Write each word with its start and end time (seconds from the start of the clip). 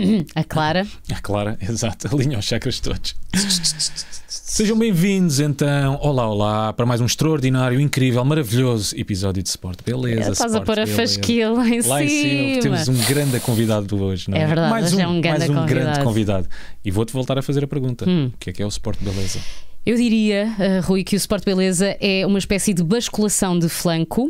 A 0.34 0.44
Clara. 0.44 0.86
A 1.10 1.20
Clara, 1.20 1.58
exato, 1.62 2.14
alinha 2.14 2.38
os 2.38 2.44
chakras 2.44 2.80
todos. 2.80 3.14
Sejam 4.28 4.78
bem-vindos 4.78 5.40
então, 5.40 5.98
olá, 6.02 6.28
olá, 6.28 6.72
para 6.72 6.84
mais 6.86 7.00
um 7.00 7.06
extraordinário, 7.06 7.80
incrível, 7.80 8.24
maravilhoso 8.24 8.94
episódio 8.98 9.42
de 9.42 9.48
Sport 9.48 9.80
Beleza. 9.84 10.32
Estás 10.32 10.54
a 10.54 10.60
pôr 10.60 10.78
a 10.80 10.86
fasquia 10.86 11.50
lá 11.50 11.66
em 11.68 11.80
Lá 11.82 12.02
em 12.02 12.08
cima, 12.08 12.48
cima. 12.48 12.62
temos 12.62 12.88
um 12.88 13.06
grande 13.06 13.40
convidado 13.40 14.02
hoje, 14.02 14.30
não 14.30 14.36
é? 14.36 14.42
É 14.42 14.46
verdade, 14.46 14.70
mais 14.70 14.86
hoje 14.86 14.96
um, 14.96 15.00
é 15.00 15.08
um 15.08 15.20
grande 15.20 15.38
mais 15.38 15.50
um 15.50 15.54
grande 15.66 16.00
convidado. 16.00 16.04
convidado. 16.04 16.48
E 16.84 16.90
vou-te 16.90 17.12
voltar 17.12 17.38
a 17.38 17.42
fazer 17.42 17.64
a 17.64 17.66
pergunta: 17.66 18.08
Hum. 18.08 18.30
o 18.34 18.38
que 18.38 18.50
é 18.50 18.52
que 18.52 18.62
é 18.62 18.66
o 18.66 18.68
Sport 18.68 18.98
Beleza? 19.00 19.38
Eu 19.84 19.96
diria, 19.96 20.52
eh, 20.58 20.80
Rui, 20.80 21.04
que 21.04 21.14
o 21.14 21.18
Sport 21.18 21.44
Beleza 21.44 21.96
é 22.00 22.26
uma 22.26 22.38
espécie 22.38 22.74
de 22.74 22.82
basculação 22.82 23.58
de 23.58 23.68
flanco 23.68 24.28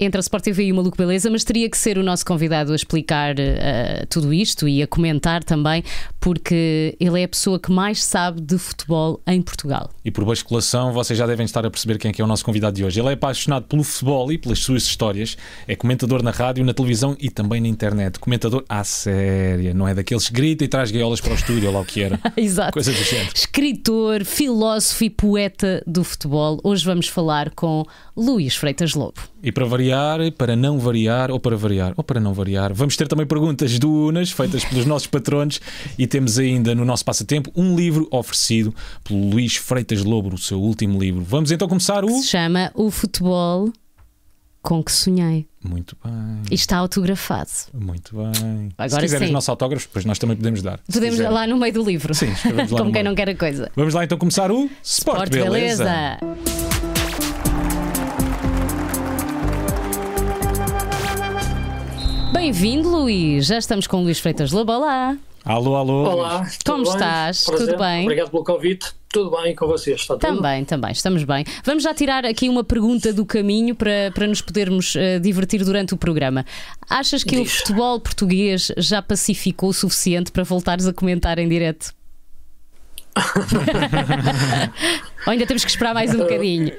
entre 0.00 0.18
a 0.18 0.22
Sport 0.22 0.42
TV 0.44 0.64
e 0.64 0.72
o 0.72 0.76
Maluco 0.76 0.96
Beleza, 0.96 1.30
mas 1.30 1.44
teria 1.44 1.68
que 1.68 1.76
ser 1.76 1.98
o 1.98 2.02
nosso 2.02 2.24
convidado 2.24 2.72
a 2.72 2.76
explicar 2.76 3.38
eh, 3.38 4.06
tudo 4.08 4.32
isto 4.32 4.66
e 4.66 4.82
a 4.82 4.86
comentar 4.86 5.44
também, 5.44 5.84
porque 6.18 6.96
ele 6.98 7.20
é 7.20 7.24
a 7.24 7.28
pessoa 7.28 7.60
que 7.60 7.70
mais 7.70 8.02
sabe 8.02 8.40
de 8.40 8.56
futebol 8.56 9.20
em 9.26 9.42
Portugal. 9.42 9.90
E 10.02 10.10
por 10.10 10.24
basculação, 10.24 10.92
vocês 10.94 11.18
já 11.18 11.26
devem 11.26 11.44
estar 11.44 11.66
a 11.66 11.70
perceber 11.70 11.98
quem 11.98 12.10
é 12.10 12.14
que 12.14 12.22
é 12.22 12.24
o 12.24 12.26
nosso 12.26 12.42
convidado 12.44 12.74
de 12.76 12.84
hoje. 12.84 12.98
Ele 12.98 13.10
é 13.10 13.12
apaixonado 13.12 13.66
pelo 13.66 13.84
futebol 13.84 14.32
e 14.32 14.38
pelas 14.38 14.60
suas 14.60 14.84
histórias. 14.84 15.36
É 15.68 15.76
comentador 15.76 16.22
na 16.22 16.30
rádio, 16.30 16.64
na 16.64 16.72
televisão 16.72 17.14
e 17.20 17.28
também 17.28 17.60
na 17.60 17.68
internet. 17.68 18.18
Comentador 18.18 18.64
à 18.70 18.82
séria, 18.82 19.74
não 19.74 19.86
é 19.86 19.94
daqueles 19.94 20.28
que 20.28 20.34
grita 20.34 20.64
e 20.64 20.68
traz 20.68 20.90
gaiolas 20.90 21.20
para 21.20 21.32
o 21.32 21.34
estúdio, 21.34 21.68
ou 21.68 21.74
lá 21.74 21.80
o 21.80 21.84
que 21.84 22.02
era. 22.02 22.18
Exato. 22.36 22.72
Coisa 22.72 22.90
do 22.90 23.04
género. 23.04 23.32
Escritor, 23.34 24.24
filósofo 24.24 25.04
e 25.04 25.10
poeta 25.10 25.82
do 25.86 26.02
futebol. 26.02 26.58
Hoje 26.64 26.86
vamos 26.86 27.06
falar 27.06 27.50
com 27.50 27.84
Luís 28.16 28.56
Freitas 28.56 28.94
Lobo. 28.94 29.20
E 29.42 29.50
para 29.50 29.64
variar, 29.64 30.20
para 30.32 30.54
não 30.54 30.78
variar, 30.78 31.30
ou 31.30 31.40
para 31.40 31.56
variar, 31.56 31.94
ou 31.96 32.04
para 32.04 32.20
não 32.20 32.34
variar, 32.34 32.74
vamos 32.74 32.96
ter 32.96 33.08
também 33.08 33.26
perguntas 33.26 33.78
do 33.78 33.90
Unas, 34.08 34.30
feitas 34.30 34.64
pelos 34.64 34.84
nossos 34.84 35.06
patronos, 35.06 35.60
e 35.98 36.06
temos 36.06 36.38
ainda 36.38 36.74
no 36.74 36.84
nosso 36.84 37.04
passatempo 37.04 37.50
um 37.56 37.74
livro 37.74 38.06
oferecido 38.10 38.74
pelo 39.02 39.30
Luís 39.30 39.56
Freitas 39.56 40.04
Lobo, 40.04 40.34
o 40.34 40.38
seu 40.38 40.60
último 40.60 40.98
livro. 41.00 41.22
Vamos 41.24 41.50
então 41.50 41.66
começar 41.68 42.04
o. 42.04 42.08
Se 42.20 42.28
chama 42.28 42.70
O 42.74 42.90
Futebol 42.90 43.72
com 44.62 44.82
que 44.84 44.92
Sonhei. 44.92 45.46
Muito 45.64 45.96
bem. 46.04 46.42
E 46.50 46.54
está 46.54 46.76
autografado. 46.78 47.50
Muito 47.72 48.14
bem. 48.16 48.70
Agora 48.76 48.90
Se 48.90 49.00
quiserem 49.00 49.28
os 49.28 49.32
nossos 49.32 49.48
autógrafos, 49.48 49.86
depois 49.86 50.04
nós 50.04 50.18
também 50.18 50.36
podemos 50.36 50.62
dar. 50.62 50.78
Podemos 50.90 51.18
lá 51.18 51.46
no 51.46 51.56
meio 51.56 51.72
do 51.72 51.82
livro. 51.82 52.14
Sim, 52.14 52.30
escrevemos 52.32 52.70
lá 52.70 52.76
Como 52.78 52.88
no 52.90 52.92
quem 52.92 53.02
meio. 53.02 53.10
não 53.10 53.14
quer 53.14 53.28
a 53.30 53.34
coisa. 53.34 53.70
Vamos 53.74 53.94
lá 53.94 54.04
então 54.04 54.18
começar 54.18 54.50
o 54.50 54.68
Sport, 54.82 55.18
Forte 55.18 55.30
Beleza. 55.32 55.84
beleza. 55.84 56.69
Bem-vindo, 62.32 62.88
Luís. 62.88 63.46
Já 63.46 63.58
estamos 63.58 63.86
com 63.86 63.98
o 63.98 64.02
Luís 64.02 64.18
Freitas 64.18 64.50
Lobo. 64.52 64.72
Olá. 64.72 65.16
Alô, 65.44 65.74
alô. 65.76 66.04
Olá, 66.04 66.46
Como 66.64 66.84
bem? 66.84 66.92
estás? 66.92 67.44
Prazer. 67.44 67.66
Tudo 67.68 67.78
bem? 67.78 68.02
Obrigado 68.02 68.30
pelo 68.30 68.44
convite. 68.44 68.92
Tudo 69.08 69.36
bem 69.42 69.54
com 69.56 69.66
vocês? 69.66 70.00
Está 70.00 70.14
tudo? 70.16 70.36
Também, 70.36 70.64
também, 70.64 70.92
estamos 70.92 71.24
bem. 71.24 71.44
Vamos 71.64 71.82
já 71.82 71.92
tirar 71.92 72.24
aqui 72.24 72.48
uma 72.48 72.62
pergunta 72.62 73.12
do 73.12 73.26
caminho 73.26 73.74
para, 73.74 74.12
para 74.14 74.26
nos 74.26 74.40
podermos 74.40 74.94
eh, 74.94 75.18
divertir 75.18 75.64
durante 75.64 75.94
o 75.94 75.96
programa. 75.96 76.46
Achas 76.88 77.24
que 77.24 77.36
o 77.36 77.42
Diz. 77.42 77.52
futebol 77.52 77.98
português 77.98 78.70
já 78.76 79.02
pacificou 79.02 79.70
o 79.70 79.74
suficiente 79.74 80.30
para 80.30 80.44
voltares 80.44 80.86
a 80.86 80.92
comentar 80.92 81.38
em 81.40 81.48
direto? 81.48 81.92
Ou 85.26 85.32
ainda 85.32 85.44
temos 85.46 85.64
que 85.64 85.70
esperar 85.70 85.92
mais 85.92 86.14
um 86.14 86.18
bocadinho? 86.22 86.70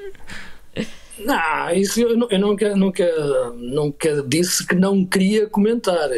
Não, 1.18 1.70
isso 1.74 2.00
eu, 2.00 2.28
eu 2.30 2.38
nunca, 2.38 2.74
nunca, 2.74 3.52
nunca 3.56 4.22
disse 4.26 4.66
que 4.66 4.74
não 4.74 5.04
queria 5.04 5.46
comentar. 5.46 6.08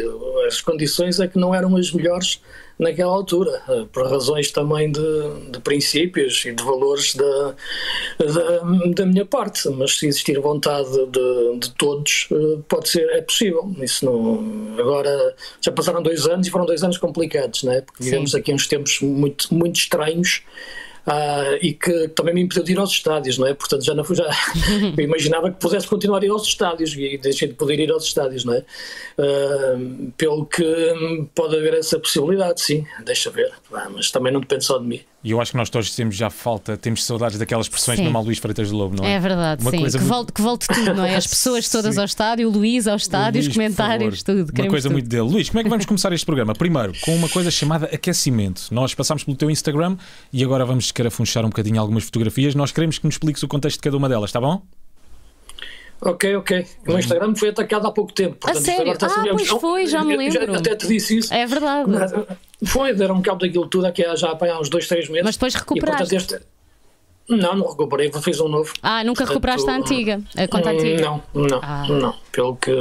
As 0.47 0.61
condições 0.61 1.19
é 1.19 1.27
que 1.27 1.37
não 1.37 1.53
eram 1.53 1.75
as 1.75 1.91
melhores 1.91 2.39
naquela 2.77 3.11
altura, 3.11 3.61
eh, 3.69 3.85
por 3.91 4.05
razões 4.05 4.51
também 4.51 4.91
de, 4.91 5.01
de 5.51 5.59
princípios 5.59 6.43
e 6.45 6.51
de 6.51 6.63
valores 6.63 7.15
da, 7.15 7.55
da, 8.19 8.59
da 8.93 9.05
minha 9.05 9.25
parte. 9.25 9.67
Mas 9.69 9.97
se 9.97 10.07
existir 10.07 10.39
vontade 10.39 10.89
de, 11.07 11.59
de 11.59 11.71
todos, 11.75 12.27
eh, 12.31 12.59
pode 12.67 12.89
ser, 12.89 13.07
é 13.11 13.21
possível. 13.21 13.73
Isso 13.81 14.05
não, 14.05 14.77
agora 14.77 15.35
já 15.61 15.71
passaram 15.71 16.01
dois 16.01 16.25
anos 16.25 16.47
e 16.47 16.51
foram 16.51 16.65
dois 16.65 16.83
anos 16.83 16.97
complicados, 16.97 17.63
não 17.63 17.71
é? 17.71 17.81
Porque 17.81 18.03
Sim. 18.03 18.09
vivemos 18.09 18.35
aqui 18.35 18.53
uns 18.53 18.67
tempos 18.67 18.99
muito, 19.01 19.53
muito 19.53 19.77
estranhos. 19.77 20.41
Ah, 21.07 21.57
e 21.61 21.73
que 21.73 22.07
também 22.09 22.33
me 22.33 22.41
impediu 22.41 22.63
de 22.63 22.71
ir 22.71 22.79
aos 22.79 22.91
estádios, 22.91 23.37
não 23.37 23.45
é? 23.47 23.53
Portanto, 23.53 23.83
já 23.85 23.93
não 23.93 24.03
fui, 24.03 24.15
já 24.15 24.25
eu 24.97 25.03
imaginava 25.03 25.51
que 25.51 25.59
pudesse 25.59 25.87
continuar 25.87 26.21
a 26.21 26.25
ir 26.25 26.31
aos 26.31 26.47
estádios 26.47 26.93
e 26.93 27.17
deixei 27.17 27.47
de 27.47 27.53
poder 27.53 27.79
ir 27.79 27.91
aos 27.91 28.05
estádios, 28.05 28.43
não 28.43 28.53
é? 28.53 28.63
Ah, 29.17 29.77
pelo 30.17 30.45
que 30.45 30.63
pode 31.35 31.55
haver 31.55 31.75
essa 31.75 31.99
possibilidade, 31.99 32.61
sim, 32.61 32.85
deixa 33.03 33.29
ver, 33.29 33.51
Ah, 33.71 33.89
mas 33.89 34.09
também 34.11 34.33
não 34.33 34.39
depende 34.39 34.65
só 34.65 34.77
de 34.79 34.85
mim. 34.85 35.01
E 35.25 35.31
eu 35.31 35.41
acho 35.41 35.51
que 35.51 35.57
nós 35.57 35.71
todos 35.71 35.95
temos 35.95 36.15
já 36.15 36.29
falta, 36.29 36.77
temos 36.77 37.03
saudades 37.03 37.39
daquelas 37.39 37.65
expressões 37.65 37.97
Sim. 37.97 38.11
do 38.11 38.19
Luís 38.21 38.37
Freitas 38.37 38.67
de 38.67 38.73
Lobo, 38.75 38.95
não 38.95 39.03
é? 39.03 39.13
É 39.13 39.19
verdade, 39.19 39.63
Uma 39.63 39.71
sim. 39.71 39.79
coisa 39.79 39.97
Que, 39.97 40.03
muito- 40.03 40.13
volte, 40.15 40.33
que 40.33 40.41
volte 40.43 40.67
tudo, 40.67 40.93
não 40.93 41.03
é? 41.03 41.15
As 41.15 41.25
pessoas 41.27 41.67
todas 41.67 41.95
Sim. 41.95 41.99
ao 42.01 42.05
estádio, 42.05 42.47
o 42.47 42.51
Luís 42.51 42.87
aos 42.87 43.01
estádios, 43.01 43.45
Luís, 43.45 43.55
por 43.57 43.63
comentários, 43.63 44.21
tudo. 44.21 44.51
Uma 44.55 44.67
coisa 44.69 44.87
tudo. 44.87 44.93
muito 44.93 45.09
dele. 45.09 45.23
Luís, 45.23 45.49
como 45.49 45.59
é 45.61 45.63
que 45.63 45.69
vamos 45.69 45.85
começar 45.87 46.13
este 46.13 46.27
programa? 46.27 46.53
Primeiro, 46.53 46.93
com 47.01 47.15
uma 47.15 47.27
coisa 47.27 47.49
chamada 47.49 47.87
aquecimento. 47.87 48.67
Nós 48.69 48.93
passámos 48.93 49.23
pelo 49.23 49.35
teu 49.35 49.49
Instagram 49.49 49.97
e 50.31 50.43
agora 50.43 50.63
vamos 50.63 50.85
escarafunchar 50.85 51.43
um 51.43 51.49
bocadinho 51.49 51.81
algumas 51.81 52.03
fotografias. 52.03 52.53
Nós 52.53 52.71
queremos 52.71 52.99
que 52.99 53.05
nos 53.07 53.15
expliques 53.15 53.41
o 53.41 53.47
contexto 53.47 53.77
de 53.77 53.81
cada 53.81 53.97
uma 53.97 54.07
delas, 54.07 54.29
está 54.29 54.39
bom? 54.39 54.61
Ok, 56.01 56.35
ok. 56.35 56.65
O 56.85 56.89
meu 56.89 56.99
Instagram 56.99 57.35
foi 57.35 57.49
atacado 57.49 57.87
há 57.87 57.91
pouco 57.91 58.11
tempo. 58.13 58.35
portanto, 58.35 58.61
isto 58.61 58.65
sério? 58.75 58.91
está 58.93 59.07
a 59.07 59.09
Ah, 59.09 59.25
pois 59.31 59.47
foi, 59.47 59.87
já 59.87 60.03
me 60.03 60.15
lembro. 60.15 60.55
até 60.55 60.75
te 60.75 60.87
disse 60.87 61.17
isso. 61.17 61.33
É 61.33 61.45
verdade. 61.45 61.89
Foi, 62.65 62.93
deram 62.93 63.15
um 63.15 63.21
cabo 63.21 63.39
daquilo 63.39 63.67
tudo 63.67 63.85
aqui 63.87 64.03
há- 64.05 64.15
já 64.15 64.29
há 64.31 64.59
uns 64.59 64.69
dois, 64.69 64.87
três 64.87 65.07
meses. 65.09 65.23
Mas 65.25 65.35
depois 65.35 65.53
E, 65.53 65.57
recuperaste. 65.57 66.15
portanto, 66.15 66.33
este- 66.41 66.54
Não, 67.27 67.55
não 67.55 67.67
recuperei, 67.67 68.11
fiz 68.21 68.39
um 68.39 68.47
novo. 68.47 68.71
Ah, 68.83 69.03
nunca 69.03 69.25
Portanto, 69.25 69.29
recuperaste 69.29 69.67
a 69.69 69.75
antiga, 69.75 70.21
a 70.37 70.47
conta 70.47 70.69
hum, 70.71 70.77
antiga. 70.77 71.01
Não, 71.01 71.23
não, 71.33 71.59
Ah. 71.63 71.85
não. 71.89 72.15
Pelo 72.31 72.55
que. 72.55 72.71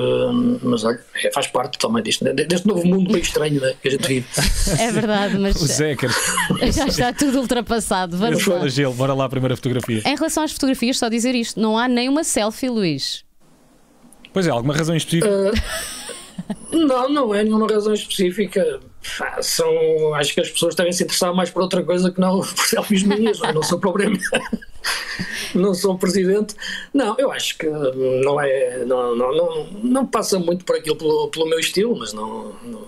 Mas 0.62 0.84
olha, 0.84 1.00
é, 1.22 1.32
faz 1.32 1.46
parte 1.46 1.78
também 1.78 2.02
disto, 2.02 2.24
né? 2.24 2.34
deste 2.34 2.66
novo 2.66 2.86
mundo 2.86 3.10
meio 3.10 3.22
estranho 3.22 3.58
né? 3.58 3.74
que 3.80 3.88
a 3.88 3.90
gente 3.90 4.06
vive. 4.06 4.26
É 4.78 4.90
verdade, 4.92 5.38
mas 5.38 5.56
O 5.56 5.96
quer... 5.96 6.10
já 6.72 6.86
está 6.86 7.12
tudo 7.12 7.38
ultrapassado. 7.38 8.16
Vamos 8.16 8.46
lá. 8.46 8.68
Gelo, 8.68 8.94
bora 8.94 9.14
lá 9.14 9.24
a 9.24 9.28
primeira 9.28 9.56
fotografia. 9.56 10.02
Em 10.04 10.16
relação 10.16 10.42
às 10.42 10.52
fotografias, 10.52 10.98
só 10.98 11.08
dizer 11.08 11.34
isto: 11.34 11.58
não 11.58 11.78
há 11.78 11.88
nem 11.88 12.08
uma 12.08 12.24
selfie, 12.24 12.68
Luís. 12.68 13.24
Pois 14.32 14.46
é, 14.46 14.50
alguma 14.50 14.74
razão 14.74 14.96
específica? 14.96 15.30
Não, 16.72 17.08
não 17.08 17.34
é 17.34 17.44
nenhuma 17.44 17.66
razão 17.68 17.94
específica. 17.94 18.80
São, 19.42 20.14
acho 20.14 20.34
que 20.34 20.40
as 20.40 20.50
pessoas 20.50 20.74
devem 20.74 20.92
se 20.92 21.04
interessar 21.04 21.34
mais 21.34 21.50
por 21.50 21.62
outra 21.62 21.82
coisa 21.82 22.10
que 22.10 22.20
não 22.20 22.40
por 22.42 22.66
selfies 22.66 23.02
minhas. 23.02 23.38
não 23.40 23.48
é? 23.48 23.52
Não 23.52 23.62
sou 23.62 23.78
propriamente. 23.78 24.24
Não 25.54 25.72
sou 25.72 25.96
presidente. 25.96 26.54
Não, 26.92 27.14
eu 27.16 27.30
acho 27.30 27.56
que 27.56 27.66
não 27.66 28.38
é. 28.40 28.84
Não, 28.84 29.14
não, 29.16 29.32
não, 29.34 29.66
não 29.82 30.06
passa 30.06 30.38
muito 30.38 30.64
por 30.64 30.76
aquilo 30.76 30.96
pelo, 30.96 31.28
pelo 31.28 31.48
meu 31.48 31.58
estilo, 31.60 31.96
mas 31.96 32.12
não. 32.12 32.52
não 32.64 32.82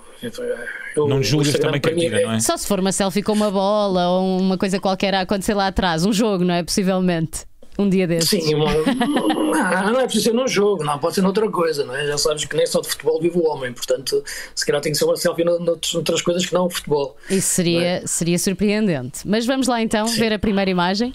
eu- 0.96 1.06
Não 1.08 1.22
julgas 1.22 1.54
também 1.54 1.80
para 1.80 1.92
quem 1.92 1.94
mim 1.94 2.10
tira, 2.10 2.22
não 2.26 2.32
é? 2.32 2.40
Só 2.40 2.56
se 2.56 2.66
for 2.66 2.80
uma 2.80 2.90
selfie 2.92 3.22
com 3.22 3.32
uma 3.32 3.50
bola 3.50 4.08
ou 4.08 4.38
uma 4.40 4.58
coisa 4.58 4.80
qualquer 4.80 5.14
a 5.14 5.20
acontecer 5.20 5.54
lá 5.54 5.68
atrás, 5.68 6.04
um 6.04 6.12
jogo, 6.12 6.44
não 6.44 6.54
é? 6.54 6.62
Possivelmente. 6.62 7.44
Um 7.78 7.88
dia 7.88 8.06
desses. 8.06 8.28
Sim, 8.30 8.54
uma, 8.54 8.72
não, 8.72 9.92
não 9.92 10.00
é 10.00 10.04
preciso 10.04 10.24
ser 10.24 10.32
num 10.34 10.48
jogo, 10.48 10.82
não, 10.84 10.98
pode 10.98 11.14
ser 11.14 11.20
noutra 11.22 11.48
coisa, 11.50 11.84
não 11.84 11.94
é? 11.94 12.06
Já 12.06 12.16
sabes 12.18 12.44
que 12.44 12.56
nem 12.56 12.66
só 12.66 12.80
de 12.80 12.88
futebol 12.88 13.20
vive 13.20 13.36
o 13.38 13.44
homem, 13.46 13.72
portanto, 13.72 14.22
se 14.54 14.64
calhar 14.64 14.80
tem 14.80 14.92
que 14.92 14.98
ser 14.98 15.04
uma 15.04 15.16
selfie 15.16 15.44
no- 15.44 15.58
noutras, 15.58 15.92
noutras 15.92 16.22
coisas 16.22 16.46
que 16.46 16.54
não 16.54 16.66
o 16.66 16.70
futebol. 16.70 17.16
Isso 17.28 17.48
seria, 17.48 18.02
seria 18.06 18.38
surpreendente. 18.38 19.20
Mas 19.26 19.44
vamos 19.46 19.66
lá 19.66 19.82
então 19.82 20.06
ver 20.06 20.32
a 20.32 20.38
primeira 20.38 20.70
imagem. 20.70 21.14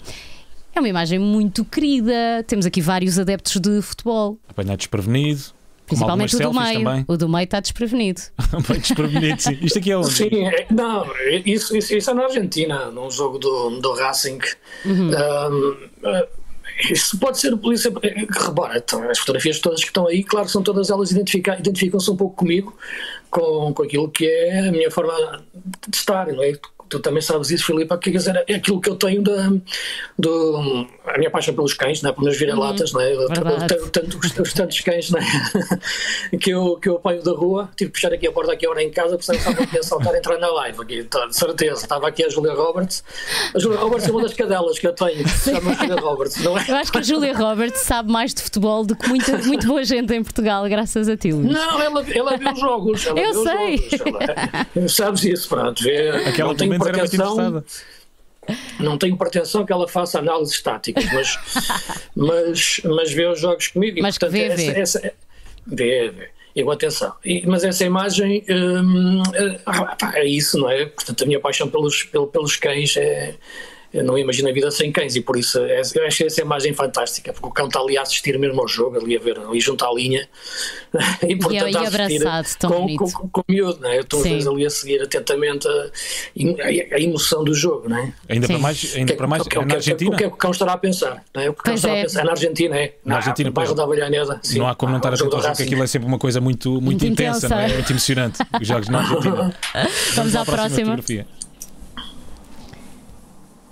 É 0.74 0.78
uma 0.80 0.88
imagem 0.88 1.18
muito 1.18 1.64
querida. 1.64 2.14
Temos 2.46 2.64
aqui 2.64 2.80
vários 2.80 3.18
adeptos 3.18 3.60
de 3.60 3.82
futebol, 3.82 4.38
Apanhar 4.48 4.76
desprevenido. 4.76 5.42
principalmente 5.86 6.34
o 6.36 6.38
do 6.38 6.54
meio. 6.54 6.82
Também. 6.84 7.04
O 7.08 7.16
do 7.16 7.28
meio 7.28 7.44
está 7.44 7.60
desprevenido. 7.60 8.22
Bem 8.68 8.78
desprevenido, 8.80 9.42
sim. 9.42 9.58
Isto 9.60 9.78
aqui 9.80 9.90
é 9.90 9.96
onde? 9.98 10.10
Sim, 10.12 10.46
é- 10.46 10.66
não, 10.70 11.06
isso, 11.44 11.76
isso, 11.76 11.94
isso 11.94 12.10
é 12.10 12.14
na 12.14 12.22
Argentina, 12.24 12.86
num 12.90 13.10
jogo 13.10 13.38
do, 13.38 13.80
do 13.80 13.92
Racing. 13.92 14.38
Uhum. 14.86 15.10
Um, 15.10 15.76
isso 16.90 17.18
pode 17.18 17.38
ser 17.38 17.56
polícia. 17.56 17.92
Repara, 18.30 18.78
então, 18.78 19.08
as 19.08 19.18
fotografias 19.18 19.58
todas 19.60 19.80
que 19.80 19.86
estão 19.86 20.06
aí, 20.06 20.24
claro 20.24 20.46
que 20.46 20.52
são 20.52 20.62
todas 20.62 20.90
elas 20.90 21.10
identifica- 21.10 21.58
identificam-se 21.58 22.10
um 22.10 22.16
pouco 22.16 22.36
comigo, 22.36 22.76
com, 23.30 23.72
com 23.72 23.82
aquilo 23.82 24.10
que 24.10 24.26
é 24.26 24.68
a 24.68 24.72
minha 24.72 24.90
forma 24.90 25.12
de 25.88 25.96
estar, 25.96 26.26
não 26.28 26.42
é? 26.42 26.52
Tu 26.92 27.00
também 27.00 27.22
sabes 27.22 27.50
isso, 27.50 27.64
Filipe, 27.64 27.96
quer 27.96 28.10
dizer, 28.10 28.44
é 28.46 28.54
aquilo 28.54 28.78
que 28.78 28.90
eu 28.90 28.96
tenho 28.96 29.22
da, 29.22 29.50
do, 30.18 30.86
a 31.06 31.16
minha 31.16 31.30
paixão 31.30 31.54
pelos 31.54 31.72
cães, 31.72 32.02
né, 32.02 32.12
pelas 32.12 32.36
vira-latas, 32.36 32.92
uhum, 32.92 33.00
né, 33.00 33.66
tanto, 33.90 34.18
os, 34.18 34.38
os 34.38 34.52
tantos 34.52 34.78
cães 34.80 35.10
né, 35.10 35.20
que, 36.38 36.50
eu, 36.50 36.76
que 36.76 36.90
eu 36.90 36.96
apanho 36.96 37.22
da 37.22 37.32
rua, 37.32 37.70
tive 37.74 37.92
que 37.92 37.98
fechar 37.98 38.12
aqui 38.12 38.26
a 38.26 38.32
porta 38.32 38.52
aqui 38.52 38.68
hora 38.68 38.82
em 38.82 38.90
casa, 38.90 39.16
porque 39.16 39.34
estava 39.34 39.62
aqui 39.62 39.78
a 39.78 39.82
saltar 39.82 40.14
entrar 40.14 40.36
na 40.36 40.48
live, 40.48 40.82
aqui, 40.82 41.02
tá, 41.04 41.24
de 41.24 41.34
certeza. 41.34 41.80
Estava 41.80 42.08
aqui 42.08 42.24
a 42.24 42.28
Julia 42.28 42.52
Roberts. 42.52 43.02
A 43.54 43.58
Julia 43.58 43.78
Roberts 43.78 44.06
é 44.06 44.10
uma 44.10 44.20
das 44.20 44.34
cadelas 44.34 44.78
que 44.78 44.86
eu 44.86 44.92
tenho, 44.92 45.24
que 45.24 45.30
se 45.30 45.50
chama 45.50 45.72
Julia 45.72 45.96
Roberts, 45.96 46.44
não 46.44 46.58
é? 46.58 46.64
Eu 46.68 46.76
acho 46.76 46.92
que 46.92 46.98
a 46.98 47.02
Julia 47.02 47.34
Roberts 47.34 47.80
sabe 47.80 48.12
mais 48.12 48.34
de 48.34 48.42
futebol 48.42 48.84
do 48.84 48.94
que 48.94 49.08
muita, 49.08 49.38
muito 49.38 49.66
boa 49.66 49.82
gente 49.82 50.12
em 50.12 50.22
Portugal, 50.22 50.68
graças 50.68 51.08
a 51.08 51.16
ti, 51.16 51.32
Luís. 51.32 51.52
Não, 51.52 51.80
ela, 51.80 52.04
ela 52.12 52.36
viu 52.36 52.52
os 52.52 52.60
jogos. 52.60 53.06
Ela 53.06 53.18
eu 53.18 53.32
sei. 53.42 53.76
Jogos, 53.78 54.20
ela, 54.76 54.88
sabes 54.90 55.24
isso, 55.24 55.48
pronto. 55.48 55.82
Vê, 55.82 56.10
Aquela 56.10 56.50
não 56.50 56.56
tenho 56.56 56.78
pretensão. 56.82 57.64
Não 58.80 58.98
tenho 58.98 59.16
pretensão 59.16 59.64
que 59.64 59.72
ela 59.72 59.86
faça 59.86 60.18
análises 60.18 60.60
táticas, 60.60 61.04
mas, 61.12 61.38
mas, 62.14 62.80
mas 62.84 63.12
vê 63.12 63.26
os 63.26 63.40
jogos 63.40 63.68
comigo. 63.68 64.00
Mas 64.02 64.18
portanto, 64.18 64.32
vê, 64.32 64.44
essa, 64.46 64.56
vê. 64.56 64.80
Essa, 64.80 65.00
vê, 65.66 66.10
vê. 66.10 66.28
Eu, 66.54 66.70
atenção. 66.70 67.14
E, 67.24 67.46
mas 67.46 67.64
essa 67.64 67.84
imagem 67.84 68.44
hum, 68.48 69.22
é, 69.34 70.20
é 70.20 70.26
isso, 70.26 70.58
não 70.58 70.68
é? 70.68 70.84
Portanto, 70.84 71.22
a 71.22 71.26
minha 71.26 71.40
paixão 71.40 71.68
pelos, 71.68 72.02
pelos 72.02 72.56
cães 72.56 72.94
é, 72.96 73.34
não 73.92 74.16
imagino 74.16 74.48
a 74.48 74.52
vida 74.52 74.70
sem 74.70 74.90
cães 74.90 75.16
e 75.16 75.20
por 75.20 75.36
isso 75.36 75.58
é, 75.58 75.82
eu 75.94 76.06
achei 76.06 76.26
essa 76.26 76.40
imagem 76.40 76.72
fantástica, 76.72 77.32
porque 77.32 77.46
o 77.46 77.50
cão 77.50 77.66
está 77.66 77.80
ali 77.80 77.98
a 77.98 78.02
assistir 78.02 78.38
mesmo 78.38 78.60
ao 78.60 78.68
jogo, 78.68 78.98
ali 78.98 79.16
a 79.16 79.20
ver, 79.20 79.38
ali 79.38 79.60
junto 79.60 79.84
à 79.84 79.92
linha 79.92 80.28
e 81.26 81.36
portanto 81.36 81.68
e, 81.68 81.76
a 81.76 81.88
abraçado, 81.88 82.48
tão 82.58 82.70
com, 82.70 82.96
com, 82.96 83.10
com, 83.10 83.28
com 83.28 83.40
o 83.40 83.44
miúdo, 83.48 83.80
não 83.80 83.90
é? 83.90 83.98
Eu 83.98 84.02
estou 84.02 84.22
ali 84.24 84.66
a 84.66 84.70
seguir 84.70 85.02
atentamente 85.02 85.68
a, 85.68 85.70
a, 85.70 86.96
a, 86.96 87.00
emoção 87.00 87.44
do 87.44 87.54
jogo, 87.54 87.88
não 87.88 87.98
é? 87.98 88.12
Ainda 88.28 88.46
Sim. 88.46 88.52
para 88.54 88.62
mais, 88.62 88.96
ainda 88.96 89.12
que, 89.12 89.18
para 89.18 89.26
mais 89.26 89.42
que, 89.42 89.58
na 89.58 89.74
Argentina. 89.74 90.10
O 90.10 90.16
que 90.16 90.24
é 90.24 90.28
que 90.28 90.34
o 90.34 90.36
cão 90.36 90.50
estará 90.50 90.72
a 90.72 90.78
pensar? 90.78 91.24
Não 91.34 91.42
é? 91.42 91.50
O 91.50 91.54
que 91.54 91.60
o 91.60 91.62
cão 91.64 91.74
estará 91.74 91.96
é. 91.96 92.00
a 92.00 92.02
pensar? 92.04 92.24
Na 92.24 92.30
Argentina, 92.30 92.76
é? 92.76 92.94
Na, 93.04 93.10
na 93.10 93.16
Argentina, 93.16 93.48
no 93.48 93.54
bairro 93.54 93.74
da 93.74 93.82
Avellaneda. 93.84 94.40
Sim. 94.42 94.58
Não 94.58 94.68
há 94.68 94.74
como 94.74 94.92
não 94.92 94.98
estar 94.98 95.10
a 95.10 95.14
atento 95.14 95.36
ao 95.36 95.42
jogo, 95.42 95.56
que 95.56 95.62
aquilo 95.62 95.82
é 95.82 95.86
sempre 95.86 96.08
uma 96.08 96.18
coisa 96.18 96.40
muito, 96.40 96.70
muito, 96.70 96.84
muito 96.84 97.06
intensa, 97.06 97.48
não 97.48 97.58
é? 97.58 97.68
Muito 97.68 97.90
emocionante. 97.90 98.38
Os 98.60 98.66
jogos 98.66 98.88
na 98.88 99.00
Argentina. 99.04 99.54
Vamos, 99.74 100.14
Vamos 100.14 100.36
à, 100.36 100.40
à 100.40 100.44
próxima. 100.44 100.92
próxima 100.94 101.41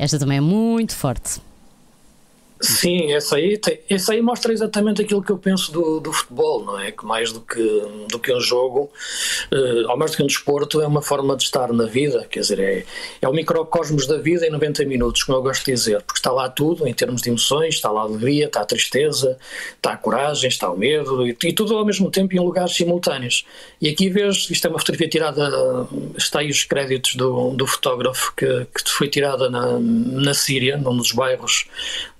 esta 0.00 0.18
também 0.18 0.38
é 0.38 0.40
muito 0.40 0.96
forte. 0.96 1.42
Sim, 2.62 3.14
essa 3.14 3.36
aí, 3.36 3.58
essa 3.88 4.12
aí 4.12 4.20
mostra 4.20 4.52
exatamente 4.52 5.00
aquilo 5.00 5.22
que 5.22 5.32
eu 5.32 5.38
penso 5.38 5.72
do, 5.72 5.98
do 5.98 6.12
futebol, 6.12 6.62
não 6.62 6.78
é? 6.78 6.92
Que 6.92 7.06
mais 7.06 7.32
do 7.32 7.40
que, 7.40 7.62
do 8.10 8.18
que 8.18 8.30
um 8.34 8.40
jogo, 8.40 8.90
uh, 9.50 9.90
ao 9.90 9.96
mais 9.96 10.10
do 10.10 10.18
que 10.18 10.22
um 10.22 10.26
desporto, 10.26 10.78
é 10.82 10.86
uma 10.86 11.00
forma 11.00 11.34
de 11.38 11.44
estar 11.44 11.72
na 11.72 11.86
vida, 11.86 12.26
quer 12.30 12.40
dizer, 12.40 12.58
é, 12.58 12.84
é 13.22 13.26
o 13.26 13.32
microcosmos 13.32 14.06
da 14.06 14.18
vida 14.18 14.46
em 14.46 14.50
90 14.50 14.84
minutos, 14.84 15.22
como 15.22 15.38
eu 15.38 15.42
gosto 15.42 15.64
de 15.64 15.72
dizer, 15.72 16.02
porque 16.02 16.18
está 16.18 16.30
lá 16.30 16.50
tudo 16.50 16.86
em 16.86 16.92
termos 16.92 17.22
de 17.22 17.30
emoções, 17.30 17.76
está 17.76 17.90
lá 17.90 18.02
a 18.02 18.04
alegria, 18.04 18.44
está 18.44 18.60
a 18.60 18.66
tristeza, 18.66 19.38
está 19.76 19.92
a 19.92 19.96
coragem, 19.96 20.48
está 20.48 20.70
o 20.70 20.76
medo, 20.76 21.26
e, 21.26 21.34
e 21.42 21.52
tudo 21.54 21.78
ao 21.78 21.86
mesmo 21.86 22.10
tempo 22.10 22.34
em 22.34 22.40
lugares 22.40 22.76
simultâneos. 22.76 23.46
E 23.80 23.88
aqui 23.88 24.10
vês, 24.10 24.50
isto 24.50 24.66
é 24.66 24.68
uma 24.68 24.78
fotografia 24.78 25.08
tirada, 25.08 25.88
está 26.14 26.40
aí 26.40 26.50
os 26.50 26.64
créditos 26.64 27.14
do, 27.14 27.52
do 27.54 27.66
fotógrafo, 27.66 28.34
que, 28.36 28.66
que 28.66 28.90
foi 28.90 29.08
tirada 29.08 29.48
na, 29.48 29.78
na 29.80 30.34
Síria, 30.34 30.76
num 30.76 30.94
dos 30.94 31.12
bairros, 31.12 31.64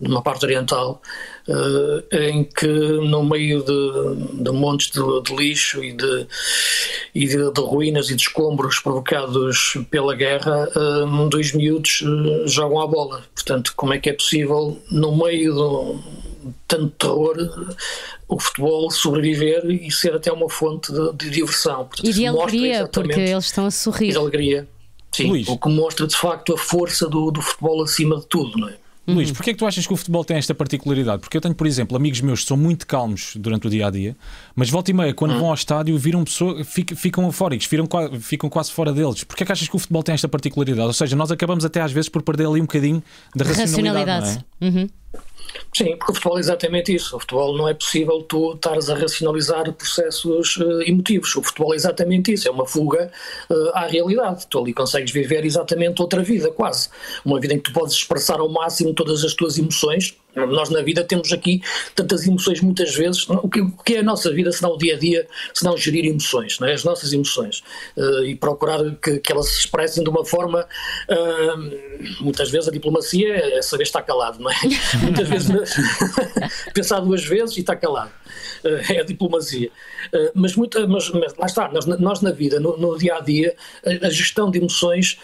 numa 0.00 0.22
parte 0.30 0.44
oriental, 0.44 1.02
uh, 1.48 2.16
em 2.16 2.44
que 2.44 2.66
no 2.66 3.24
meio 3.24 3.64
de, 3.64 4.42
de 4.44 4.50
montes 4.52 4.90
de, 4.90 5.22
de, 5.22 5.36
lixo 5.36 5.82
e, 5.82 5.92
de, 5.92 6.26
e 7.14 7.26
de, 7.26 7.52
de, 7.52 7.60
ruínas 7.60 8.10
e 8.10 8.14
de 8.14 8.22
escombros 8.22 8.78
provocados 8.78 9.76
pela 9.90 10.14
guerra, 10.14 10.68
uh, 10.68 11.28
dois 11.28 11.52
miúdos 11.52 12.02
uh, 12.02 12.46
jogam 12.46 12.80
a 12.80 12.86
bola. 12.86 13.24
Portanto, 13.34 13.72
como 13.76 13.92
é 13.92 13.98
que 13.98 14.10
é 14.10 14.12
possível, 14.12 14.80
no 14.90 15.16
meio 15.16 15.54
de 15.54 16.54
tanto 16.68 16.90
terror, 16.90 17.36
o 18.28 18.38
futebol 18.38 18.90
sobreviver 18.90 19.66
e 19.66 19.90
ser 19.90 20.14
até 20.14 20.32
uma 20.32 20.48
fonte 20.48 20.92
de, 20.92 21.12
de 21.14 21.30
diversão. 21.30 21.86
Portanto, 21.86 22.08
e 22.08 22.12
de 22.12 22.26
alegria, 22.26 22.86
porque 22.86 23.20
eles 23.20 23.46
estão 23.46 23.66
a 23.66 23.70
sorrir. 23.70 24.10
E 24.10 24.12
de 24.12 24.18
alegria. 24.18 24.68
Sim, 25.12 25.28
Luís. 25.28 25.48
o 25.48 25.58
que 25.58 25.68
mostra 25.68 26.06
de 26.06 26.14
facto 26.14 26.54
a 26.54 26.58
força 26.58 27.08
do, 27.08 27.32
do 27.32 27.42
futebol 27.42 27.82
acima 27.82 28.18
de 28.20 28.26
tudo, 28.26 28.56
não 28.56 28.68
é? 28.68 28.76
Uhum. 29.10 29.16
Luís, 29.16 29.32
porquê 29.32 29.50
é 29.50 29.52
que 29.52 29.58
tu 29.58 29.66
achas 29.66 29.86
que 29.86 29.92
o 29.92 29.96
futebol 29.96 30.24
tem 30.24 30.36
esta 30.36 30.54
particularidade? 30.54 31.20
Porque 31.20 31.36
eu 31.36 31.40
tenho, 31.40 31.54
por 31.54 31.66
exemplo, 31.66 31.96
amigos 31.96 32.20
meus 32.20 32.40
que 32.40 32.46
são 32.46 32.56
muito 32.56 32.86
calmos 32.86 33.32
durante 33.36 33.66
o 33.66 33.70
dia 33.70 33.86
a 33.86 33.90
dia, 33.90 34.16
mas 34.54 34.70
volta 34.70 34.90
e 34.90 34.94
meia, 34.94 35.14
quando 35.14 35.32
uhum. 35.32 35.40
vão 35.40 35.48
ao 35.48 35.54
estádio, 35.54 35.96
viram 35.98 36.24
pessoas, 36.24 36.66
ficam, 36.68 36.96
ficam 36.96 37.24
eufóricos, 37.24 37.66
ficam, 37.66 37.86
ficam 38.20 38.48
quase 38.48 38.72
fora 38.72 38.92
deles. 38.92 39.24
Porquê 39.24 39.42
é 39.42 39.46
que 39.46 39.52
achas 39.52 39.68
que 39.68 39.76
o 39.76 39.78
futebol 39.78 40.02
tem 40.02 40.14
esta 40.14 40.28
particularidade? 40.28 40.86
Ou 40.86 40.92
seja, 40.92 41.16
nós 41.16 41.30
acabamos 41.30 41.64
até 41.64 41.80
às 41.80 41.92
vezes 41.92 42.08
por 42.08 42.22
perder 42.22 42.46
ali 42.46 42.60
um 42.60 42.64
bocadinho 42.64 43.02
da 43.34 43.44
racionalidade. 43.44 44.10
racionalidade. 44.10 44.44
É? 44.60 44.66
Uhum. 44.66 44.88
Sim, 45.74 45.96
porque 45.96 46.12
o 46.12 46.14
futebol 46.14 46.36
é 46.36 46.40
exatamente 46.40 46.94
isso. 46.94 47.16
O 47.16 47.20
futebol 47.20 47.56
não 47.56 47.68
é 47.68 47.74
possível 47.74 48.22
tu 48.22 48.54
estares 48.54 48.90
a 48.90 48.94
racionalizar 48.94 49.72
processos 49.72 50.56
uh, 50.56 50.82
emotivos. 50.82 51.34
O 51.36 51.42
futebol 51.42 51.72
é 51.72 51.76
exatamente 51.76 52.32
isso, 52.32 52.48
é 52.48 52.50
uma 52.50 52.66
fuga 52.66 53.10
uh, 53.48 53.70
à 53.74 53.86
realidade. 53.86 54.46
Tu 54.48 54.58
ali 54.58 54.72
consegues 54.72 55.12
viver 55.12 55.44
exatamente 55.44 56.00
outra 56.02 56.22
vida, 56.22 56.50
quase. 56.50 56.88
Uma 57.24 57.40
vida 57.40 57.54
em 57.54 57.58
que 57.58 57.70
tu 57.70 57.72
podes 57.72 57.94
expressar 57.94 58.40
ao 58.40 58.48
máximo 58.48 58.92
todas 58.94 59.24
as 59.24 59.34
tuas 59.34 59.58
emoções, 59.58 60.16
nós 60.34 60.70
na 60.70 60.82
vida 60.82 61.02
temos 61.04 61.32
aqui 61.32 61.62
tantas 61.94 62.26
emoções 62.26 62.60
muitas 62.60 62.94
vezes. 62.94 63.28
O 63.28 63.48
que, 63.48 63.60
o 63.60 63.70
que 63.84 63.94
é 63.94 63.98
a 64.00 64.02
nossa 64.02 64.32
vida 64.32 64.52
se 64.52 64.62
não 64.62 64.72
o 64.72 64.78
dia 64.78 64.94
a 64.94 64.98
dia, 64.98 65.26
se 65.52 65.64
não 65.64 65.76
gerir 65.76 66.04
emoções, 66.04 66.58
não 66.58 66.68
é? 66.68 66.74
as 66.74 66.84
nossas 66.84 67.12
emoções 67.12 67.62
uh, 67.96 68.24
e 68.24 68.34
procurar 68.34 68.78
que, 68.96 69.18
que, 69.18 69.32
elas 69.32 69.48
se 69.48 69.60
expressem 69.60 70.02
de 70.02 70.10
uma 70.10 70.24
forma. 70.24 70.66
Uh, 71.08 72.22
muitas 72.22 72.50
vezes 72.50 72.68
a 72.68 72.72
diplomacia 72.72 73.56
é 73.56 73.62
saber 73.62 73.84
estar 73.84 74.02
calado, 74.02 74.40
não 74.40 74.50
é? 74.50 74.54
muitas 75.02 75.28
vezes 75.28 75.48
pensar 76.72 77.00
duas 77.00 77.24
vezes 77.24 77.56
e 77.56 77.60
estar 77.60 77.76
calado. 77.76 78.10
Uh, 78.64 78.92
é 78.92 79.00
a 79.00 79.04
diplomacia. 79.04 79.70
mas, 80.34 80.54
muita, 80.54 80.86
mas, 80.86 81.10
mas, 81.10 81.34
lá 81.36 81.46
está, 81.46 81.68
nós, 81.72 81.86
nós 81.86 82.20
na 82.20 82.30
vida, 82.30 82.60
no, 82.60 82.76
no, 82.76 82.96
dia 82.96 83.16
a 83.16 83.20
dia, 83.20 83.54
a, 83.84 84.06
a 84.06 84.10
gestão 84.10 84.50
de 84.50 84.58
emoções 84.58 85.18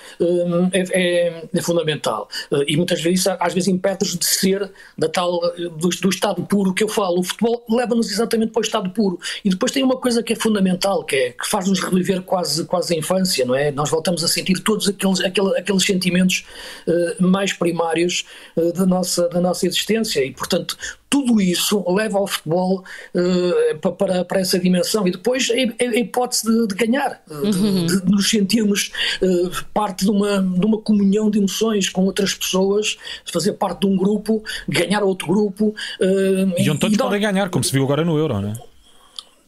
é, 0.73 0.85
é, 0.91 1.49
é, 1.55 1.63
fundamental. 1.63 2.29
e 2.67 2.77
muitas 2.77 3.01
vezes, 3.01 3.27
às 3.27 3.55
vezes, 3.55 3.69
impede-nos 3.69 4.17
de 4.17 4.25
ser 4.25 4.71
da 4.97 5.09
tal, 5.09 5.41
do, 5.77 5.89
do, 5.89 6.09
estado 6.09 6.43
puro 6.45 6.73
que 6.73 6.83
eu 6.83 6.89
falo. 6.89 7.21
O 7.21 7.23
futebol 7.23 7.65
leva-nos 7.69 8.11
exatamente 8.11 8.53
para 8.53 8.61
o 8.61 8.65
estado 8.65 8.91
puro. 8.91 9.19
E 9.45 9.51
depois 9.51 9.73
tem 9.73 9.83
uma 9.83 9.97
coisa 9.97 10.23
que 10.23 10.33
é 10.33 10.37
fundamental, 10.37 11.05
que 11.05 11.17
é 11.17 11.31
que 11.33 11.47
faz-nos 11.49 11.81
reviver 11.81 12.23
quase, 12.23 12.65
quase 12.65 12.95
a 12.95 12.99
infância, 12.99 13.45
não 13.45 13.55
é? 13.55 13.71
Nós 13.71 13.91
voltamos 13.91 14.25
a 14.25 14.29
sentir 14.29 14.61
todos 14.61 14.89
aqueles, 14.89 15.21
aqueles, 15.21 15.53
aqueles 15.55 15.83
sentimentos 15.85 16.45
uh, 16.87 17.27
mais 17.27 17.53
primários 17.53 18.25
uh, 18.57 18.73
da, 18.73 18.87
nossa, 18.87 19.29
da 19.29 19.41
nossa 19.41 19.67
existência. 19.67 20.25
E, 20.25 20.33
portanto, 20.33 20.77
tudo 21.09 21.41
isso 21.41 21.85
leva 21.89 22.19
ao 22.19 22.27
futebol 22.27 22.85
uh, 23.15 23.93
para, 23.93 24.25
para 24.25 24.41
essa 24.41 24.59
dimensão 24.59 25.07
e 25.07 25.11
depois 25.11 25.49
a, 25.51 25.55
a 25.55 25.97
hipótese 25.99 26.45
de, 26.45 26.67
de 26.67 26.75
ganhar, 26.75 27.23
uhum. 27.31 27.87
de, 27.87 28.01
de, 28.01 28.11
nos 28.11 28.29
sentirmos 28.29 28.91
uh, 29.23 29.65
parte 29.73 30.05
de 30.05 30.11
uma, 30.11 30.43
de 30.43 30.67
uma 30.67 30.79
comunhão 30.79 31.31
de 31.31 31.39
emoções 31.39 31.89
com 31.89 32.05
outras 32.05 32.35
pessoas, 32.35 32.99
fazer 33.25 33.53
parte 33.55 33.81
de 33.81 33.87
um 33.87 33.97
grupo, 33.97 34.43
ganhar 34.69 34.86
outro 35.03 35.27
grupo. 35.29 35.75
Uh, 36.01 36.53
e 36.59 36.71
onde 36.71 36.79
todos 36.79 36.95
e 36.95 36.99
podem 36.99 37.21
ganhar, 37.21 37.49
como 37.49 37.65
se 37.65 37.73
viu 37.73 37.85
agora 37.85 38.05
no 38.05 38.19
Euro, 38.19 38.41
não 38.41 38.51
é? 38.51 38.76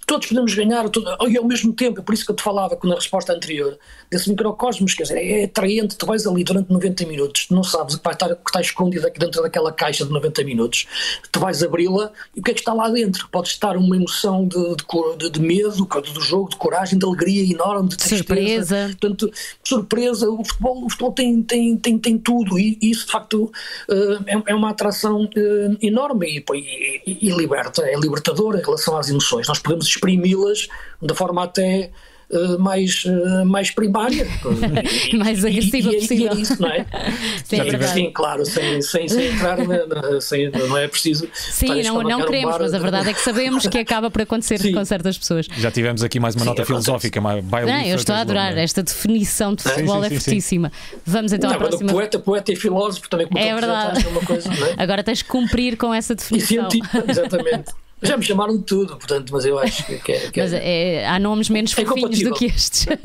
Todos 0.08 0.26
podemos 0.26 0.55
ganhar 0.55 0.87
e 1.28 1.37
ao 1.37 1.44
mesmo 1.44 1.70
tempo, 1.75 2.02
por 2.02 2.14
isso 2.14 2.25
que 2.25 2.32
eu 2.32 2.34
te 2.34 2.43
falava 2.43 2.78
na 2.82 2.94
resposta 2.94 3.34
anterior, 3.34 3.78
desse 4.10 4.31
microcosmos, 4.31 4.94
quer 4.94 5.02
dizer, 5.02 5.19
é 5.19 5.44
atraente, 5.44 5.96
tu 5.96 6.06
vais 6.06 6.26
ali 6.26 6.42
durante 6.42 6.73
90 6.73 7.04
minutos, 7.04 7.47
tu 7.47 7.54
não 7.54 7.62
sabes 7.62 7.94
o 7.94 7.99
que, 7.99 8.04
vai 8.04 8.14
estar, 8.14 8.35
que 8.35 8.49
está 8.49 8.61
escondido 8.62 9.06
aqui 9.06 9.21
dentro 9.21 9.42
daquela 9.42 9.71
caixa 9.71 10.06
de 10.06 10.11
90 10.11 10.44
minutos, 10.44 10.87
tu 11.30 11.38
vais 11.38 11.62
abri-la 11.62 12.11
e 12.35 12.40
o 12.40 12.42
que 12.42 12.52
é 12.52 12.54
que 12.54 12.61
está 12.61 12.73
lá 12.73 12.88
dentro? 12.88 13.28
Pode 13.28 13.49
estar 13.49 13.76
uma 13.76 13.94
emoção 13.94 14.49
de, 14.49 14.76
de, 15.18 15.30
de 15.30 15.40
medo 15.40 15.73
do 15.76 16.21
jogo, 16.23 16.49
de 16.49 16.56
coragem, 16.56 16.99
de 16.99 17.04
alegria 17.04 17.52
enorme, 17.52 17.90
de 17.90 17.99
tristeza, 17.99 18.25
surpresa, 18.25 18.97
portanto, 18.99 19.30
surpresa, 19.62 20.30
o 20.30 20.42
futebol, 20.42 20.87
o 20.87 20.88
futebol 20.88 21.12
tem, 21.12 21.42
tem, 21.42 21.76
tem, 21.76 21.99
tem 21.99 22.18
tudo 22.18 22.59
e 22.59 22.78
isso 22.80 23.04
de 23.04 23.12
facto 23.12 23.52
uh, 23.90 24.25
é, 24.26 24.52
é, 24.52 24.54
uma 24.54 24.71
atração 24.71 25.25
uh, 25.25 25.76
enorme 25.82 26.42
e, 26.54 27.02
e, 27.06 27.28
e 27.28 27.30
liberta, 27.30 27.82
é 27.82 27.94
libertador 27.94 28.56
em 28.56 28.62
relação 28.62 28.97
às 28.97 29.11
emoções, 29.11 29.47
nós 29.47 29.59
podemos 29.59 29.98
exprimi-las 29.99 30.69
da 31.02 31.14
forma 31.14 31.45
até 31.45 31.90
Uh, 32.31 32.59
mais, 32.59 33.07
uh, 33.07 33.47
mais 33.47 33.71
primária. 33.71 34.26
mais 35.17 35.43
agressiva 35.47 35.90
e, 35.90 35.97
e, 35.97 36.00
possível. 36.00 36.26
E 36.35 36.37
é 36.37 36.40
isso, 36.43 36.61
não 36.61 36.69
é? 36.69 36.85
Sim, 37.43 37.61
é 37.61 37.83
Sim 37.87 38.11
claro, 38.12 38.45
sem, 38.45 38.83
sem, 38.83 39.09
sem 39.09 39.28
entrar, 39.28 39.57
na, 39.57 40.21
sem, 40.21 40.50
não 40.50 40.76
é 40.76 40.87
preciso. 40.87 41.26
Sim, 41.33 41.83
não, 41.85 42.02
não 42.02 42.26
queremos, 42.26 42.59
mas 42.59 42.75
a 42.75 42.78
verdade 42.78 43.09
é 43.09 43.14
que 43.14 43.21
sabemos 43.23 43.67
que 43.67 43.78
acaba 43.78 44.11
por 44.11 44.21
acontecer 44.21 44.59
Sim. 44.59 44.75
com 44.75 44.85
certas 44.85 45.17
pessoas. 45.17 45.47
Já 45.57 45.71
tivemos 45.71 46.02
aqui 46.02 46.21
mais 46.21 46.35
uma 46.35 46.43
Sim, 46.43 46.49
nota 46.50 46.67
filosófica. 46.67 47.19
Mais, 47.19 47.43
não, 47.43 47.81
eu 47.87 47.97
estou 47.97 48.14
a 48.14 48.21
adorar, 48.21 48.59
esta 48.59 48.83
definição 48.83 49.55
de 49.55 49.62
futebol 49.62 50.05
é 50.05 50.11
fortíssima. 50.11 50.71
Vamos 51.07 51.33
então 51.33 51.49
não, 51.49 51.57
à 51.57 51.59
próxima. 51.59 51.90
Poeta, 51.90 52.19
poeta 52.19 52.52
e 52.52 52.57
filósofo 52.57 53.09
também, 53.09 53.26
como 53.26 53.38
é 53.38 53.55
verdade. 53.55 54.05
Coisa, 54.26 54.50
é? 54.50 54.75
Agora 54.76 55.02
tens 55.02 55.23
que 55.23 55.31
cumprir 55.31 55.78
com 55.78 55.95
essa 55.95 56.14
definição. 56.14 56.69
E 56.69 56.73
científica, 56.73 57.05
exatamente. 57.09 57.73
Já 58.02 58.17
me 58.17 58.23
chamaram 58.23 58.57
de 58.57 58.64
tudo, 58.64 58.97
portanto, 58.97 59.33
mas 59.33 59.45
eu 59.45 59.59
acho 59.59 59.85
que, 59.87 60.12
é. 60.12 60.31
Que 60.31 60.40
é 60.40 60.43
mas 60.43 60.52
é, 60.52 61.07
há 61.07 61.19
nomes 61.19 61.49
menos 61.49 61.76
é 61.76 61.85
fofinhos 61.85 62.21
do 62.21 62.35
que 62.35 62.47
estes. 62.47 62.87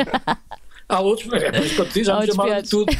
Há 0.88 1.00
outros, 1.00 1.32
é 1.34 1.52
por 1.52 1.66
isso 1.66 1.76
que 1.76 1.82
eu 1.82 1.86
te 1.86 1.94
digo, 1.94 2.06
já 2.06 2.20
me 2.20 2.28
chamaram 2.28 2.62
de 2.62 2.70
tudo. 2.70 2.94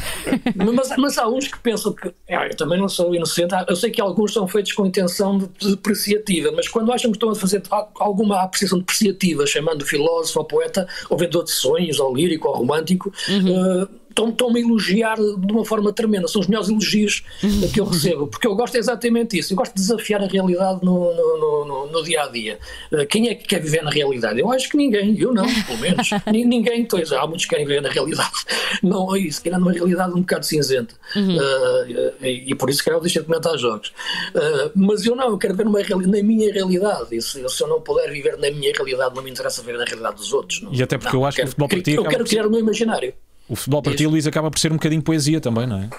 mas, 0.74 0.96
mas 0.96 1.18
há 1.18 1.28
uns 1.28 1.46
que 1.46 1.58
pensam 1.60 1.92
que. 1.92 2.12
É, 2.26 2.48
eu 2.48 2.56
também 2.56 2.78
não 2.78 2.88
sou 2.88 3.14
inocente. 3.14 3.54
Eu 3.68 3.76
sei 3.76 3.90
que 3.90 4.00
alguns 4.00 4.32
são 4.32 4.48
feitos 4.48 4.72
com 4.72 4.86
intenção 4.86 5.38
depreciativa, 5.60 6.50
mas 6.50 6.66
quando 6.66 6.90
acham 6.92 7.10
que 7.10 7.16
estão 7.16 7.30
a 7.30 7.34
fazer 7.34 7.62
alguma 7.70 8.42
apreciação 8.42 8.78
depreciativa, 8.78 9.46
chamando 9.46 9.84
filósofo 9.84 10.40
ou 10.40 10.44
poeta, 10.44 10.88
ou 11.10 11.18
vendedor 11.18 11.44
de 11.44 11.52
sonhos, 11.52 12.00
ou 12.00 12.14
lírico, 12.14 12.48
ou 12.48 12.56
romântico, 12.56 13.12
uhum. 13.28 13.82
uh, 13.82 13.88
estão-me 14.14 14.60
a 14.60 14.62
elogiar 14.62 15.16
de 15.16 15.52
uma 15.52 15.64
forma 15.64 15.92
tremenda. 15.92 16.28
São 16.28 16.40
os 16.40 16.46
melhores 16.46 16.68
elogios 16.68 17.24
que 17.72 17.80
eu 17.80 17.84
recebo, 17.84 18.26
porque 18.26 18.46
eu 18.46 18.54
gosto 18.54 18.76
exatamente 18.76 19.36
disso. 19.36 19.52
Eu 19.52 19.56
gosto 19.56 19.74
de 19.74 19.80
desafiar 19.80 20.22
a 20.22 20.26
realidade 20.26 20.80
no, 20.82 21.14
no, 21.14 21.64
no, 21.64 21.86
no 21.86 22.04
dia 22.04 22.22
a 22.22 22.28
dia. 22.28 22.58
Eh, 22.92 23.06
quem 23.06 23.28
é 23.28 23.34
que 23.34 23.46
quer 23.46 23.60
viver 23.60 23.82
na 23.82 23.90
realidade? 23.90 24.40
Eu 24.40 24.50
acho 24.50 24.68
que 24.68 24.76
ninguém, 24.76 25.18
eu 25.18 25.32
não, 25.32 25.46
pelo 25.64 25.78
menos. 25.78 26.10
ninguém, 26.26 26.84
pois 26.84 27.12
há 27.12 27.26
muitos 27.26 27.44
que 27.44 27.50
querem 27.50 27.66
viver 27.66 27.80
na 27.80 27.90
realidade. 27.90 28.30
Não 28.82 29.14
é 29.14 29.18
isso, 29.18 29.42
querem 29.42 29.58
numa 29.58 29.72
realidade 29.72 30.12
um 30.12 30.20
bocado 30.20 30.44
cinzenta. 30.44 30.94
Uhum. 31.14 31.36
Uh, 31.36 32.24
e 32.24 32.54
por 32.54 32.68
isso 32.68 32.82
que 32.82 32.90
eu 32.90 33.00
deixei 33.00 33.22
de 33.22 33.28
comentar 33.28 33.56
jogos. 33.56 33.88
Uh, 34.34 34.70
mas 34.74 35.04
eu 35.06 35.14
não, 35.14 35.30
eu 35.30 35.38
quero 35.38 35.54
viver 35.54 35.64
numa, 35.64 35.80
na 35.80 36.22
minha 36.22 36.52
realidade. 36.52 37.16
E 37.16 37.22
se, 37.22 37.48
se, 37.48 37.62
eu 37.62 37.68
não 37.68 37.80
puder 37.80 38.10
viver 38.10 38.36
na 38.38 38.50
minha 38.50 38.72
realidade, 38.72 39.14
não 39.14 39.22
me 39.22 39.30
interessa 39.30 39.62
viver 39.62 39.78
na 39.78 39.84
realidade 39.84 40.16
dos 40.16 40.32
outros. 40.32 40.60
Não, 40.62 40.72
e 40.72 40.82
até 40.82 40.98
porque 40.98 41.14
não, 41.14 41.22
eu 41.22 41.26
acho 41.26 41.36
que 41.36 41.44
o 41.44 41.46
futebol 41.46 41.68
para 41.68 41.82
ti. 41.82 41.92
Eu 41.92 42.04
quero 42.04 42.24
criar 42.24 42.46
o 42.46 42.50
meu 42.50 42.60
imaginário. 42.60 43.14
O 43.48 43.56
futebol 43.56 43.82
para 43.82 43.94
ti, 43.94 44.06
Luís, 44.06 44.26
acaba 44.26 44.50
por 44.50 44.58
ser 44.58 44.72
um 44.72 44.76
bocadinho 44.76 45.02
poesia 45.02 45.40
também, 45.40 45.66
não 45.66 45.78
é? 45.82 45.90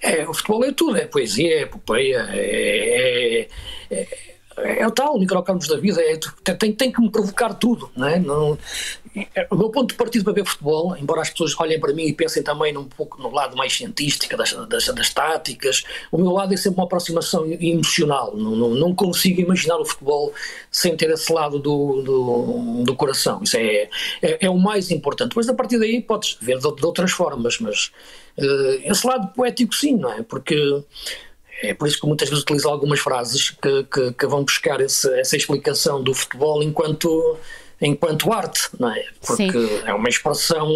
É, 0.00 0.28
o 0.28 0.34
futebol 0.34 0.64
é 0.64 0.72
tudo, 0.72 0.96
é 0.96 1.06
poesia, 1.06 1.58
é 1.58 1.62
epopeia, 1.62 2.28
é, 2.30 3.48
é, 3.90 3.96
é, 3.96 4.27
é 4.64 4.86
o 4.86 4.90
tal, 4.90 5.18
microcosmos 5.18 5.68
da 5.68 5.76
vida, 5.76 6.00
é, 6.00 6.16
tem, 6.54 6.72
tem 6.72 6.92
que 6.92 7.00
me 7.00 7.10
provocar 7.10 7.54
tudo, 7.54 7.90
não 7.96 8.08
é? 8.08 8.18
Não, 8.18 8.58
o 9.50 9.56
meu 9.56 9.70
ponto 9.70 9.90
de 9.90 9.94
partida 9.94 10.24
para 10.24 10.32
ver 10.34 10.44
futebol, 10.44 10.96
embora 10.96 11.22
as 11.22 11.30
pessoas 11.30 11.54
olhem 11.58 11.80
para 11.80 11.92
mim 11.92 12.04
e 12.04 12.12
pensem 12.12 12.42
também 12.42 12.76
um 12.76 12.84
pouco 12.84 13.20
no 13.20 13.30
lado 13.30 13.56
mais 13.56 13.74
cientístico 13.76 14.36
das, 14.36 14.52
das, 14.52 14.86
das 14.86 15.12
táticas, 15.12 15.84
o 16.12 16.18
meu 16.18 16.30
lado 16.30 16.52
é 16.52 16.56
sempre 16.56 16.78
uma 16.78 16.84
aproximação 16.84 17.44
emocional. 17.46 18.36
Não, 18.36 18.54
não, 18.54 18.70
não 18.70 18.94
consigo 18.94 19.40
imaginar 19.40 19.78
o 19.78 19.84
futebol 19.84 20.32
sem 20.70 20.96
ter 20.96 21.10
esse 21.10 21.32
lado 21.32 21.58
do, 21.58 22.02
do, 22.02 22.84
do 22.84 22.94
coração. 22.94 23.42
Isso 23.42 23.56
é, 23.56 23.88
é, 24.22 24.46
é, 24.46 24.50
o 24.50 24.58
mais 24.58 24.90
importante. 24.90 25.34
Mas 25.34 25.48
a 25.48 25.54
partir 25.54 25.78
daí 25.78 26.00
podes 26.00 26.36
ver 26.40 26.58
de, 26.58 26.74
de 26.74 26.86
outras 26.86 27.10
formas, 27.10 27.58
mas 27.58 27.90
uh, 28.38 28.80
esse 28.84 29.06
lado 29.06 29.32
poético 29.34 29.74
sim, 29.74 29.96
não 29.96 30.12
é? 30.12 30.22
Porque 30.22 30.82
é 31.62 31.74
por 31.74 31.88
isso 31.88 32.00
que 32.00 32.06
muitas 32.06 32.28
vezes 32.28 32.42
utilizo 32.42 32.68
algumas 32.68 33.00
frases 33.00 33.50
que, 33.50 33.84
que, 33.84 34.12
que 34.12 34.26
vão 34.26 34.44
buscar 34.44 34.80
esse, 34.80 35.08
essa 35.18 35.36
explicação 35.36 36.02
do 36.02 36.14
futebol 36.14 36.62
enquanto 36.62 37.38
enquanto 37.80 38.32
arte, 38.32 38.68
não 38.78 38.90
é? 38.90 39.04
Porque 39.24 39.52
Sim. 39.52 39.80
é 39.84 39.94
uma 39.94 40.08
expressão 40.08 40.68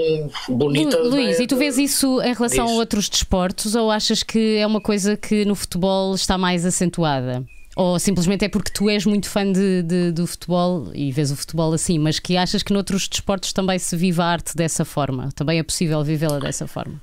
bonita. 0.49 0.99
Lu, 0.99 1.11
Luís, 1.11 1.41
é? 1.41 1.43
e 1.43 1.47
tu 1.47 1.57
vês 1.57 1.77
isso 1.77 2.21
em 2.23 2.33
relação 2.33 2.67
Diz. 2.67 2.75
a 2.75 2.79
outros 2.79 3.09
desportos 3.09 3.75
ou 3.75 3.91
achas 3.91 4.23
que 4.23 4.57
é 4.57 4.67
uma 4.67 4.81
coisa 4.81 5.17
que 5.17 5.45
no 5.45 5.55
futebol 5.55 6.15
está 6.15 6.39
mais 6.39 6.65
acentuada? 6.65 7.45
Ou 7.75 7.99
simplesmente 7.99 8.45
é 8.45 8.49
porque 8.49 8.71
tu 8.71 8.89
és 8.89 9.07
muito 9.07 9.29
fã 9.29 9.51
de, 9.51 9.83
de, 9.83 10.13
do 10.13 10.27
futebol 10.27 10.91
e 10.95 11.11
vês 11.11 11.31
o 11.33 11.37
futebol 11.37 11.73
assim, 11.73 11.99
mas 11.99 12.19
que 12.19 12.37
achas 12.37 12.63
que 12.63 12.73
noutros 12.73 13.09
desportos 13.09 13.53
também 13.53 13.79
se 13.79 13.97
vive 13.97 14.21
a 14.21 14.27
arte 14.27 14.55
dessa 14.55 14.85
forma? 14.85 15.31
Também 15.35 15.59
é 15.59 15.63
possível 15.63 16.05
vivê-la 16.05 16.39
dessa 16.39 16.67
forma? 16.67 17.01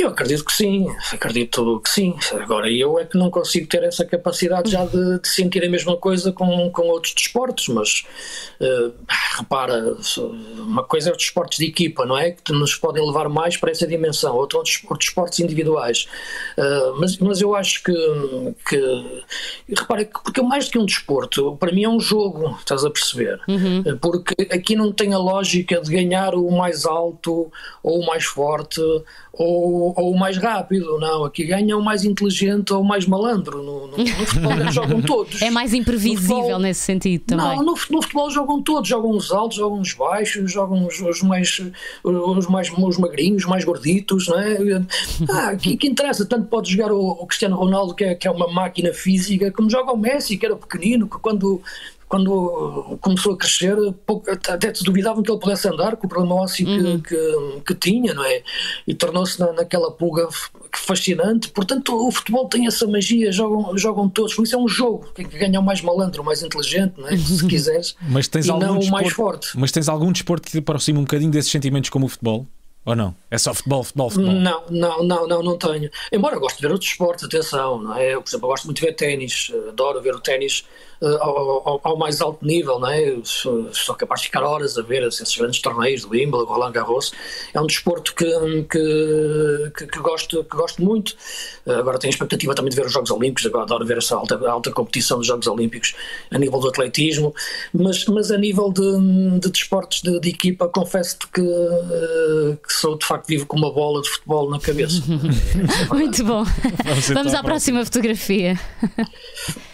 Eu 0.00 0.08
acredito 0.08 0.46
que 0.46 0.52
sim, 0.52 0.86
acredito 1.12 1.78
que 1.84 1.90
sim. 1.90 2.16
Agora, 2.32 2.70
eu 2.70 2.98
é 2.98 3.04
que 3.04 3.18
não 3.18 3.30
consigo 3.30 3.66
ter 3.66 3.82
essa 3.82 4.02
capacidade 4.02 4.70
já 4.70 4.86
de, 4.86 5.20
de 5.20 5.28
sentir 5.28 5.62
a 5.62 5.68
mesma 5.68 5.94
coisa 5.94 6.32
com, 6.32 6.70
com 6.70 6.88
outros 6.88 7.12
desportos, 7.12 7.68
mas 7.68 8.06
uh, 8.60 8.94
repara, 9.36 9.94
uma 10.56 10.82
coisa 10.82 11.10
é 11.10 11.12
os 11.12 11.18
desportos 11.18 11.58
de 11.58 11.66
equipa, 11.66 12.06
não 12.06 12.16
é? 12.16 12.30
Que 12.30 12.50
nos 12.50 12.74
podem 12.74 13.06
levar 13.06 13.28
mais 13.28 13.58
para 13.58 13.70
essa 13.70 13.86
dimensão, 13.86 14.34
outro 14.34 14.62
os 14.62 14.82
desportos 14.98 15.38
individuais. 15.38 16.08
Uh, 16.56 16.98
mas, 16.98 17.18
mas 17.18 17.42
eu 17.42 17.54
acho 17.54 17.82
que, 17.82 18.54
que 18.66 19.22
repara, 19.68 20.06
porque 20.06 20.40
mais 20.40 20.64
do 20.64 20.70
que 20.70 20.78
um 20.78 20.86
desporto, 20.86 21.56
para 21.56 21.72
mim 21.72 21.84
é 21.84 21.88
um 21.88 22.00
jogo, 22.00 22.56
estás 22.58 22.86
a 22.86 22.90
perceber? 22.90 23.38
Uhum. 23.46 23.82
Eh, 23.84 23.94
porque 24.00 24.34
aqui 24.50 24.74
não 24.74 24.92
tem 24.92 25.12
a 25.12 25.18
lógica 25.18 25.78
de 25.80 25.90
ganhar 25.90 26.34
o 26.34 26.50
mais 26.50 26.86
alto 26.86 27.52
ou 27.82 28.00
o 28.00 28.06
mais 28.06 28.24
forte 28.24 28.80
ou, 29.32 29.89
ou 29.96 30.12
o 30.12 30.18
mais 30.18 30.36
rápido, 30.36 30.98
não. 30.98 31.24
Aqui 31.24 31.44
ganha 31.44 31.76
o 31.76 31.82
mais 31.82 32.04
inteligente 32.04 32.72
ou 32.72 32.82
o 32.82 32.84
mais 32.84 33.06
malandro. 33.06 33.62
No, 33.62 33.86
no, 33.86 33.96
no 33.96 34.06
futebol 34.06 34.72
jogam 34.72 35.02
todos. 35.02 35.40
É 35.50 35.50
mais 35.50 35.72
imprevisível 35.74 36.36
futebol, 36.36 36.58
nesse 36.58 36.80
sentido 36.80 37.22
também. 37.26 37.46
Não, 37.46 37.56
no, 37.56 37.74
no, 37.90 38.02
futebol 38.02 38.30
jogam 38.30 38.62
todos. 38.62 38.88
Jogam 38.88 39.10
os 39.10 39.32
altos, 39.32 39.56
jogam 39.56 39.80
os 39.80 39.92
baixos, 39.94 40.50
jogam 40.52 40.86
os, 40.86 41.00
os 41.00 41.22
mais, 41.22 41.60
os 42.04 42.46
mais 42.46 42.70
os 42.70 42.98
magrinhos, 42.98 43.42
os 43.44 43.48
mais 43.48 43.64
gorditos, 43.64 44.28
não 44.28 44.38
é? 44.38 44.58
Ah, 45.30 45.56
que, 45.56 45.76
que 45.76 45.86
interessa? 45.86 46.24
Tanto 46.24 46.46
pode 46.46 46.70
jogar 46.70 46.92
o, 46.92 47.10
o 47.10 47.26
Cristiano 47.26 47.56
Ronaldo, 47.56 47.94
que 47.94 48.04
é, 48.04 48.14
que 48.14 48.26
é 48.26 48.30
uma 48.30 48.48
máquina 48.48 48.92
física, 48.92 49.50
como 49.50 49.70
joga 49.70 49.92
o 49.92 49.96
Messi, 49.96 50.36
que 50.36 50.46
era 50.46 50.56
pequenino, 50.56 51.08
que 51.08 51.18
quando 51.18 51.62
quando 52.10 52.98
começou 53.00 53.34
a 53.34 53.36
crescer, 53.36 53.76
até 54.48 54.74
se 54.74 54.82
duvidavam 54.82 55.22
que 55.22 55.30
ele 55.30 55.38
pudesse 55.38 55.68
andar 55.68 55.94
com 55.94 56.08
o 56.08 56.10
problema 56.10 56.34
ósseo 56.42 56.66
uhum. 56.66 57.00
que, 57.00 57.14
que, 57.14 57.60
que, 57.68 57.74
tinha, 57.76 58.12
não 58.12 58.24
é? 58.24 58.42
E 58.84 58.92
tornou-se 58.92 59.38
na, 59.38 59.52
naquela 59.52 59.92
pulga 59.92 60.26
fascinante. 60.74 61.50
Portanto, 61.50 61.94
o 61.94 62.10
futebol 62.10 62.48
tem 62.48 62.66
essa 62.66 62.84
magia, 62.84 63.30
jogam, 63.30 63.78
jogam 63.78 64.08
todos. 64.08 64.34
Por 64.34 64.42
isso 64.42 64.56
é 64.56 64.58
um 64.58 64.66
jogo. 64.66 65.06
Quem 65.14 65.28
ganha 65.28 65.60
o 65.60 65.62
mais 65.62 65.82
malandro, 65.82 66.22
o 66.22 66.24
mais 66.24 66.42
inteligente, 66.42 66.94
não 66.98 67.06
é? 67.06 67.14
se 67.16 67.46
quiseres, 67.46 67.94
mas 68.02 68.26
tens 68.26 68.46
e 68.46 68.50
algum 68.50 68.66
não 68.66 68.78
desporto, 68.80 68.88
o 68.88 69.02
mais 69.02 69.12
forte. 69.12 69.48
Mas 69.54 69.70
tens 69.70 69.88
algum 69.88 70.10
desporto 70.10 70.46
que 70.46 70.50
te 70.50 70.58
aproxima 70.58 70.98
um 70.98 71.04
bocadinho 71.04 71.30
desses 71.30 71.52
sentimentos 71.52 71.90
como 71.90 72.06
o 72.06 72.08
futebol? 72.08 72.44
Ou 72.84 72.96
não? 72.96 73.14
É 73.30 73.38
só 73.38 73.54
futebol, 73.54 73.84
futebol, 73.84 74.10
futebol? 74.10 74.34
Não, 74.34 74.64
não, 74.68 75.04
não, 75.04 75.28
não, 75.28 75.42
não 75.44 75.56
tenho. 75.56 75.88
Embora 76.10 76.34
eu 76.34 76.40
goste 76.40 76.58
de 76.58 76.66
ver 76.66 76.72
outros 76.72 76.90
esportes, 76.90 77.24
atenção, 77.24 77.80
não 77.80 77.94
é? 77.94 78.14
Eu, 78.14 78.22
por 78.22 78.30
exemplo, 78.30 78.46
eu 78.46 78.50
gosto 78.50 78.64
muito 78.64 78.80
de 78.80 78.86
ver 78.86 78.94
ténis, 78.94 79.52
adoro 79.68 80.02
ver 80.02 80.14
o 80.14 80.20
ténis 80.20 80.64
uh, 81.00 81.22
ao, 81.22 81.80
ao, 81.82 81.96
mais 81.96 82.20
alto 82.20 82.44
nível, 82.44 82.78
não 82.78 82.88
é? 82.88 83.16
Sou, 83.24 83.72
sou, 83.72 83.94
capaz 83.94 84.20
de 84.20 84.26
ficar 84.26 84.42
horas 84.42 84.78
a 84.78 84.82
ver 84.82 85.02
esses 85.02 85.36
grandes 85.36 85.60
torneios 85.60 86.02
do 86.02 86.10
Wimbledon, 86.10 86.44
Roland 86.44 86.72
Garros. 86.72 87.12
É 87.52 87.60
um 87.60 87.66
desporto 87.66 88.14
que, 88.14 88.26
que, 88.70 89.72
que, 89.76 89.86
que 89.86 89.98
gosto, 90.00 90.44
que 90.44 90.56
gosto 90.56 90.82
muito. 90.82 91.10
Uh, 91.66 91.72
agora 91.72 91.98
tenho 91.98 92.10
a 92.10 92.14
expectativa 92.14 92.54
também 92.54 92.70
de 92.70 92.76
ver 92.76 92.86
os 92.86 92.92
Jogos 92.92 93.10
Olímpicos, 93.10 93.46
agora 93.46 93.64
adoro 93.64 93.86
ver 93.86 93.98
essa 93.98 94.16
alta, 94.16 94.48
alta 94.48 94.70
competição 94.70 95.18
dos 95.18 95.26
Jogos 95.26 95.46
Olímpicos 95.46 95.94
a 96.30 96.38
nível 96.38 96.58
do 96.60 96.68
atletismo, 96.68 97.34
mas, 97.72 98.04
mas 98.06 98.30
a 98.30 98.38
nível 98.38 98.72
de, 98.72 99.40
de 99.40 99.50
desportos 99.50 100.02
de, 100.02 100.20
de 100.20 100.28
equipa, 100.28 100.68
confesso-te 100.68 101.26
que, 101.28 101.40
uh, 101.40 102.56
que 102.56 102.72
sou 102.72 102.96
de 102.96 103.06
facto 103.06 103.26
vivo 103.26 103.46
com 103.46 103.56
uma 103.56 103.72
bola 103.72 104.02
de 104.02 104.08
futebol 104.08 104.50
na 104.50 104.58
cabeça. 104.58 105.02
muito 105.90 106.24
bom. 106.24 106.44
Vamos, 106.84 107.08
Vamos 107.08 107.34
à 107.34 107.42
próxima 107.42 107.84
fotografia. 107.84 108.58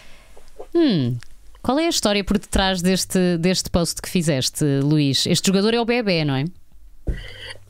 Hum, 0.77 1.17
qual 1.63 1.79
é 1.79 1.87
a 1.87 1.89
história 1.89 2.23
por 2.23 2.37
detrás 2.37 2.83
deste, 2.83 3.37
deste 3.39 3.69
post 3.69 3.99
que 3.99 4.07
fizeste, 4.07 4.63
Luís? 4.83 5.25
Este 5.25 5.47
jogador 5.47 5.73
é 5.73 5.81
o 5.81 5.85
bebê, 5.85 6.23
não 6.23 6.35
é? 6.35 6.45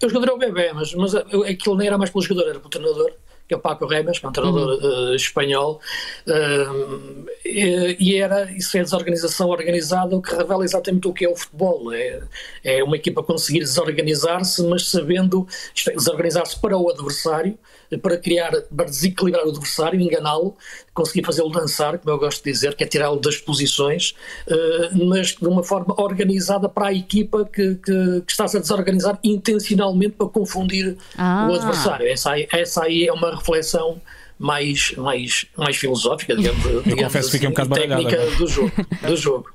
O 0.04 0.10
jogador 0.10 0.32
é 0.32 0.34
o 0.34 0.38
bebê, 0.38 0.74
mas, 0.74 0.94
mas 0.94 1.16
aquilo 1.16 1.78
nem 1.78 1.88
era 1.88 1.98
mais 1.98 2.10
pelo 2.10 2.22
jogador, 2.22 2.50
era 2.50 2.60
pelo 2.60 2.70
treinador 2.70 3.14
que 3.48 3.54
é 3.54 3.58
o 3.58 3.60
Paco 3.60 3.86
Remes, 3.88 4.20
que 4.20 4.26
é 4.26 4.30
um 4.30 4.32
treinador 4.32 4.68
uhum. 4.68 5.12
uh, 5.12 5.16
espanhol, 5.16 5.80
uh, 6.28 7.26
e, 7.46 7.96
e, 7.98 8.16
era, 8.18 8.52
isso 8.52 8.78
é 8.78 8.82
desorganização 8.82 9.48
organizada, 9.48 10.16
o 10.16 10.22
que 10.22 10.36
revela 10.36 10.66
exatamente 10.66 11.08
o 11.08 11.14
que 11.14 11.24
é 11.24 11.30
o 11.30 11.36
futebol. 11.36 11.94
É, 11.94 12.22
é 12.64 12.84
uma 12.84 12.98
equipa 12.98 13.24
conseguir 13.24 13.60
desorganizar-se, 13.60 14.62
mas 14.64 14.90
sabendo 14.90 15.48
é, 15.88 15.92
desorganizar-se 15.94 16.60
para 16.60 16.78
o 16.78 16.90
adversário, 16.90 17.58
para 18.02 18.18
criar, 18.18 18.52
para 18.64 18.86
desequilibrar 18.86 19.46
o 19.46 19.50
adversário, 19.50 20.00
enganá-lo, 20.00 20.58
conseguir 20.98 21.24
fazê-lo 21.24 21.50
dançar, 21.52 22.00
como 22.00 22.16
eu 22.16 22.18
gosto 22.18 22.44
de 22.44 22.52
dizer, 22.52 22.74
que 22.74 22.84
é 22.84 22.88
tirá-lo 22.88 23.20
das 23.20 23.38
posições, 23.38 24.16
uh, 24.48 25.06
mas 25.06 25.36
de 25.36 25.48
uma 25.48 25.64
forma 25.64 25.94
organizada 26.02 26.68
para 26.68 26.88
a 26.88 26.94
equipa 26.94 27.46
que, 27.46 27.76
que, 27.76 28.22
que 28.26 28.32
está-se 28.32 28.58
a 28.58 28.60
desorganizar 28.60 29.20
intencionalmente 29.24 30.16
para 30.18 30.28
confundir 30.28 30.98
ah. 31.16 31.48
o 31.52 31.54
adversário. 31.54 32.08
Essa 32.08 32.32
aí, 32.32 32.48
essa 32.52 32.84
aí 32.84 33.08
é 33.08 33.14
uma 33.14 33.36
reflexão 33.36 34.02
mais, 34.40 34.92
mais, 34.98 35.46
mais 35.56 35.78
filosófica, 35.78 36.36
digamos, 36.36 36.64
digamos 36.84 37.04
confesso 37.04 37.36
assim, 37.36 37.46
um 37.46 37.50
bocado 37.50 37.76
técnica 37.76 38.26
do 38.32 38.48
jogo. 38.48 38.72
Do 39.06 39.16
jogo. 39.16 39.50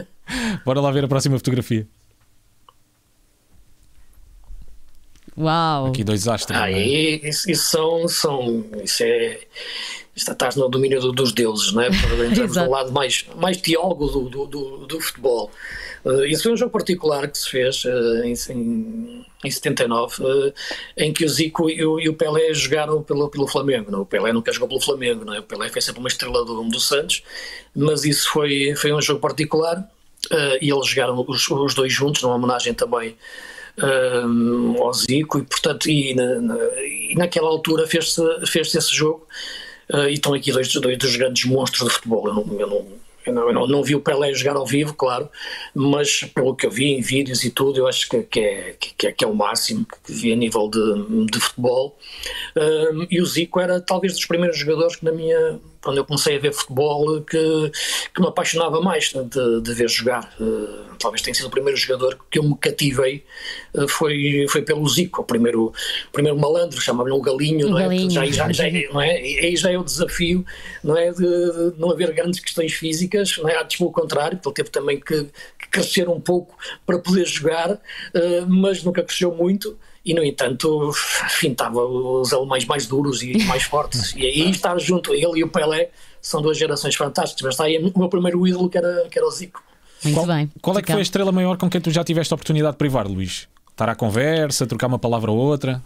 Bora 0.64 0.80
lá 0.80 0.90
ver 0.90 1.04
a 1.04 1.08
próxima 1.08 1.36
fotografia. 1.36 1.86
Uau! 5.36 5.86
Aqui 5.86 6.04
dois 6.04 6.26
astros. 6.26 6.58
Ah, 6.58 6.70
é? 6.70 6.78
isso, 6.82 7.50
isso, 7.50 7.70
são, 7.70 8.08
são. 8.08 8.64
Isso 8.82 9.02
é. 9.02 9.40
Estás 10.20 10.54
no 10.54 10.68
domínio 10.68 11.00
do, 11.00 11.12
dos 11.12 11.32
deuses, 11.32 11.72
não 11.72 11.82
é? 11.82 11.88
Entramos 12.28 12.56
no 12.56 12.70
lado 12.70 12.92
mais, 12.92 13.24
mais 13.36 13.56
teólogo 13.56 14.06
do, 14.06 14.46
do, 14.46 14.86
do, 14.86 15.00
futebol. 15.00 15.50
Uh, 16.04 16.24
isso 16.26 16.42
foi 16.42 16.52
um 16.52 16.56
jogo 16.56 16.70
particular 16.70 17.26
que 17.28 17.38
se 17.38 17.48
fez 17.48 17.84
uh, 17.84 18.22
em, 18.24 18.34
em, 18.50 19.26
em 19.44 19.50
79, 19.50 20.22
uh, 20.22 20.54
em 20.96 21.12
que 21.12 21.24
o 21.24 21.28
Zico 21.28 21.70
e 21.70 21.84
o, 21.84 21.98
e 21.98 22.08
o, 22.08 22.14
Pelé 22.14 22.52
jogaram 22.52 23.02
pelo, 23.02 23.28
pelo 23.30 23.46
Flamengo. 23.46 23.90
Não? 23.90 24.02
O 24.02 24.06
Pelé 24.06 24.32
nunca 24.32 24.52
jogou 24.52 24.68
pelo 24.68 24.80
Flamengo, 24.80 25.24
não 25.24 25.34
é? 25.34 25.40
o 25.40 25.42
Pelé 25.42 25.70
foi 25.70 25.80
sempre 25.80 26.00
uma 26.00 26.08
estrela 26.08 26.44
do, 26.44 26.62
do 26.64 26.80
Santos, 26.80 27.22
mas 27.74 28.04
isso 28.04 28.30
foi, 28.30 28.74
foi 28.76 28.92
um 28.92 29.00
jogo 29.00 29.20
particular 29.20 29.88
e 30.60 30.70
eles 30.70 30.86
jogaram 30.86 31.24
os, 31.26 31.48
os 31.48 31.74
dois 31.74 31.92
juntos, 31.92 32.22
numa 32.22 32.34
homenagem 32.34 32.74
também 32.74 33.16
uh, 33.78 34.82
ao 34.82 34.92
Zico 34.92 35.38
e 35.38 35.42
portanto 35.42 35.88
e, 35.88 36.14
na, 36.14 36.40
na, 36.40 36.56
e 36.82 37.14
naquela 37.16 37.48
altura 37.48 37.86
fez-se 37.86 38.22
fez 38.46 38.74
esse 38.74 38.94
jogo 38.94 39.26
uh, 39.92 40.08
e 40.08 40.14
estão 40.14 40.34
aqui 40.34 40.52
dois, 40.52 40.72
dois 40.72 40.98
dos 40.98 41.16
grandes 41.16 41.44
monstros 41.44 41.88
de 41.88 41.94
futebol. 41.94 42.26
Eu 42.28 42.34
não, 42.34 42.60
eu 42.60 42.66
não, 42.66 42.86
eu 43.26 43.32
não, 43.32 43.42
eu 43.48 43.52
não, 43.52 43.66
não, 43.66 43.82
vi 43.82 43.94
o 43.94 44.00
Pelé 44.00 44.32
jogar 44.32 44.56
ao 44.56 44.66
vivo, 44.66 44.94
claro, 44.94 45.28
mas 45.74 46.22
pelo 46.34 46.54
que 46.54 46.66
eu 46.66 46.70
vi 46.70 46.92
em 46.92 47.00
vídeos 47.00 47.44
e 47.44 47.50
tudo, 47.50 47.78
eu 47.78 47.86
acho 47.86 48.08
que, 48.08 48.22
que, 48.22 48.40
é, 48.40 48.76
que, 48.78 49.06
é, 49.06 49.12
que 49.12 49.24
é 49.24 49.28
o 49.28 49.34
máximo 49.34 49.86
que 50.04 50.12
vi 50.12 50.32
a 50.32 50.36
nível 50.36 50.68
de, 50.68 51.26
de 51.26 51.40
futebol. 51.40 51.98
Uh, 52.56 53.06
e 53.10 53.20
o 53.20 53.26
Zico 53.26 53.60
era 53.60 53.80
talvez 53.80 54.14
dos 54.14 54.24
primeiros 54.24 54.58
jogadores 54.58 54.96
que 54.96 55.04
na 55.04 55.12
minha 55.12 55.60
quando 55.82 55.98
eu 55.98 56.04
comecei 56.04 56.36
a 56.36 56.38
ver 56.38 56.52
futebol 56.52 57.22
que, 57.22 57.72
que 58.14 58.20
me 58.20 58.28
apaixonava 58.28 58.80
mais 58.80 59.12
de, 59.12 59.60
de 59.60 59.74
ver 59.74 59.88
jogar. 59.88 60.32
Uh, 60.38 60.94
talvez 60.98 61.22
tenha 61.22 61.34
sido 61.34 61.46
o 61.46 61.50
primeiro 61.50 61.76
jogador 61.78 62.18
que 62.30 62.38
eu 62.38 62.42
me 62.42 62.56
cativei 62.56 63.24
uh, 63.74 63.88
foi, 63.88 64.46
foi 64.48 64.62
pelo 64.62 64.86
Zico, 64.88 65.22
o 65.22 65.24
primeiro, 65.24 65.72
primeiro 66.12 66.38
malandro, 66.38 66.80
chamava-lhe 66.80 67.14
o 67.14 67.20
Galinho, 67.20 67.68
um 67.68 67.70
não 67.70 67.78
é? 67.78 67.82
Galinho. 67.82 68.10
Já, 68.10 68.26
já, 68.26 68.52
já, 68.52 68.64
não 68.92 69.00
é? 69.00 69.10
Aí 69.10 69.56
já 69.56 69.70
é 69.70 69.78
o 69.78 69.84
desafio, 69.84 70.44
não 70.84 70.96
é? 70.96 71.10
De, 71.12 71.74
não 71.78 71.90
haver 71.90 72.12
grandes 72.12 72.40
questões 72.40 72.72
físicas, 72.74 73.38
não 73.38 73.48
é? 73.48 73.60
Antes 73.60 73.78
pelo 73.78 73.90
contrário, 73.90 74.38
ele 74.44 74.54
teve 74.54 74.70
também 74.70 75.00
que, 75.00 75.24
que 75.58 75.68
crescer 75.70 76.08
um 76.08 76.20
pouco 76.20 76.56
para 76.84 76.98
poder 76.98 77.26
jogar, 77.26 77.72
uh, 77.72 78.46
mas 78.48 78.82
nunca 78.82 79.02
cresceu 79.02 79.34
muito 79.34 79.78
e 80.04 80.14
no 80.14 80.24
entanto 80.24 80.92
fintava 81.28 81.84
os 81.84 82.32
alemães 82.32 82.64
mais 82.64 82.86
duros 82.86 83.22
e 83.22 83.38
mais 83.44 83.64
fortes 83.64 84.14
e 84.16 84.26
aí 84.26 84.50
estar 84.50 84.78
junto 84.78 85.14
ele 85.14 85.40
e 85.40 85.44
o 85.44 85.48
Pelé 85.48 85.90
são 86.20 86.40
duas 86.40 86.56
gerações 86.56 86.94
fantásticas 86.94 87.42
mas 87.42 87.54
está 87.54 87.64
aí 87.64 87.78
o 87.78 87.98
meu 87.98 88.08
primeiro 88.08 88.46
ídolo 88.46 88.68
que 88.68 88.78
era, 88.78 89.08
que 89.10 89.18
era 89.18 89.26
o 89.26 89.30
Zico 89.30 89.62
Muito 90.02 90.16
qual, 90.16 90.26
bem. 90.26 90.50
qual 90.62 90.78
é 90.78 90.82
que 90.82 90.90
foi 90.90 91.00
a 91.00 91.02
estrela 91.02 91.32
maior 91.32 91.56
com 91.56 91.68
quem 91.68 91.80
tu 91.80 91.90
já 91.90 92.02
tiveste 92.02 92.32
a 92.32 92.36
oportunidade 92.36 92.72
de 92.72 92.78
privar, 92.78 93.06
Luís? 93.06 93.46
Estar 93.70 93.88
à 93.88 93.94
conversa, 93.94 94.66
trocar 94.66 94.86
uma 94.86 94.98
palavra 94.98 95.30
ou 95.30 95.38
outra? 95.38 95.82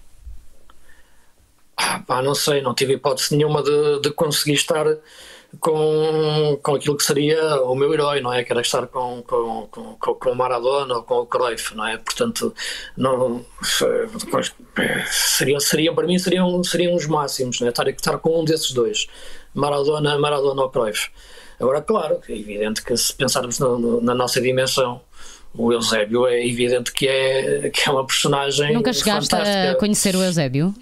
ah, 1.76 2.00
pá, 2.06 2.23
não 2.23 2.35
sei, 2.35 2.62
não 2.62 2.75
tive 2.75 2.94
hipótese 2.94 3.37
nenhuma 3.37 3.62
de, 3.62 4.00
de 4.00 4.11
conseguir 4.11 4.54
estar 4.54 4.87
com, 5.61 6.58
com 6.62 6.75
aquilo 6.75 6.96
que 6.96 7.04
seria 7.04 7.62
o 7.62 7.75
meu 7.75 7.92
herói, 7.92 8.20
não 8.20 8.32
é? 8.32 8.44
Que 8.44 8.52
era 8.52 8.61
estar 8.61 8.87
com, 8.87 9.23
com, 9.23 9.68
com, 9.70 10.14
com 10.14 10.30
o 10.30 10.34
Maradona 10.34 10.96
ou 10.96 11.02
com 11.02 11.16
o 11.16 11.26
Cruyff, 11.26 11.75
não 11.76 11.87
é? 11.87 11.96
Portanto, 11.99 12.54
não, 12.96 13.44
seria, 15.11 15.61
seria, 15.61 15.92
para 15.92 16.06
mim 16.06 16.18
seriam, 16.18 16.62
seriam 16.64 16.94
os 16.94 17.06
máximos, 17.06 17.61
não 17.61 17.66
é? 17.66 17.70
Estar, 17.70 17.88
estar 17.88 18.18
com 18.18 18.40
um 18.40 18.44
desses 18.44 18.73
dois, 18.73 19.06
Maradona, 19.54 20.18
Maradona 20.18 20.62
ou 20.62 20.70
Cruyff. 20.70 21.11
Agora, 21.61 21.80
claro, 21.80 22.20
é 22.28 22.32
evidente 22.32 22.82
que 22.82 22.96
se 22.96 23.14
pensarmos 23.14 23.58
no, 23.58 23.78
no, 23.78 24.00
na 24.00 24.14
nossa 24.14 24.40
dimensão, 24.40 25.00
o 25.56 25.73
Eusébio 25.73 26.26
é 26.26 26.46
evidente 26.46 26.92
que 26.92 27.06
é, 27.06 27.70
que 27.70 27.88
é 27.88 27.92
uma 27.92 28.04
personagem. 28.04 28.75
Nunca 28.75 28.92
chegaste 28.92 29.30
fantástica. 29.30 29.70
a 29.73 29.75
conhecer 29.76 30.16
o 30.16 30.23
Eusébio? 30.23 30.75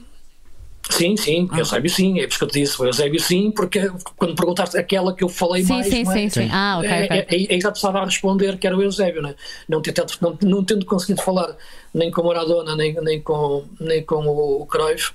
Sim, 0.91 1.17
sim, 1.17 1.49
ah. 1.53 1.59
Eusébio 1.59 1.91
sim, 1.91 2.19
é 2.19 2.23
por 2.23 2.31
isso 2.31 2.39
que 2.39 2.45
eu 2.45 2.49
te 2.49 2.61
disse, 2.61 2.83
o 2.83 2.85
Eusébio 2.85 3.21
sim, 3.21 3.51
porque 3.51 3.91
quando 4.17 4.35
perguntaste 4.35 4.77
aquela 4.77 5.15
que 5.15 5.23
eu 5.23 5.29
falei 5.29 5.63
sim, 5.63 5.73
mais, 5.73 5.87
sim, 5.87 6.03
é? 6.03 6.05
sim, 6.05 6.29
sim. 6.29 6.49
Ah, 6.53 6.79
ok, 6.79 6.91
é, 6.91 7.05
ok. 7.05 7.17
é, 7.17 7.55
é, 7.55 7.57
é 7.57 7.61
já 7.61 7.71
precisava 7.71 8.01
a 8.01 8.05
responder 8.05 8.59
que 8.59 8.67
era 8.67 8.77
o 8.77 8.83
Eusébio, 8.83 9.23
né? 9.23 9.35
não, 9.69 9.81
tendo, 9.81 10.07
não, 10.21 10.39
não 10.43 10.65
tendo 10.65 10.85
conseguido 10.85 11.23
falar 11.23 11.57
nem 11.95 12.11
com 12.11 12.23
Maradona, 12.23 12.75
nem, 12.75 12.95
nem, 12.95 13.21
com, 13.21 13.65
nem 13.79 14.03
com 14.03 14.27
o 14.27 14.67
Cruyff, 14.67 15.13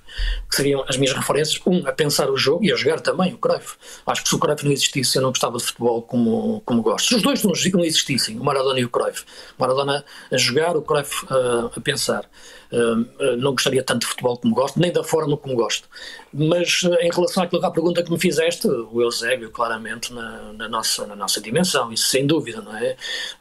que 0.49 0.55
seriam 0.55 0.83
as 0.87 0.97
minhas 0.97 1.15
referências, 1.15 1.59
um, 1.65 1.87
a 1.87 1.91
pensar 1.91 2.29
o 2.29 2.37
jogo 2.37 2.63
e 2.63 2.71
a 2.71 2.75
jogar 2.75 2.99
também 2.99 3.33
o 3.33 3.37
Cruyff. 3.37 3.75
Acho 4.05 4.23
que 4.23 4.29
se 4.29 4.35
o 4.35 4.39
Cruyff 4.39 4.63
não 4.63 4.71
existisse, 4.71 5.17
eu 5.17 5.21
não 5.21 5.29
gostava 5.29 5.57
de 5.57 5.63
futebol 5.63 6.01
como, 6.01 6.61
como 6.65 6.81
gosto. 6.81 7.07
Se 7.07 7.15
os 7.15 7.21
dois 7.21 7.43
não, 7.43 7.51
existissem, 7.83 8.39
o 8.39 8.43
Maradona 8.43 8.79
e 8.79 8.85
o 8.85 8.89
Cruyff, 8.89 9.23
Maradona 9.57 10.05
a 10.31 10.37
jogar, 10.37 10.75
o 10.75 10.81
Cruyff 10.81 11.25
uh, 11.25 11.71
a 11.75 11.81
pensar. 11.81 12.29
Uh, 12.69 13.37
não 13.37 13.51
gostaria 13.51 13.81
tanto 13.81 14.01
de 14.01 14.07
futebol 14.07 14.37
como 14.37 14.53
gosto, 14.53 14.77
nem 14.77 14.91
da 14.91 15.01
forma 15.01 15.37
como 15.37 15.55
gosto. 15.55 15.87
Mas 16.33 16.83
uh, 16.83 16.95
em 16.95 17.09
relação 17.09 17.43
àquilo 17.43 17.65
à 17.65 17.71
pergunta 17.71 18.03
que 18.03 18.11
me 18.11 18.19
fizeste, 18.19 18.67
o 18.67 19.01
Eusébio, 19.01 19.49
claramente, 19.49 20.13
na, 20.13 20.53
na, 20.53 20.67
nossa, 20.67 21.07
na 21.07 21.15
nossa 21.15 21.39
dimensão, 21.39 21.91
isso 21.93 22.07
sem 22.07 22.27
dúvida, 22.27 22.61
não 22.61 22.75
é? 22.75 22.97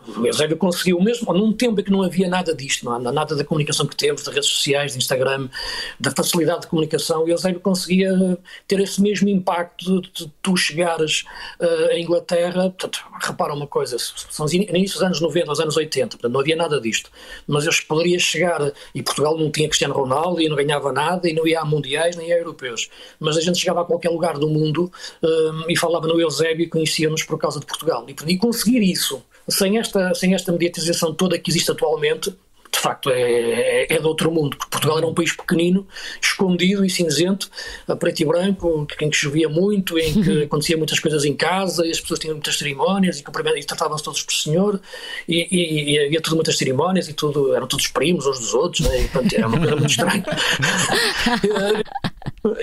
O 0.06 0.24
Eusébio 0.24 0.56
conseguiu, 0.56 1.00
mesmo 1.00 1.32
num 1.32 1.52
tempo 1.52 1.80
em 1.80 1.84
que 1.84 1.90
não 1.90 2.04
havia 2.04 2.28
nada 2.28 2.54
disto, 2.54 2.84
não 2.84 2.92
há 2.92 2.98
nada 3.00 3.25
da 3.34 3.44
comunicação 3.44 3.86
que 3.86 3.96
temos, 3.96 4.22
das 4.22 4.34
redes 4.34 4.48
sociais, 4.50 4.92
de 4.92 4.98
Instagram, 4.98 5.48
da 5.98 6.10
facilidade 6.10 6.62
de 6.62 6.66
comunicação, 6.68 7.24
o 7.24 7.28
Eusébio 7.28 7.60
conseguia 7.60 8.38
ter 8.66 8.80
esse 8.80 9.00
mesmo 9.00 9.28
impacto 9.28 10.00
de, 10.00 10.30
tu 10.42 10.56
chegares 10.56 11.24
uh, 11.60 11.90
à 11.90 11.98
Inglaterra. 11.98 12.70
Portanto, 12.70 13.00
repara 13.20 13.54
uma 13.54 13.66
coisa, 13.66 13.96
são 13.98 14.46
os 14.46 14.52
inícios 14.52 14.94
dos 14.94 15.02
anos 15.02 15.20
90, 15.20 15.52
os 15.52 15.60
anos 15.60 15.76
80, 15.76 16.16
portanto, 16.16 16.32
não 16.32 16.40
havia 16.40 16.56
nada 16.56 16.80
disto, 16.80 17.10
mas 17.46 17.66
eu 17.66 17.72
poderia 17.88 18.18
chegar 18.18 18.72
e 18.94 19.02
Portugal 19.02 19.36
não 19.36 19.50
tinha 19.50 19.68
Cristiano 19.68 19.94
Ronaldo 19.94 20.40
e 20.40 20.48
não 20.48 20.56
ganhava 20.56 20.92
nada 20.92 21.28
e 21.28 21.32
não 21.32 21.46
ia 21.46 21.60
a 21.60 21.64
mundiais 21.64 22.16
nem 22.16 22.32
a 22.32 22.36
europeus. 22.36 22.90
Mas 23.18 23.36
a 23.36 23.40
gente 23.40 23.58
chegava 23.58 23.82
a 23.82 23.84
qualquer 23.84 24.10
lugar 24.10 24.38
do 24.38 24.48
mundo 24.48 24.90
um, 25.22 25.70
e 25.70 25.76
falava 25.76 26.06
no 26.06 26.20
Eusébio 26.20 26.64
e 26.64 26.68
conhecia-nos 26.68 27.22
por 27.22 27.38
causa 27.38 27.60
de 27.60 27.66
Portugal. 27.66 28.06
E, 28.08 28.32
e 28.32 28.38
conseguir 28.38 28.82
isso, 28.82 29.22
sem 29.48 29.78
esta, 29.78 30.14
sem 30.14 30.34
esta 30.34 30.52
mediatização 30.52 31.14
toda 31.14 31.38
que 31.38 31.50
existe 31.50 31.70
atualmente, 31.70 32.34
de 32.76 32.82
facto 32.82 33.10
é, 33.10 33.22
é, 33.22 33.94
é 33.94 33.98
de 33.98 34.06
outro 34.06 34.30
mundo, 34.30 34.56
porque 34.56 34.70
Portugal 34.70 34.98
era 34.98 35.06
um 35.06 35.14
país 35.14 35.34
pequenino, 35.34 35.86
escondido 36.20 36.84
e 36.84 36.90
cinzento, 36.90 37.50
a 37.88 37.96
preto 37.96 38.20
e 38.20 38.24
branco, 38.26 38.86
em 39.00 39.08
que 39.08 39.16
chovia 39.16 39.48
muito, 39.48 39.98
em 39.98 40.22
que 40.22 40.42
acontecia 40.44 40.76
muitas 40.76 41.00
coisas 41.00 41.24
em 41.24 41.34
casa, 41.34 41.86
e 41.86 41.90
as 41.90 42.00
pessoas 42.00 42.20
tinham 42.20 42.34
muitas 42.34 42.58
cerimónias, 42.58 43.18
e, 43.18 43.24
e 43.58 43.64
tratavam-se 43.64 44.04
todos 44.04 44.22
por 44.22 44.34
senhor, 44.34 44.80
e, 45.26 45.48
e, 45.50 45.94
e, 45.94 46.06
havia 46.06 46.20
tudo 46.20 46.36
muitas 46.36 46.58
cerimónias, 46.58 47.08
e 47.08 47.14
tudo, 47.14 47.54
eram 47.54 47.66
todos 47.66 47.86
primos 47.88 48.26
uns 48.26 48.38
dos 48.38 48.52
outros, 48.52 48.86
né? 48.86 49.00
e, 49.00 49.08
portanto, 49.08 49.32
era 49.32 49.48
uma 49.48 49.58
coisa 49.58 49.76
muito 49.76 49.90
estranha. 49.90 50.24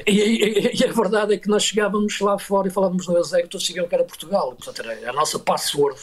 E, 0.07 0.79
e, 0.79 0.85
a 0.85 0.91
verdade 0.93 1.33
é 1.33 1.37
que 1.37 1.49
nós 1.49 1.63
chegávamos 1.63 2.17
lá 2.21 2.39
fora 2.39 2.69
e 2.69 2.71
falávamos 2.71 3.05
no 3.05 3.13
todos 3.49 3.65
sabiam 3.65 3.85
que 3.85 3.93
era 3.93 4.03
Portugal, 4.05 4.55
portanto 4.55 4.89
era 4.89 5.09
a 5.09 5.13
nossa 5.13 5.37
password 5.39 5.99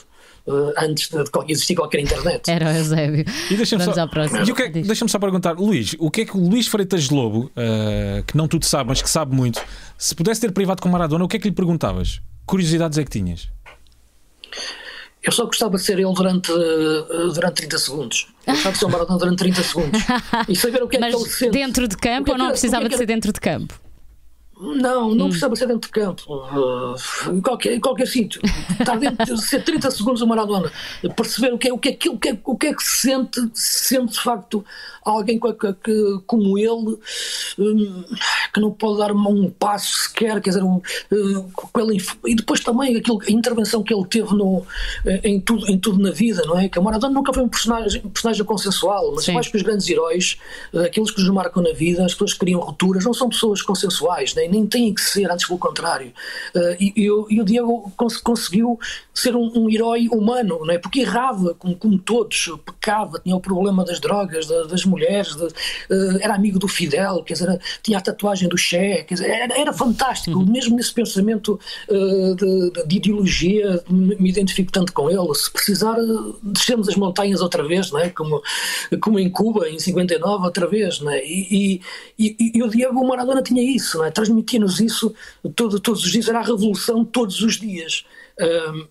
uh, 0.47 0.73
antes 0.79 1.09
de, 1.09 1.23
de 1.23 1.53
existir 1.53 1.75
qualquer 1.75 2.01
internet. 2.01 2.49
Era 2.51 2.67
o 2.67 2.73
Eusébio. 2.73 3.25
E 3.51 3.55
deixa-me 3.57 3.85
só, 3.85 3.93
é- 3.93 4.69
Diz. 4.69 4.87
deixa-me 4.87 5.11
só 5.11 5.19
perguntar, 5.19 5.53
Luís, 5.59 5.95
o 5.99 6.11
que 6.11 6.23
é 6.23 6.25
que 6.25 6.37
o 6.37 6.41
Luís 6.49 6.67
Freitas 6.67 7.05
de 7.09 7.15
Lobo, 7.15 7.51
uh, 7.57 8.23
que 8.27 8.37
não 8.37 8.47
tudo 8.49 8.65
sabe, 8.65 8.89
mas 8.89 9.01
que 9.03 9.09
sabe 9.11 9.35
muito, 9.35 9.61
se 9.99 10.15
pudesse 10.15 10.41
ter 10.41 10.53
privado 10.53 10.81
com 10.83 10.89
Maradona, 10.89 11.25
o 11.25 11.29
que 11.29 11.37
é 11.37 11.41
que 11.41 11.49
lhe 11.49 11.55
perguntavas? 11.55 12.21
Curiosidades 12.47 12.99
é 12.99 13.05
que 13.05 13.11
tinhas? 13.11 13.49
Eu 15.23 15.33
só 15.33 15.45
gostava 15.45 15.77
de 15.77 15.83
ser 15.83 15.99
ele 15.99 16.13
durante, 16.15 16.51
uh, 16.51 17.33
durante 17.35 17.57
30 17.57 17.79
segundos. 17.79 18.27
Eu 18.47 18.55
gostava 18.55 18.73
de 18.73 18.79
ser 18.79 18.85
o 18.87 18.89
Maradona 18.91 19.19
durante 19.19 19.39
30 19.39 19.63
segundos. 19.63 20.01
E 20.49 20.57
saber 20.57 20.83
o 20.83 20.89
que 20.89 20.97
é 20.97 21.01
Mas 21.01 21.15
que 21.15 21.21
ele 21.21 21.31
sente. 21.31 21.51
dentro 21.53 21.87
de 21.87 21.97
campo 21.97 22.25
que 22.25 22.31
é 22.31 22.33
ou 22.33 22.39
não 22.39 22.47
que- 22.47 22.53
precisava 22.53 22.89
de 22.89 22.95
é 22.95 22.99
ser 22.99 23.07
dentro 23.07 23.31
de 23.33 23.39
campo? 23.41 23.79
Não, 24.61 25.15
não 25.15 25.27
precisava 25.29 25.57
ser 25.57 25.67
dentro 25.67 25.89
de 25.89 25.89
campo. 25.89 26.23
Uh, 26.29 27.33
em 27.33 27.41
qualquer, 27.41 27.73
em 27.73 27.81
qualquer 27.81 28.07
sítio. 28.07 28.43
Estar 28.79 28.97
dentro 28.99 29.35
de 29.35 29.43
ser 29.43 29.65
30 29.65 29.91
segundos 29.91 30.21
o 30.21 30.27
Maradona. 30.27 30.71
Perceber 31.17 31.55
o 31.55 31.59
que 31.59 31.69
é, 31.69 31.73
o 31.73 31.79
que 31.79 31.89
é, 31.89 31.93
o 32.11 32.19
que 32.19 32.29
é, 32.29 32.39
o 32.45 32.57
que, 32.57 32.67
é 32.67 32.75
que 32.75 32.83
se 32.83 33.09
sente, 33.09 33.41
se 33.55 33.95
sente 33.95 34.13
de 34.13 34.21
facto 34.21 34.65
alguém 35.05 35.39
que, 35.39 35.53
que- 35.75 36.21
como 36.27 36.59
ele, 36.59 36.99
hum, 37.59 38.05
que 38.53 38.61
não 38.61 38.71
pode 38.73 38.99
dar 38.99 39.13
um 39.13 39.51
passo 39.51 39.95
sequer, 40.09 40.41
quer 40.41 40.51
dizer, 40.51 40.63
um, 40.63 40.81
com 41.53 41.81
ele 41.81 42.03
e 42.27 42.35
depois 42.35 42.61
também 42.61 42.97
aquilo, 42.97 43.21
a 43.27 43.31
intervenção 43.31 43.83
que 43.83 43.95
ele 43.95 44.05
teve 44.07 44.35
no, 44.35 44.65
eh, 45.07 45.21
em, 45.25 45.41
tudo, 45.41 45.67
em 45.71 45.79
tudo 45.79 45.99
na 46.03 46.11
vida, 46.11 46.43
não 46.47 46.59
é? 46.59 46.69
Que 46.69 46.79
o 46.79 46.83
Maradona 46.83 47.13
nunca 47.15 47.33
foi 47.33 47.43
um 47.43 47.49
personagem, 47.49 48.03
um 48.05 48.11
personagem 48.11 48.45
consensual, 48.45 49.13
mas 49.15 49.25
Sim. 49.25 49.33
eu 49.33 49.39
acho 49.39 49.51
que 49.51 49.57
os 49.57 49.63
grandes 49.63 49.89
heróis, 49.89 50.37
eh, 50.75 50.85
aqueles 50.85 51.11
que 51.11 51.21
nos 51.21 51.31
marcam 51.31 51.63
na 51.63 51.73
vida, 51.73 52.05
as 52.05 52.13
pessoas 52.13 52.33
que 52.33 52.41
criam 52.41 52.61
rupturas, 52.61 53.05
não 53.05 53.15
são 53.15 53.29
pessoas 53.29 53.63
consensuais, 53.63 54.35
nem, 54.35 54.49
nem 54.49 54.67
têm 54.67 54.93
que 54.95 55.01
ser, 55.03 55.31
antes 55.31 55.47
pelo 55.47 55.59
contrário. 55.59 56.13
Eh, 56.55 56.77
E, 56.81 56.93
e 57.05 57.11
o, 57.11 57.27
e 57.29 57.41
o 57.41 57.45
Diego 57.45 57.93
cons- 57.97 58.17
conseguiu 58.19 58.79
ser 59.13 59.37
um, 59.37 59.51
um 59.55 59.71
herói 59.71 60.09
humano, 60.09 60.61
não 60.65 60.73
é? 60.73 60.79
Porque 60.79 61.01
errava, 61.01 61.55
como, 61.55 61.77
como 61.77 61.99
todos, 61.99 62.51
pecava, 62.65 63.19
tinha 63.21 63.37
o 63.37 63.41
problema 63.41 63.85
das 63.85 64.01
drogas, 64.01 64.47
da- 64.47 64.65
das 64.65 64.85
mulheres, 64.91 65.35
de- 65.37 65.47
eh, 65.91 66.19
era 66.21 66.35
amigo 66.35 66.59
do 66.59 66.69
Fidel, 66.69 67.23
quer 67.23 67.35
dizer, 67.35 67.61
tinha 67.83 67.99
a 67.99 68.01
tatuagem 68.01 68.49
do 68.49 68.57
Che, 68.59 69.05
quer 69.07 69.15
dizer, 69.15 69.31
era, 69.31 69.59
era 69.59 69.73
fantástico, 69.73 70.39
mesmo 70.45 70.77
nesse 70.77 70.93
pensamento 70.93 71.59
eh, 71.89 72.35
de, 72.37 72.71
de- 72.73 72.87
de 72.87 72.97
ideologia, 72.97 73.83
me, 73.89 74.17
me 74.17 74.29
identifico 74.29 74.71
tanto 74.73 74.93
com 74.93 75.09
ele. 75.09 75.35
Se 75.35 75.51
precisar, 75.51 75.97
descemos 76.43 76.89
as 76.89 76.97
montanhas 76.97 77.41
outra 77.41 77.67
vez, 77.67 77.91
não 77.91 78.01
é? 78.01 78.11
como, 78.11 78.43
como 79.01 79.19
em 79.19 79.31
Cuba, 79.31 79.69
em 79.69 79.79
59, 79.79 80.45
outra 80.45 80.67
vez. 80.67 81.01
Não 81.01 81.11
é? 81.13 81.25
e, 81.25 81.81
e, 82.19 82.37
e, 82.39 82.53
e 82.59 82.63
o 82.63 82.69
Diego 82.69 83.07
Maradona 83.07 83.43
tinha 83.43 83.63
isso, 83.63 83.99
não 83.99 84.05
é? 84.05 84.11
transmitia-nos 84.11 84.81
isso 84.81 85.15
todo, 85.55 85.79
todos 85.79 86.05
os 86.05 86.11
dias, 86.11 86.29
era 86.29 86.41
a 86.41 86.43
revolução 86.45 87.05
todos 87.05 87.41
os 87.43 87.59
dias. 87.59 88.05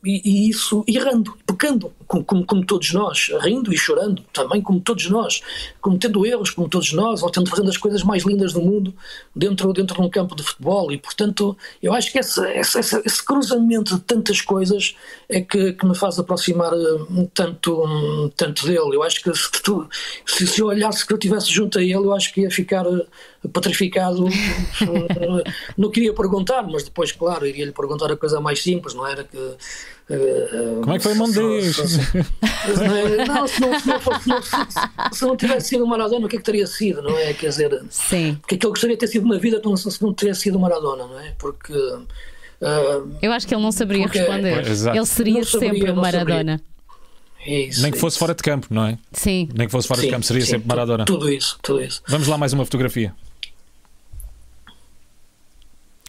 E, 0.06 0.22
e, 0.24 0.50
isso 0.50 0.84
errando, 0.88 1.34
pecando, 1.46 1.92
como, 2.08 2.24
como, 2.24 2.46
como, 2.46 2.66
todos 2.66 2.94
nós, 2.94 3.32
rindo 3.42 3.74
e 3.74 3.78
chorando 3.78 4.24
também, 4.32 4.62
como 4.62 4.80
todos 4.80 5.10
nós, 5.10 5.42
cometendo 5.82 6.26
erros, 6.26 6.52
como 6.52 6.70
todos 6.70 6.94
nós, 6.94 7.24
ou 7.24 7.32
tendo 7.32 7.50
fazendo 7.50 7.70
as 7.70 7.78
coisas 7.78 8.04
mais 8.04 8.24
lindas 8.24 8.54
do 8.54 8.62
mundo 8.62 8.94
dentro, 9.36 9.74
dentro 9.74 9.96
de 9.96 10.02
um 10.02 10.10
campo 10.10 10.36
de 10.36 10.44
futebol. 10.44 10.92
E, 10.92 10.98
portanto, 10.98 11.58
eu 11.82 11.94
acho 11.94 12.12
que 12.12 12.20
esse, 12.20 12.42
esse, 12.52 12.80
esse 12.80 13.26
cruzamento 13.26 13.96
de 13.96 14.02
tantas 14.02 14.42
coisas 14.42 14.96
é 15.28 15.42
que, 15.42 15.74
que 15.74 15.86
me 15.86 15.96
faz 15.96 16.20
aproximar 16.20 16.74
um, 16.74 17.26
tanto, 17.34 17.84
um, 17.84 18.30
tanto 18.36 18.66
dele. 18.66 18.96
Eu 18.96 19.04
acho 19.04 19.22
que 19.24 19.34
se, 19.36 19.52
tu, 19.64 19.88
se, 20.26 20.46
se 20.46 20.62
eu 20.62 20.68
olhasse 20.68 21.06
que 21.06 21.14
eu 21.14 21.18
estivesse 21.18 21.52
junto 21.52 21.80
a 21.80 21.82
ele, 21.82 21.94
eu 21.94 22.14
acho 22.14 22.34
que 22.34 22.42
ia 22.42 22.52
ficar 22.52 22.86
petrificado. 23.48 24.26
não 25.78 25.90
queria 25.90 26.14
perguntar, 26.14 26.64
mas 26.64 26.84
depois, 26.84 27.12
claro, 27.12 27.46
iria-lhe 27.46 27.72
perguntar 27.72 28.12
a 28.12 28.18
coisa 28.18 28.40
mais 28.42 28.62
simples, 28.62 28.94
não 28.94 29.08
era 29.08 29.24
que 29.24 29.38
Uh, 30.10 30.82
Como 30.82 30.94
é 30.96 30.98
que 30.98 31.04
foi 31.04 31.14
Mondês? 31.14 31.78
Não, 33.28 33.48
se 33.48 33.62
não, 33.62 33.80
se, 33.80 33.88
não 33.88 34.00
fosse, 34.00 34.24
se, 34.24 34.30
não, 34.30 34.42
se 35.12 35.22
não 35.22 35.38
tivesse 35.38 35.70
sido 35.70 35.86
Maradona, 35.86 36.26
o 36.26 36.30
que 36.30 36.36
é 36.36 36.40
que 36.40 36.46
teria 36.46 36.66
sido, 36.66 37.02
não 37.04 37.16
é? 37.16 37.32
Quer 37.34 37.50
dizer, 37.50 37.84
Sim. 37.92 38.36
porque 38.42 38.56
aquilo 38.56 38.74
que 38.74 38.80
gostaria 38.80 38.96
de 38.96 39.00
ter 39.00 39.08
sido 39.08 39.28
na 39.28 39.38
vida 39.38 39.62
se 39.78 40.02
não 40.02 40.14
tivesse 40.14 40.42
sido 40.42 40.60
Maradona, 40.60 41.06
não 41.06 41.20
é? 41.20 41.36
Porque. 41.38 41.74
Uh, 41.74 43.18
Eu 43.22 43.32
acho 43.32 43.48
que 43.48 43.54
ele 43.54 43.62
não 43.62 43.72
saberia 43.72 44.04
porque, 44.06 44.18
responder. 44.18 44.58
ele 44.58 45.06
seria 45.06 45.44
saberia, 45.44 45.44
sempre 45.46 45.94
Maradona. 45.94 46.62
Isso, 47.46 47.82
Nem 47.84 47.92
que 47.92 47.98
fosse 48.00 48.16
isso. 48.16 48.20
fora 48.20 48.34
de 48.34 48.42
campo, 48.42 48.68
não 48.70 48.86
é? 48.86 48.98
Sim. 49.14 49.48
Nem 49.54 49.68
que 49.68 49.72
fosse 49.72 49.88
fora 49.88 50.02
sim, 50.02 50.08
de 50.08 50.14
campo, 50.14 50.26
seria 50.26 50.42
sim, 50.42 50.52
sempre 50.52 50.68
Maradona. 50.68 51.06
Tudo 51.06 51.32
isso, 51.32 51.58
tudo 51.62 51.84
isso. 51.84 52.02
Vamos 52.08 52.28
lá, 52.28 52.38
mais 52.38 52.52
uma 52.52 52.66
fotografia. 52.66 53.14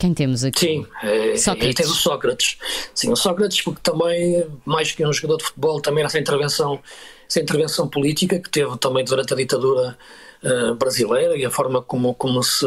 Quem 0.00 0.14
temos 0.14 0.44
aqui? 0.44 0.60
Sim, 0.60 0.86
é, 1.02 1.36
Sócrates. 1.36 1.74
temos 1.74 1.92
o 1.92 1.94
Sócrates. 1.94 2.56
Sim, 2.94 3.12
o 3.12 3.16
Sócrates, 3.16 3.60
porque 3.60 3.80
também, 3.82 4.46
mais 4.64 4.90
que 4.92 5.04
um 5.04 5.12
jogador 5.12 5.36
de 5.36 5.44
futebol, 5.44 5.78
também 5.78 6.02
essa 6.02 6.18
intervenção, 6.18 6.80
essa 7.28 7.38
intervenção 7.38 7.86
política 7.86 8.38
que 8.38 8.48
teve 8.48 8.78
também 8.78 9.04
durante 9.04 9.34
a 9.34 9.36
ditadura 9.36 9.98
uh, 10.42 10.74
brasileira 10.74 11.36
e 11.36 11.44
a 11.44 11.50
forma 11.50 11.82
como, 11.82 12.14
como 12.14 12.42
se, 12.42 12.64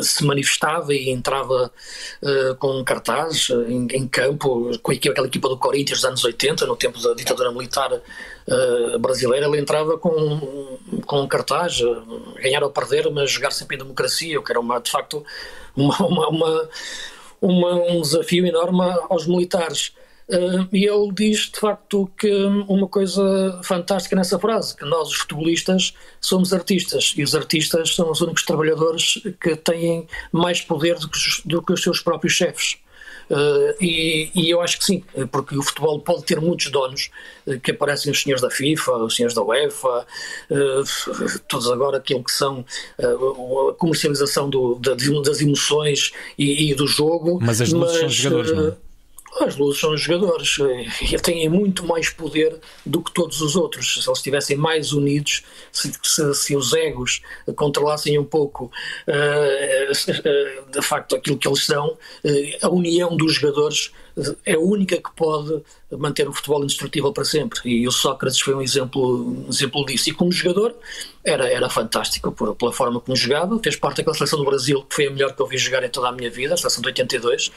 se 0.00 0.24
manifestava 0.24 0.94
e 0.94 1.10
entrava 1.10 1.70
uh, 2.22 2.54
com 2.56 2.78
um 2.78 2.84
cartaz 2.84 3.48
em, 3.68 3.86
em, 3.92 4.08
campo, 4.08 4.70
com 4.82 4.92
aquela 4.92 5.26
equipa 5.26 5.48
do 5.48 5.58
Corinthians 5.58 5.98
dos 5.98 6.04
anos 6.04 6.24
80, 6.24 6.66
no 6.66 6.76
tempo 6.76 7.00
da 7.00 7.14
ditadura 7.14 7.52
militar 7.52 7.92
uh, 7.92 8.98
brasileira, 8.98 9.46
ele 9.46 9.60
entrava 9.60 9.98
com, 9.98 10.78
com 11.06 11.20
um 11.20 11.28
cartaz, 11.28 11.80
ganhar 12.42 12.62
ou 12.62 12.70
perder, 12.70 13.10
mas 13.10 13.30
jogar 13.30 13.50
sempre 13.50 13.76
em 13.76 13.78
democracia, 13.78 14.38
o 14.38 14.42
que 14.42 14.52
era 14.52 14.60
uma, 14.60 14.80
de 14.80 14.90
facto 14.90 15.24
uma, 15.76 15.96
uma, 15.98 16.28
uma, 16.28 16.68
uma, 17.40 17.74
um 17.74 18.00
desafio 18.00 18.46
enorme 18.46 18.82
aos 19.08 19.26
militares. 19.26 19.92
E 20.72 20.86
ele 20.86 21.12
diz 21.12 21.50
de 21.50 21.60
facto 21.60 22.10
que 22.18 22.32
uma 22.66 22.88
coisa 22.88 23.60
fantástica 23.62 24.16
nessa 24.16 24.38
frase, 24.38 24.74
que 24.74 24.84
nós 24.84 25.08
os 25.08 25.16
futebolistas 25.16 25.92
somos 26.18 26.52
artistas 26.54 27.12
e 27.16 27.22
os 27.22 27.34
artistas 27.34 27.94
são 27.94 28.10
os 28.10 28.22
únicos 28.22 28.42
trabalhadores 28.44 29.20
que 29.38 29.54
têm 29.56 30.06
mais 30.32 30.62
poder 30.62 30.98
do 30.98 31.08
que 31.10 31.18
os, 31.18 31.42
do 31.44 31.62
que 31.62 31.72
os 31.74 31.82
seus 31.82 32.00
próprios 32.00 32.32
chefes. 32.32 32.78
Uh, 33.30 33.74
e, 33.80 34.30
e, 34.34 34.50
eu 34.50 34.60
acho 34.60 34.78
que 34.78 34.84
sim, 34.84 35.02
porque 35.32 35.56
o 35.56 35.62
futebol 35.62 35.98
pode 36.00 36.24
ter 36.24 36.40
muitos 36.40 36.70
donos, 36.70 37.10
uh, 37.46 37.58
que 37.58 37.70
aparecem 37.70 38.12
os 38.12 38.20
senhores 38.20 38.42
da 38.42 38.50
FIFA, 38.50 38.92
os 38.98 39.16
senhores 39.16 39.34
da 39.34 39.42
UEFA, 39.42 40.06
uh, 40.50 41.40
todos 41.48 41.70
agora 41.70 41.96
aquilo 41.96 42.22
que 42.22 42.32
são 42.32 42.64
a 42.98 43.74
comercialização 43.74 44.50
do, 44.50 44.74
da, 44.76 44.94
das 45.24 45.40
emoções 45.40 46.12
e, 46.36 46.70
e, 46.70 46.74
do 46.74 46.86
jogo. 46.86 47.38
Mas 47.40 47.60
as 47.60 47.72
luzes 47.72 47.98
são 47.98 48.08
jogadores, 48.08 48.52
não 48.52 48.68
é? 48.68 48.83
As 49.40 49.56
luzes 49.56 49.80
são 49.80 49.92
os 49.92 50.00
jogadores 50.00 50.56
e 51.02 51.16
têm 51.18 51.48
muito 51.48 51.84
mais 51.84 52.08
poder 52.08 52.58
do 52.86 53.02
que 53.02 53.12
todos 53.12 53.40
os 53.40 53.56
outros. 53.56 53.94
Se 53.94 54.08
eles 54.08 54.18
estivessem 54.18 54.56
mais 54.56 54.92
unidos, 54.92 55.42
se, 55.72 55.92
se, 56.02 56.34
se 56.34 56.56
os 56.56 56.72
egos 56.72 57.20
controlassem 57.56 58.18
um 58.18 58.24
pouco 58.24 58.70
uh, 59.08 60.70
de 60.70 60.82
facto 60.82 61.16
aquilo 61.16 61.36
que 61.36 61.48
eles 61.48 61.66
são, 61.66 61.88
uh, 61.88 61.98
a 62.62 62.68
união 62.68 63.16
dos 63.16 63.34
jogadores 63.34 63.92
é 64.46 64.54
a 64.54 64.58
única 64.58 64.96
que 64.96 65.10
pode 65.16 65.62
manter 65.90 66.28
o 66.28 66.32
futebol 66.32 66.62
indestrutível 66.62 67.12
para 67.12 67.24
sempre. 67.24 67.60
E 67.64 67.86
o 67.86 67.90
Sócrates 67.90 68.40
foi 68.40 68.54
um 68.54 68.62
exemplo, 68.62 69.44
um 69.46 69.48
exemplo 69.48 69.84
disso. 69.84 70.10
E 70.10 70.12
como 70.12 70.30
jogador, 70.30 70.74
era, 71.24 71.48
era 71.48 71.68
fantástico 71.68 72.30
por, 72.30 72.54
pela 72.54 72.72
forma 72.72 73.00
como 73.00 73.16
jogava. 73.16 73.58
Fez 73.62 73.76
parte 73.76 73.98
daquela 73.98 74.14
seleção 74.14 74.38
do 74.38 74.44
Brasil 74.44 74.82
que 74.82 74.94
foi 74.94 75.06
a 75.08 75.10
melhor 75.10 75.34
que 75.34 75.42
eu 75.42 75.46
vi 75.46 75.58
jogar 75.58 75.82
em 75.82 75.88
toda 75.88 76.08
a 76.08 76.12
minha 76.12 76.30
vida, 76.30 76.54
a 76.54 76.56
seleção 76.56 76.80
de 76.82 76.88
82, 76.88 77.48
uh, 77.48 77.52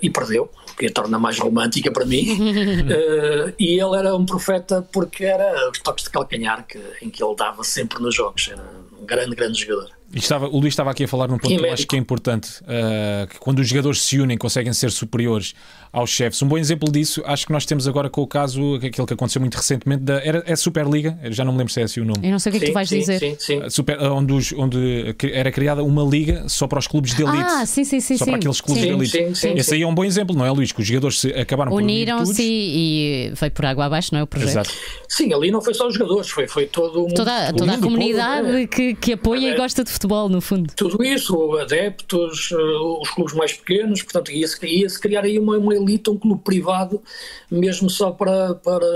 e 0.00 0.10
perdeu, 0.10 0.48
que 0.78 0.86
a 0.86 0.92
torna 0.92 1.18
mais 1.18 1.38
romântica 1.38 1.90
para 1.90 2.06
mim. 2.06 2.32
uh, 2.32 3.54
e 3.58 3.80
ele 3.80 3.96
era 3.96 4.14
um 4.14 4.24
profeta 4.24 4.86
porque 4.92 5.24
era 5.24 5.70
os 5.70 5.78
toques 5.80 6.04
de 6.04 6.10
calcanhar 6.10 6.66
que, 6.66 6.80
em 7.02 7.10
que 7.10 7.22
ele 7.22 7.34
dava 7.34 7.64
sempre 7.64 8.00
nos 8.00 8.14
jogos. 8.14 8.48
Era 8.48 8.62
um 9.00 9.04
grande, 9.04 9.34
grande 9.34 9.60
jogador. 9.60 9.97
E 10.12 10.18
estava, 10.18 10.48
o 10.48 10.58
Luís 10.58 10.72
estava 10.72 10.90
aqui 10.90 11.04
a 11.04 11.08
falar 11.08 11.28
num 11.28 11.36
ponto 11.36 11.54
que 11.54 11.62
eu 11.62 11.72
acho 11.72 11.86
que 11.86 11.94
é 11.94 11.98
importante, 11.98 12.62
uh, 12.62 13.26
que 13.26 13.38
quando 13.38 13.58
os 13.58 13.68
jogadores 13.68 14.00
se 14.02 14.18
unem 14.18 14.38
conseguem 14.38 14.72
ser 14.72 14.90
superiores 14.90 15.54
aos 15.92 16.08
chefes. 16.10 16.40
Um 16.42 16.48
bom 16.48 16.56
exemplo 16.56 16.90
disso, 16.90 17.22
acho 17.26 17.46
que 17.46 17.52
nós 17.52 17.66
temos 17.66 17.86
agora 17.86 18.08
com 18.08 18.22
o 18.22 18.26
caso, 18.26 18.76
aquele 18.76 19.06
que 19.06 19.12
aconteceu 19.12 19.40
muito 19.40 19.56
recentemente, 19.56 20.04
da 20.04 20.14
era, 20.24 20.42
é 20.46 20.56
Superliga, 20.56 21.18
já 21.24 21.44
não 21.44 21.52
me 21.52 21.58
lembro 21.58 21.72
se 21.72 21.80
é 21.80 21.84
assim 21.84 22.00
o 22.00 22.04
nome. 22.06 22.26
Eu 22.26 22.30
não 22.30 22.38
sei 22.38 22.50
o 22.50 22.52
que 22.52 22.56
é 22.56 22.60
que 22.60 22.72
tu 22.72 22.74
vais 22.74 22.88
sim, 22.88 23.00
dizer. 23.00 23.18
Sim, 23.18 23.36
sim. 23.38 23.70
Super, 23.70 24.00
onde, 24.00 24.32
os, 24.32 24.52
onde 24.52 25.14
era 25.30 25.52
criada 25.52 25.82
uma 25.84 26.02
liga 26.02 26.48
só 26.48 26.66
para 26.66 26.78
os 26.78 26.86
clubes 26.86 27.14
de 27.14 27.22
elite. 27.22 27.44
Ah, 27.46 27.66
sim, 27.66 27.84
sim, 27.84 28.00
sim. 28.00 28.16
Só 28.16 28.24
sim. 28.24 28.30
para 28.30 28.38
aqueles 28.38 28.60
clubes 28.62 28.82
sim, 28.82 28.88
de 28.88 28.94
elite. 28.94 29.10
Sim, 29.10 29.34
sim, 29.34 29.54
Esse 29.58 29.74
aí 29.74 29.82
é 29.82 29.86
um 29.86 29.94
bom 29.94 30.04
exemplo, 30.04 30.34
não 30.34 30.44
é, 30.44 30.50
Luís? 30.50 30.72
Que 30.72 30.80
os 30.80 30.86
jogadores 30.86 31.20
se 31.20 31.28
acabaram 31.32 31.70
por 31.70 31.82
Uniram-se 31.82 32.42
e 32.42 33.32
veio 33.34 33.52
por 33.52 33.66
água 33.66 33.84
abaixo, 33.86 34.10
não 34.12 34.20
é? 34.20 34.22
O 34.22 34.26
projeto. 34.26 34.50
Exato. 34.50 34.70
Sim, 35.06 35.32
ali 35.34 35.50
não 35.50 35.60
foi 35.60 35.74
só 35.74 35.86
os 35.86 35.94
jogadores, 35.94 36.30
foi, 36.30 36.46
foi 36.48 36.66
todo 36.66 37.06
Toda, 37.14 37.52
toda 37.52 37.74
a 37.74 37.78
comunidade 37.78 38.62
é. 38.62 38.66
que, 38.66 38.94
que 38.94 39.12
apoia 39.12 39.48
É. 39.48 39.54
e 39.54 39.56
gosta 39.56 39.84
de 39.84 39.97
futebol, 39.98 40.28
no 40.28 40.40
fundo. 40.40 40.72
tudo 40.74 41.02
isso, 41.04 41.56
adeptos, 41.58 42.50
uh, 42.52 43.00
os 43.02 43.10
clubes 43.10 43.34
mais 43.34 43.52
pequenos, 43.52 44.02
portanto, 44.02 44.30
ia-se 44.32 44.58
ia 44.66 44.86
criar 45.00 45.24
aí 45.24 45.38
uma, 45.38 45.58
uma 45.58 45.74
elite, 45.74 46.08
um 46.10 46.16
clube 46.16 46.42
privado, 46.42 47.02
mesmo 47.50 47.90
só 47.90 48.10
para, 48.10 48.54
para 48.54 48.86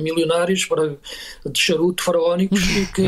milionários, 0.00 0.64
para 0.64 0.96
de 1.46 1.58
charuto 1.58 2.02
faraónicos, 2.02 2.60
que, 2.94 3.02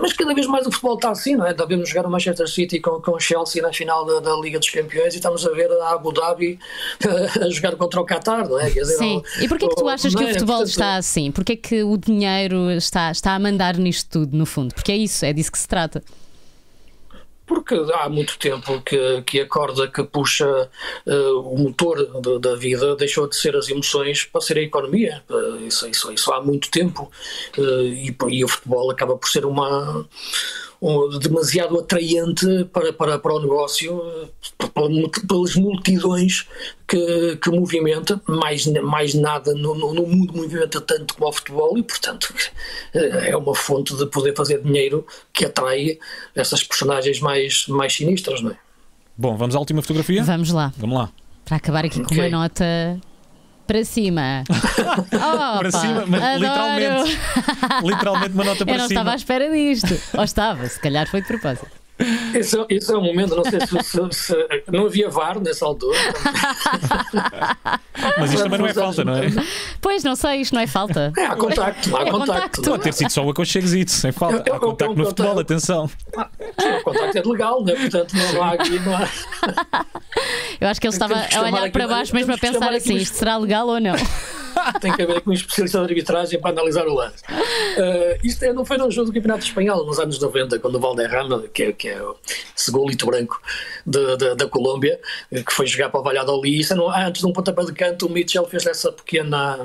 mas 0.00 0.12
cada 0.12 0.34
vez 0.34 0.46
mais 0.46 0.66
o 0.66 0.70
futebol 0.70 0.94
está 0.94 1.10
assim, 1.10 1.36
não 1.36 1.46
é? 1.46 1.54
Ver 1.54 1.86
jogar 1.86 2.06
o 2.06 2.10
Manchester 2.10 2.48
City 2.48 2.80
com, 2.80 3.00
com 3.00 3.12
o 3.12 3.20
Chelsea 3.20 3.62
na 3.62 3.72
final 3.72 4.04
da, 4.04 4.20
da 4.20 4.36
Liga 4.36 4.58
dos 4.58 4.70
Campeões 4.70 5.14
e 5.14 5.18
estamos 5.18 5.46
a 5.46 5.50
ver 5.50 5.70
a 5.70 5.92
Abu 5.92 6.12
Dhabi 6.12 6.58
a 7.40 7.48
jogar 7.50 7.76
contra 7.76 8.00
o 8.00 8.04
Qatar, 8.04 8.48
não 8.48 8.58
é? 8.58 8.68
Dizer, 8.70 8.96
Sim. 8.96 9.16
ou- 9.16 9.24
E 9.40 9.48
porquê 9.48 9.68
que 9.68 9.76
tu 9.76 9.88
achas 9.88 10.14
que 10.14 10.22
o 10.22 10.26
é? 10.26 10.32
futebol 10.32 10.56
Portanto, 10.56 10.70
está 10.70 10.96
assim? 10.96 11.30
Porquê 11.30 11.56
que 11.56 11.82
o 11.84 11.96
dinheiro 11.96 12.70
está, 12.72 13.10
está 13.12 13.34
a 13.34 13.38
mandar 13.38 13.76
nisto 13.76 14.08
tudo, 14.10 14.36
no 14.36 14.46
fundo? 14.46 14.74
Porque 14.74 14.90
é 14.90 14.96
isso, 14.96 15.24
é 15.24 15.32
disso 15.32 15.52
que 15.52 15.58
se 15.58 15.68
trata. 15.68 15.99
Porque 17.50 17.74
há 17.94 18.08
muito 18.08 18.38
tempo 18.38 18.80
que, 18.82 19.22
que 19.22 19.40
a 19.40 19.46
corda 19.48 19.88
que 19.88 20.04
puxa 20.04 20.70
eh, 21.04 21.30
o 21.32 21.56
motor 21.58 21.96
de- 22.22 22.38
da 22.38 22.54
vida 22.54 22.94
deixou 22.94 23.26
de 23.28 23.34
ser 23.34 23.56
as 23.56 23.68
emoções 23.68 24.24
para 24.24 24.40
ser 24.40 24.56
a 24.58 24.62
economia. 24.62 25.20
Eh, 25.28 25.66
isso, 25.66 25.88
isso, 25.88 26.12
isso 26.12 26.32
há 26.32 26.40
muito 26.40 26.70
tempo. 26.70 27.10
Eh, 27.58 28.06
e, 28.08 28.16
e 28.28 28.44
o 28.44 28.48
futebol 28.48 28.88
acaba 28.88 29.16
por 29.16 29.28
ser 29.28 29.44
uma. 29.44 30.06
Um- 30.80 31.18
demasiado 31.18 31.78
atraente 31.78 32.64
para, 32.72 32.92
para, 32.92 33.18
para 33.18 33.34
o 33.34 33.40
negócio, 33.40 34.02
pelas 35.28 35.54
multidões 35.54 36.46
que, 36.88 37.36
que 37.36 37.50
movimenta, 37.50 38.20
mais, 38.26 38.66
mais 38.66 39.14
nada 39.14 39.54
no, 39.54 39.74
no, 39.74 39.94
no 39.94 40.06
mundo 40.06 40.32
movimenta 40.34 40.80
tanto 40.80 41.14
como 41.14 41.28
o 41.28 41.32
futebol 41.32 41.78
e, 41.78 41.82
portanto, 41.82 42.32
eh, 42.94 43.30
é 43.30 43.36
uma 43.36 43.54
fonte 43.54 43.94
de 43.96 44.06
poder 44.06 44.34
fazer 44.34 44.62
dinheiro 44.62 45.06
que 45.32 45.44
atrai 45.44 45.98
essas 46.34 46.62
personagens 46.62 47.20
mais, 47.20 47.66
mais 47.68 47.92
sinistras, 47.94 48.40
não 48.40 48.50
é? 48.52 48.56
Bom, 49.16 49.36
vamos 49.36 49.54
à 49.54 49.58
última 49.58 49.82
fotografia? 49.82 50.22
Vamos 50.24 50.50
lá, 50.50 50.72
Vamos 50.78 50.96
lá. 50.98 51.10
para 51.44 51.56
acabar 51.58 51.84
aqui 51.84 51.98
com 52.00 52.06
Ok. 52.06 52.18
uma 52.18 52.28
nota 52.28 52.64
para 53.70 53.84
cima. 53.84 54.42
Opa, 55.14 55.58
Para 55.60 55.70
cima, 55.70 56.04
mas 56.04 56.20
adoro. 56.22 56.40
literalmente. 56.40 57.18
Literalmente 57.84 58.32
uma 58.34 58.44
nota 58.44 58.62
Eu 58.62 58.66
para 58.66 58.78
não 58.78 58.88
cima. 58.88 59.00
estava 59.00 59.12
à 59.12 59.14
espera 59.14 59.48
disto. 59.48 60.00
Ou 60.18 60.24
estava, 60.24 60.66
se 60.66 60.80
calhar 60.80 61.06
foi 61.08 61.20
de 61.20 61.28
propósito. 61.28 61.79
Esse, 62.34 62.58
é- 62.58 62.66
esse 62.70 62.92
é 62.92 62.96
um 62.96 63.04
momento, 63.04 63.36
não 63.36 63.44
sei 63.44 63.60
se, 63.60 63.82
se- 63.82 64.12
se- 64.12 64.62
não 64.70 64.86
havia 64.86 65.08
VAR 65.10 65.38
nessa 65.40 65.64
altura. 65.66 65.98
Mas 68.18 68.32
isto 68.32 68.42
também 68.44 68.58
não 68.58 68.66
é 68.66 68.74
falta, 68.74 69.04
não 69.04 69.14
é? 69.16 69.26
Pois, 69.80 70.02
não 70.04 70.16
sei, 70.16 70.40
isto 70.40 70.54
não 70.54 70.62
é 70.62 70.66
falta. 70.66 71.12
É, 71.16 71.26
há 71.26 71.36
contacto, 71.36 71.96
há 71.96 72.02
É 72.02 72.10
contacto. 72.10 72.32
contacto. 72.32 72.62
Pode 72.62 72.82
ter 72.82 72.92
sido 72.94 73.10
só 73.10 73.24
o 73.24 73.30
aconcheguezito, 73.30 73.90
sem 73.90 74.12
falta. 74.12 74.36
Eu- 74.38 74.42
eu- 74.46 74.54
Há 74.54 74.60
contacto 74.60 74.92
eu- 74.94 74.98
no 74.98 75.04
futebol, 75.06 75.38
atenção. 75.38 75.88
Sim, 75.88 76.70
o 76.80 76.84
contacto 76.84 77.18
é 77.18 77.22
legal, 77.22 77.64
né? 77.64 77.74
portanto 77.74 78.12
não 78.16 78.42
há 78.42 78.52
aqui. 78.52 78.78
Não 78.80 78.96
há... 78.96 79.08
Eu 80.60 80.68
acho 80.68 80.80
que 80.80 80.86
ele 80.86 80.94
estava 80.94 81.14
a 81.14 81.40
olhar 81.42 81.70
para 81.70 81.88
baixo 81.88 82.14
mesmo 82.14 82.32
a 82.32 82.38
pensar 82.38 82.72
assim: 82.72 82.96
isto 82.96 83.16
será 83.16 83.36
legal 83.36 83.66
ou 83.66 83.80
não? 83.80 83.94
tem 84.80 84.92
que 84.92 85.02
haver 85.02 85.20
com 85.20 85.30
um 85.30 85.32
especialista 85.32 85.78
de 85.78 85.84
arbitragem 85.84 86.40
para 86.40 86.50
analisar 86.50 86.86
o 86.86 86.94
lance. 86.94 87.22
Uh, 87.24 88.18
isto 88.24 88.44
é, 88.44 88.52
não 88.52 88.64
foi 88.64 88.76
num 88.78 88.90
jogo 88.90 89.10
do 89.10 89.14
Campeonato 89.14 89.44
Espanhol, 89.44 89.84
nos 89.86 89.98
anos 89.98 90.18
90, 90.18 90.58
quando 90.58 90.76
o 90.76 90.80
Valderrama, 90.80 91.44
que 91.52 91.64
é, 91.64 91.72
que 91.72 91.88
é 91.88 92.00
segolito 92.54 93.06
branco 93.06 93.40
de, 93.86 94.16
de, 94.16 94.34
da 94.34 94.46
Colômbia, 94.46 95.00
que 95.30 95.52
foi 95.52 95.66
jogar 95.66 95.90
para 95.90 96.00
o 96.00 96.02
Valladolid, 96.02 96.60
isso 96.60 96.74
não, 96.74 96.90
antes 96.90 97.20
de 97.20 97.26
um 97.26 97.32
pontapé 97.32 97.64
de 97.64 97.72
canto, 97.72 98.06
o 98.06 98.10
Mitchell 98.10 98.44
fez 98.46 98.66
essa 98.66 98.92
pequena, 98.92 99.58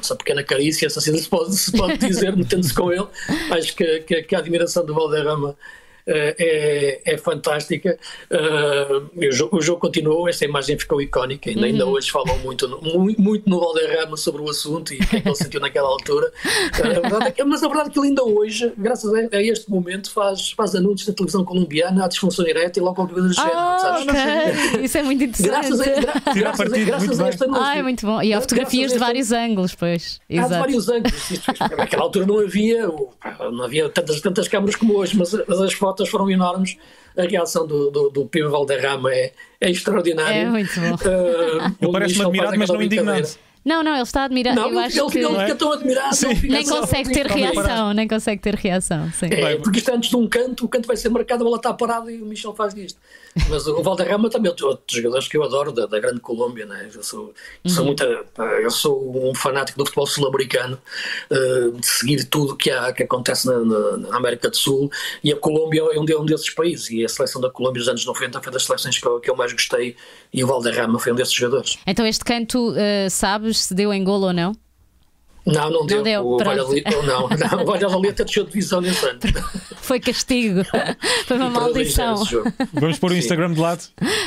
essa 0.00 0.16
pequena 0.16 0.42
carícia, 0.42 0.86
assim 0.86 1.16
se 1.16 1.28
pode, 1.28 1.54
se 1.56 1.72
pode 1.72 1.98
dizer, 1.98 2.34
metendo-se 2.36 2.74
com 2.74 2.92
ele. 2.92 3.06
Acho 3.50 3.74
que, 3.74 4.00
que, 4.00 4.22
que 4.22 4.34
a 4.34 4.38
admiração 4.38 4.84
do 4.84 4.94
Valderrama 4.94 5.56
é, 6.06 7.00
é 7.04 7.18
fantástica. 7.18 7.98
Uh, 8.30 9.26
o, 9.28 9.32
jogo, 9.32 9.56
o, 9.56 9.62
jogo, 9.62 9.80
continuou, 9.80 10.28
essa 10.28 10.44
imagem 10.44 10.78
ficou 10.78 11.00
icónica. 11.00 11.48
Ainda, 11.48 11.60
uhum. 11.60 11.66
ainda 11.66 11.86
hoje 11.86 12.10
falam 12.10 12.38
muito, 12.38 12.68
muito, 12.82 13.20
muito 13.20 13.48
no 13.48 13.60
Valderrama 13.60 14.16
sobre 14.16 14.42
o 14.42 14.50
assunto 14.50 14.92
e 14.92 14.98
o 14.98 15.06
que 15.06 15.16
é 15.16 15.20
que 15.20 15.28
ele 15.28 15.34
sentiu 15.36 15.60
naquela 15.60 15.88
altura. 15.88 16.26
Uh, 16.26 17.22
a 17.22 17.26
é 17.26 17.30
que, 17.30 17.44
mas 17.44 17.62
a 17.62 17.68
verdade 17.68 17.90
é 17.90 17.92
que 17.92 17.98
ele 17.98 18.08
ainda 18.08 18.24
hoje, 18.24 18.72
graças 18.76 19.12
a, 19.12 19.36
a, 19.36 19.42
este 19.42 19.70
momento, 19.70 20.10
faz, 20.10 20.50
faz 20.52 20.74
anúncios 20.74 21.06
da 21.06 21.14
televisão 21.14 21.44
colombiana 21.44 22.04
à 22.04 22.08
disfunção 22.08 22.44
direta 22.44 22.78
e 22.78 22.82
logo 22.82 22.96
qualquer 22.96 23.14
coisa 23.14 23.28
do 23.28 23.34
género. 23.34 23.56
Oh, 23.56 24.02
okay. 24.02 24.82
Isso 24.84 24.98
é 24.98 25.02
muito 25.02 25.24
interessante. 25.24 25.48
Graças 25.48 25.80
a, 25.80 25.84
gra, 25.84 26.34
graças 26.34 26.72
a, 26.72 26.78
graças 26.78 27.20
a 27.20 27.28
este 27.28 27.44
anúncio. 27.44 27.62
Ah, 27.62 27.76
é 27.76 27.82
muito 27.82 28.06
bom. 28.06 28.22
E 28.22 28.32
há 28.32 28.40
fotografias 28.40 28.92
de 28.92 28.98
vários 28.98 29.32
ângulos, 29.32 29.74
pois. 29.74 30.20
Há 30.30 30.48
de 30.48 30.58
vários 30.58 30.88
ângulos. 30.88 31.40
Naquela 31.76 32.02
altura 32.02 32.26
não 32.26 32.38
havia, 32.40 32.86
não 33.52 33.64
havia 33.64 33.88
tantas, 33.88 34.20
tantas 34.20 34.48
câmaras 34.48 34.76
como 34.76 34.96
hoje, 34.96 35.16
mas 35.16 35.32
as 35.34 35.72
fotos 35.72 35.91
notas 35.92 36.08
foram 36.08 36.30
enormes. 36.30 36.76
A 37.16 37.22
reação 37.22 37.66
do, 37.66 37.90
do, 37.90 38.08
do 38.08 38.26
Pio 38.26 38.50
Valderrama 38.50 39.12
é, 39.14 39.32
é 39.60 39.70
extraordinária. 39.70 40.40
É 40.40 40.44
muito 40.46 40.72
bom. 40.80 40.96
Uh, 41.82 41.92
Parece-me 41.92 42.24
admirado, 42.24 42.58
mas 42.58 42.70
não 42.70 42.82
indignado. 42.82 43.28
Não, 43.64 43.82
não, 43.82 43.92
ele 43.92 44.02
está 44.02 44.24
admirado. 44.24 44.60
Não, 44.60 44.70
eu 44.70 44.78
acho 44.80 45.00
ele, 45.00 45.10
que 45.10 45.18
ele 45.18 45.38
fica 45.38 45.54
tão 45.54 45.72
admirado. 45.72 46.16
Nem 46.42 46.66
consegue 46.66 47.12
ter 47.12 47.26
reação, 47.26 47.92
nem 47.92 48.08
consegue 48.08 48.42
ter 48.42 48.54
reação. 48.54 49.10
Sim. 49.12 49.26
É, 49.26 49.56
porque 49.56 49.78
isto 49.78 49.90
antes 49.92 50.10
de 50.10 50.16
um 50.16 50.28
canto, 50.28 50.64
o 50.64 50.68
canto 50.68 50.86
vai 50.86 50.96
ser 50.96 51.08
marcado, 51.10 51.42
a 51.42 51.44
bola 51.44 51.56
está 51.56 51.72
parada 51.72 52.10
e 52.10 52.20
o 52.20 52.26
Michel 52.26 52.54
faz 52.54 52.74
disto. 52.74 52.98
Mas 53.48 53.66
o 53.66 53.82
Valderrama 53.82 54.28
também 54.28 54.50
é 54.50 54.64
outro 54.64 54.82
jogadores 54.90 55.28
que 55.28 55.36
eu 55.36 55.42
adoro, 55.42 55.72
da, 55.72 55.86
da 55.86 55.98
grande 55.98 56.20
Colômbia. 56.20 56.66
Né? 56.66 56.90
Eu, 56.92 57.02
sou, 57.02 57.32
uhum. 57.64 57.70
sou 57.70 57.84
muito, 57.84 58.02
eu 58.02 58.70
sou 58.70 59.30
um 59.30 59.34
fanático 59.34 59.78
do 59.78 59.84
futebol 59.84 60.06
sul-americano, 60.06 60.78
uh, 61.30 61.72
de 61.72 61.86
seguir 61.86 62.24
tudo 62.24 62.56
que, 62.56 62.70
há, 62.70 62.92
que 62.92 63.04
acontece 63.04 63.46
na, 63.46 63.58
na, 63.60 63.96
na, 63.96 64.16
América 64.16 64.50
do 64.50 64.56
Sul. 64.56 64.90
E 65.22 65.32
a 65.32 65.36
Colômbia 65.36 65.82
é 65.92 65.98
um, 65.98 66.04
de, 66.04 66.14
um 66.14 66.26
desses 66.26 66.50
países. 66.50 66.90
E 66.90 67.04
a 67.04 67.08
seleção 67.08 67.40
da 67.40 67.48
Colômbia 67.48 67.80
dos 67.80 67.88
anos 67.88 68.04
90 68.04 68.42
foi 68.42 68.52
das 68.52 68.64
seleções 68.64 68.98
que 68.98 69.06
eu, 69.06 69.20
que 69.20 69.30
eu 69.30 69.36
mais 69.36 69.52
gostei. 69.52 69.96
E 70.32 70.42
o 70.42 70.46
Valderrama 70.46 70.98
foi 70.98 71.12
um 71.12 71.16
desses 71.16 71.34
jogadores. 71.34 71.78
Então, 71.86 72.06
este 72.06 72.24
canto, 72.24 72.72
uh, 72.72 73.08
sabes 73.08 73.51
se 73.58 73.74
deu 73.74 73.92
em 73.92 74.02
golo 74.02 74.26
ou 74.26 74.32
não? 74.32 74.54
Não, 75.44 75.70
não 75.70 75.86
deu. 75.86 75.96
Não 75.96 76.04
deu 76.04 76.26
o 76.26 76.38
Valladolid, 76.38 76.84
não, 76.84 77.02
não, 77.02 77.24
o 77.62 77.66
Valladolid 77.66 78.12
deixou 78.14 78.44
de 78.44 78.52
visão 78.52 78.80
nesse 78.80 79.04
ano. 79.04 79.18
Foi 79.76 79.98
castigo. 79.98 80.62
Foi 81.26 81.36
uma 81.36 81.50
maldição. 81.50 82.22
Vamos 82.72 82.98
pôr 82.98 83.10
o 83.10 83.16
Instagram 83.16 83.52
de 83.52 83.60
lado? 83.60 83.82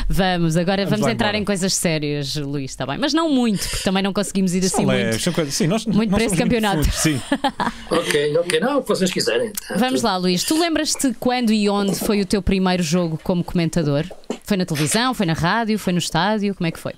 Vamos, 0.10 0.58
agora 0.58 0.84
vamos, 0.84 1.00
vamos 1.00 1.14
entrar 1.14 1.30
embora. 1.30 1.38
em 1.38 1.46
coisas 1.46 1.74
sérias, 1.74 2.36
Luís, 2.36 2.72
está 2.72 2.86
bem? 2.86 2.98
Mas 2.98 3.14
não 3.14 3.30
muito, 3.30 3.68
porque 3.70 3.84
também 3.84 4.04
não 4.04 4.12
conseguimos 4.12 4.54
ir 4.54 4.66
assim 4.66 4.86
muito. 4.86 5.32
Coisas, 5.32 5.54
sim, 5.54 5.68
nós, 5.68 5.86
muito 5.86 6.12
nós 6.12 6.18
para 6.18 6.26
esse 6.26 6.36
campeonato. 6.36 6.78
Muito 6.78 6.92
sim. 6.92 7.22
ok, 7.90 8.38
ok, 8.38 8.60
não, 8.60 8.80
o 8.80 8.82
que 8.82 8.90
vocês 8.90 9.12
quiserem. 9.12 9.54
Tá, 9.54 9.76
vamos 9.78 10.02
lá, 10.02 10.18
Luís. 10.18 10.44
Tu 10.44 10.60
lembras-te 10.60 11.14
quando 11.18 11.54
e 11.54 11.70
onde 11.70 11.96
foi 11.96 12.20
o 12.22 12.26
teu 12.26 12.42
primeiro 12.42 12.84
jogo 12.84 13.18
como 13.24 13.42
comentador? 13.42 14.04
Foi 14.44 14.58
na 14.58 14.66
televisão, 14.66 15.14
foi 15.14 15.26
na 15.26 15.34
rádio, 15.34 15.80
foi 15.80 15.94
no 15.94 16.00
estádio? 16.00 16.54
Como 16.54 16.68
é 16.68 16.72
que 16.72 16.80
foi? 16.80 16.94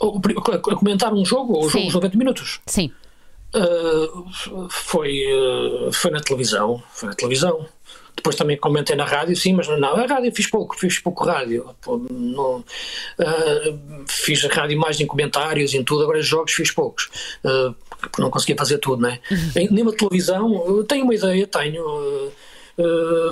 A 0.00 0.76
comentar 0.76 1.12
um 1.12 1.24
jogo, 1.24 1.54
ou 1.54 1.70
Sim. 1.70 1.90
jogo 1.90 2.08
de 2.08 2.16
90 2.16 2.18
minutos? 2.18 2.60
Sim. 2.66 2.90
Uh, 3.52 4.68
foi, 4.70 5.24
uh, 5.26 5.92
foi 5.92 6.10
na 6.12 6.20
televisão, 6.20 6.82
foi 6.92 7.08
na 7.08 7.14
televisão. 7.14 7.66
Depois 8.14 8.36
também 8.36 8.56
comentei 8.56 8.94
na 8.94 9.04
rádio, 9.04 9.34
sim, 9.34 9.54
mas 9.54 9.66
não, 9.66 9.94
a 9.96 10.06
rádio 10.06 10.32
fiz 10.34 10.46
pouco, 10.48 10.78
fiz 10.78 10.98
pouco 10.98 11.24
rádio. 11.24 11.74
Não, 12.10 12.58
uh, 12.58 14.04
fiz 14.06 14.44
a 14.44 14.48
rádio 14.48 14.78
mais 14.78 15.00
em 15.00 15.06
comentários, 15.06 15.74
em 15.74 15.82
tudo, 15.82 16.02
agora 16.02 16.20
jogos 16.20 16.52
fiz 16.52 16.70
poucos, 16.70 17.08
porque 17.98 18.20
não 18.20 18.30
conseguia 18.30 18.56
fazer 18.56 18.78
tudo, 18.78 19.02
né? 19.02 19.20
Uhum. 19.30 19.68
Nenhuma 19.70 19.92
televisão, 19.92 20.84
tenho 20.84 21.04
uma 21.04 21.14
ideia, 21.14 21.46
tenho. 21.46 22.32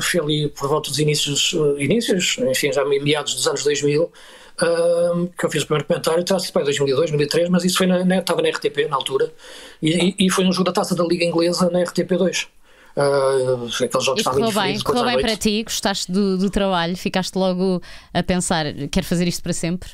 Fui 0.00 0.20
ali 0.20 0.48
por 0.48 0.68
volta 0.68 0.90
dos 0.90 0.98
inícios, 0.98 1.54
inícios, 1.78 2.38
enfim, 2.38 2.72
já 2.72 2.84
meados 2.84 3.34
dos 3.34 3.46
anos 3.46 3.64
2000, 3.64 4.10
que 4.58 5.46
eu 5.46 5.50
fiz 5.50 5.62
o 5.62 5.66
primeiro 5.66 5.86
comentário, 5.86 6.24
terá 6.24 6.38
sido 6.38 6.52
para 6.52 6.64
2002, 6.64 7.10
2003, 7.10 7.48
mas 7.48 7.64
isso 7.64 7.78
foi 7.78 7.86
na, 7.86 8.04
na, 8.04 8.18
estava 8.18 8.42
na 8.42 8.48
RTP 8.48 8.88
na 8.88 8.96
altura, 8.96 9.32
e, 9.80 10.14
e, 10.18 10.30
foi 10.30 10.44
no 10.44 10.52
jogo 10.52 10.64
da 10.64 10.72
taça 10.72 10.94
da 10.94 11.04
Liga 11.04 11.24
Inglesa 11.24 11.70
na 11.70 11.80
RTP2. 11.80 12.48
Uh, 12.96 13.66
aqueles 13.84 14.04
jogos 14.04 14.20
isto 14.20 14.30
correu 14.30 14.50
bem, 14.50 14.80
correu 14.80 15.04
bem 15.04 15.20
para 15.20 15.36
ti, 15.36 15.62
gostaste 15.62 16.10
do, 16.10 16.36
do 16.36 16.50
trabalho, 16.50 16.96
ficaste 16.96 17.36
logo 17.36 17.80
a 18.12 18.22
pensar, 18.24 18.66
quero 18.90 19.06
fazer 19.06 19.28
isto 19.28 19.42
para 19.42 19.52
sempre? 19.52 19.90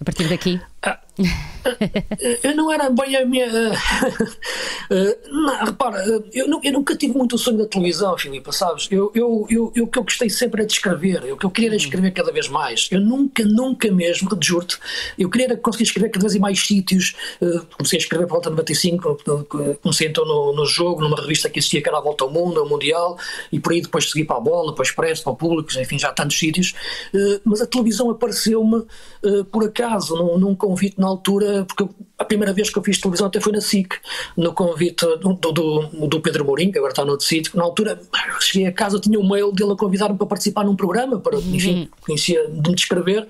A 0.00 0.04
partir 0.04 0.28
daqui? 0.28 0.60
Ah, 0.82 0.98
eu 2.42 2.56
não 2.56 2.72
era 2.72 2.90
bem 2.90 3.16
a 3.16 3.24
minha. 3.24 3.46
não, 5.30 5.64
repara, 5.64 6.04
eu, 6.32 6.48
não, 6.48 6.60
eu, 6.62 6.72
nunca 6.72 6.96
tive 6.96 7.16
muito 7.16 7.36
o 7.36 7.38
sonho 7.38 7.58
da 7.58 7.66
televisão, 7.66 8.16
Filipe, 8.16 8.52
sabes? 8.54 8.88
Eu, 8.90 9.10
eu, 9.14 9.46
eu, 9.48 9.72
eu, 9.74 9.84
o 9.84 9.86
que 9.86 9.98
eu 9.98 10.02
gostei 10.02 10.28
sempre 10.28 10.62
é 10.62 10.64
de 10.64 10.72
escrever. 10.72 11.32
O 11.32 11.36
que 11.36 11.46
eu 11.46 11.50
queria 11.50 11.70
era 11.70 11.76
escrever 11.76 12.10
cada 12.12 12.32
vez 12.32 12.48
mais. 12.48 12.88
Eu 12.90 13.00
nunca, 13.00 13.44
nunca 13.44 13.90
mesmo, 13.90 14.28
juro-te, 14.40 14.78
eu 15.18 15.30
queria 15.30 15.56
conseguir 15.56 15.84
escrever 15.84 16.10
cada 16.10 16.22
vez 16.22 16.34
em 16.34 16.40
mais 16.40 16.60
sítios. 16.60 17.14
Comecei 17.76 17.98
a 17.98 18.02
escrever 18.02 18.26
por 18.26 18.34
volta 18.34 18.50
de 18.50 18.56
95, 18.56 19.18
comecei 19.82 20.08
então 20.08 20.24
no, 20.24 20.52
no 20.54 20.66
jogo, 20.66 21.00
numa 21.00 21.20
revista 21.20 21.48
que 21.48 21.58
existia 21.58 21.82
que 21.82 21.88
era 21.88 21.98
a 21.98 22.00
Volta 22.00 22.24
ao 22.24 22.30
Mundo, 22.30 22.60
ao 22.60 22.68
Mundial, 22.68 23.18
e 23.50 23.60
por 23.60 23.72
aí 23.72 23.80
depois 23.80 24.10
segui 24.10 24.24
para 24.24 24.36
a 24.36 24.40
bola, 24.40 24.74
para 24.74 24.82
o 24.82 24.84
Expresso, 24.84 25.22
para 25.22 25.32
o 25.32 25.36
Público, 25.36 25.68
enfim, 25.78 25.98
já 25.98 26.12
tantos 26.12 26.38
sítios. 26.38 26.74
Mas 27.44 27.60
a 27.60 27.66
televisão 27.66 28.10
apareceu-me 28.10 28.84
por 29.50 29.64
acaso, 29.64 30.16
num, 30.16 30.38
num 30.38 30.54
convite 30.54 30.98
na 30.98 31.06
altura, 31.06 31.51
porque 31.66 31.88
a 32.18 32.24
primeira 32.24 32.52
vez 32.52 32.70
que 32.70 32.78
eu 32.78 32.82
fiz 32.82 33.00
televisão 33.00 33.26
até 33.26 33.40
foi 33.40 33.52
na 33.52 33.60
SIC, 33.60 33.94
no 34.36 34.52
convite 34.52 35.04
do, 35.18 35.34
do, 35.34 36.06
do 36.06 36.20
Pedro 36.20 36.44
Mourinho, 36.44 36.72
que 36.72 36.78
agora 36.78 36.92
está 36.92 37.04
no 37.04 37.12
outro 37.12 37.26
sítio, 37.26 37.56
na 37.56 37.64
altura 37.64 38.00
cheguei 38.40 38.66
a 38.66 38.72
casa, 38.72 38.98
tinha 39.00 39.18
um 39.18 39.28
mail 39.28 39.52
dele 39.52 39.72
a 39.72 39.76
convidar-me 39.76 40.16
para 40.16 40.26
participar 40.26 40.64
num 40.64 40.76
programa, 40.76 41.18
para, 41.18 41.36
uhum. 41.36 41.54
enfim, 41.54 41.88
conhecia 42.00 42.48
de 42.48 42.70
me 42.70 42.74
descrever, 42.74 43.26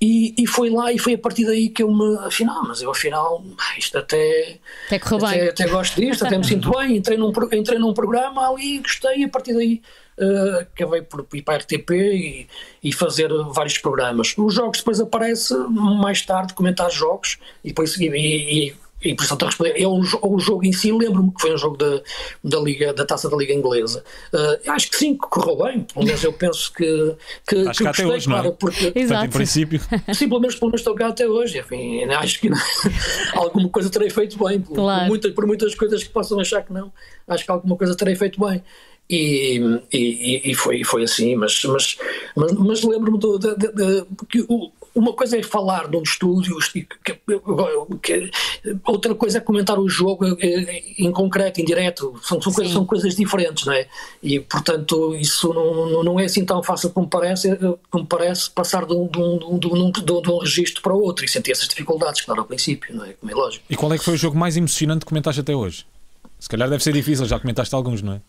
e, 0.00 0.34
e 0.36 0.46
foi 0.46 0.70
lá 0.70 0.92
e 0.92 0.98
foi 0.98 1.14
a 1.14 1.18
partir 1.18 1.44
daí 1.44 1.68
que 1.68 1.82
eu 1.82 1.92
me, 1.92 2.16
afinal, 2.18 2.62
mas 2.66 2.82
eu 2.82 2.90
afinal, 2.90 3.42
isto 3.78 3.98
até, 3.98 4.58
até, 4.86 4.96
até, 4.96 5.48
até 5.48 5.66
gosto 5.68 6.00
disto, 6.00 6.26
até 6.26 6.36
me 6.36 6.44
sinto 6.44 6.70
bem, 6.70 6.96
entrei 6.96 7.16
num, 7.16 7.32
entrei 7.52 7.78
num 7.78 7.94
programa 7.94 8.48
ali, 8.48 8.78
gostei, 8.78 9.18
e 9.20 9.24
a 9.24 9.28
partir 9.28 9.54
daí 9.54 9.82
uh, 10.18 10.60
acabei 10.60 11.02
por 11.02 11.26
ir 11.32 11.42
para 11.42 11.54
a 11.54 11.58
RTP 11.58 11.90
e, 11.90 12.48
e, 12.82 12.92
fazer 12.92 13.30
vários 13.52 13.78
programas. 13.78 14.34
Os 14.36 14.54
jogos 14.54 14.78
depois 14.78 15.00
aparece 15.00 15.54
mais 15.68 16.22
tarde, 16.22 16.54
comentar 16.54 16.90
jogos 16.90 17.38
e 17.64 17.68
depois 17.68 17.96
e, 17.96 18.06
e, 18.06 18.74
e 19.04 19.14
por 19.14 19.24
isso 19.24 19.32
estou 19.32 19.46
a 19.46 19.50
responder. 19.50 19.74
É 19.76 19.86
um, 19.86 20.00
o 20.22 20.38
jogo 20.38 20.64
em 20.64 20.72
si, 20.72 20.92
lembro-me 20.92 21.32
que 21.32 21.40
foi 21.40 21.54
um 21.54 21.58
jogo 21.58 21.76
da, 21.76 22.00
da, 22.42 22.60
Liga, 22.60 22.92
da 22.92 23.04
taça 23.04 23.28
da 23.28 23.36
Liga 23.36 23.52
Inglesa. 23.52 24.04
Uh, 24.32 24.70
acho 24.70 24.90
que 24.90 24.96
sim, 24.96 25.14
que 25.14 25.26
correu 25.28 25.56
bem, 25.56 25.82
pelo 25.92 26.06
menos 26.06 26.22
eu 26.22 26.32
penso 26.32 26.72
que, 26.72 27.16
que, 27.46 27.56
acho 27.68 27.78
que, 27.78 27.78
que 27.78 27.84
gostei, 27.84 28.06
hoje, 28.06 28.26
claro, 28.26 28.44
não 28.44 28.50
é? 28.50 28.54
porque 28.54 28.92
Exato. 28.94 29.26
em 29.26 29.30
princípio. 29.30 29.80
Sim, 30.14 30.28
pelo 30.28 30.40
menos, 30.40 30.54
pelo 30.56 30.70
menos 30.70 30.80
estou 30.80 30.94
cá 30.94 31.08
até 31.08 31.26
hoje. 31.26 31.58
Enfim, 31.58 32.04
acho 32.04 32.40
que 32.40 32.48
não, 32.48 32.58
alguma 33.34 33.68
coisa 33.68 33.90
terei 33.90 34.10
feito 34.10 34.38
bem, 34.42 34.60
por, 34.60 34.74
claro. 34.74 35.00
por, 35.00 35.08
muitas, 35.08 35.32
por 35.32 35.46
muitas 35.46 35.74
coisas 35.74 36.02
que 36.02 36.10
possam 36.10 36.38
achar 36.38 36.62
que 36.62 36.72
não, 36.72 36.92
acho 37.26 37.44
que 37.44 37.50
alguma 37.50 37.76
coisa 37.76 37.96
terei 37.96 38.14
feito 38.14 38.40
bem. 38.40 38.62
E, 39.10 39.60
e, 39.92 40.50
e, 40.50 40.54
foi, 40.54 40.84
foi 40.84 41.02
assim, 41.02 41.36
mas, 41.36 41.62
mas, 41.64 41.98
mas, 42.34 42.52
mas 42.52 42.82
lembro-me 42.82 43.18
que 44.28 44.46
uma 44.94 45.12
coisa 45.12 45.38
é 45.38 45.42
falar 45.42 45.88
num 45.88 46.02
estúdio, 46.02 46.56
que, 46.72 46.86
que, 48.02 48.30
outra 48.86 49.14
coisa 49.14 49.38
é 49.38 49.40
comentar 49.40 49.78
o 49.78 49.88
jogo 49.88 50.26
em 50.98 51.10
concreto, 51.10 51.60
em 51.60 51.64
direto, 51.64 52.18
são, 52.22 52.40
são, 52.40 52.52
coisas, 52.52 52.72
são 52.72 52.84
coisas 52.84 53.14
diferentes, 53.14 53.64
não 53.64 53.72
é? 53.72 53.86
E 54.22 54.38
portanto 54.40 55.14
isso 55.14 55.52
não, 55.52 56.02
não 56.02 56.20
é 56.20 56.26
assim 56.26 56.44
tão 56.44 56.62
fácil 56.62 56.90
como 56.90 57.08
parece, 57.08 57.50
como 57.90 58.06
parece 58.06 58.50
passar 58.50 58.84
de 58.84 58.94
um, 58.94 59.06
de, 59.06 59.18
um, 59.18 59.58
de, 59.58 59.66
um, 59.66 59.90
de 59.90 60.30
um 60.30 60.38
registro 60.38 60.82
para 60.82 60.94
o 60.94 61.00
outro 61.00 61.24
e 61.24 61.28
sentir 61.28 61.52
essas 61.52 61.68
dificuldades, 61.68 62.20
claro, 62.20 62.42
ao 62.42 62.46
princípio, 62.46 62.94
não 62.94 63.04
é? 63.04 63.14
Como 63.14 63.32
é 63.32 63.34
lógico. 63.34 63.64
E 63.68 63.76
qual 63.76 63.92
é 63.92 63.98
que 63.98 64.04
foi 64.04 64.14
o 64.14 64.18
jogo 64.18 64.38
mais 64.38 64.56
emocionante 64.56 65.00
que 65.00 65.08
comentaste 65.08 65.40
até 65.40 65.54
hoje? 65.54 65.86
Se 66.38 66.48
calhar 66.48 66.68
deve 66.68 66.82
ser 66.82 66.92
difícil, 66.92 67.24
já 67.24 67.38
comentaste 67.38 67.74
alguns, 67.74 68.02
não 68.02 68.14
é? 68.14 68.20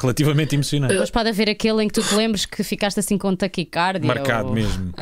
Relativamente 0.00 0.54
emocionante. 0.54 0.94
Mas 0.94 1.10
pode 1.10 1.28
haver 1.28 1.48
aquele 1.48 1.84
em 1.84 1.88
que 1.88 1.94
tu 1.94 2.02
te 2.02 2.14
lembres 2.14 2.46
que 2.46 2.62
ficaste 2.62 2.98
assim 3.00 3.18
com 3.18 3.34
taquicardia. 3.34 4.06
Marcado 4.06 4.48
ou... 4.48 4.54
mesmo. 4.54 4.92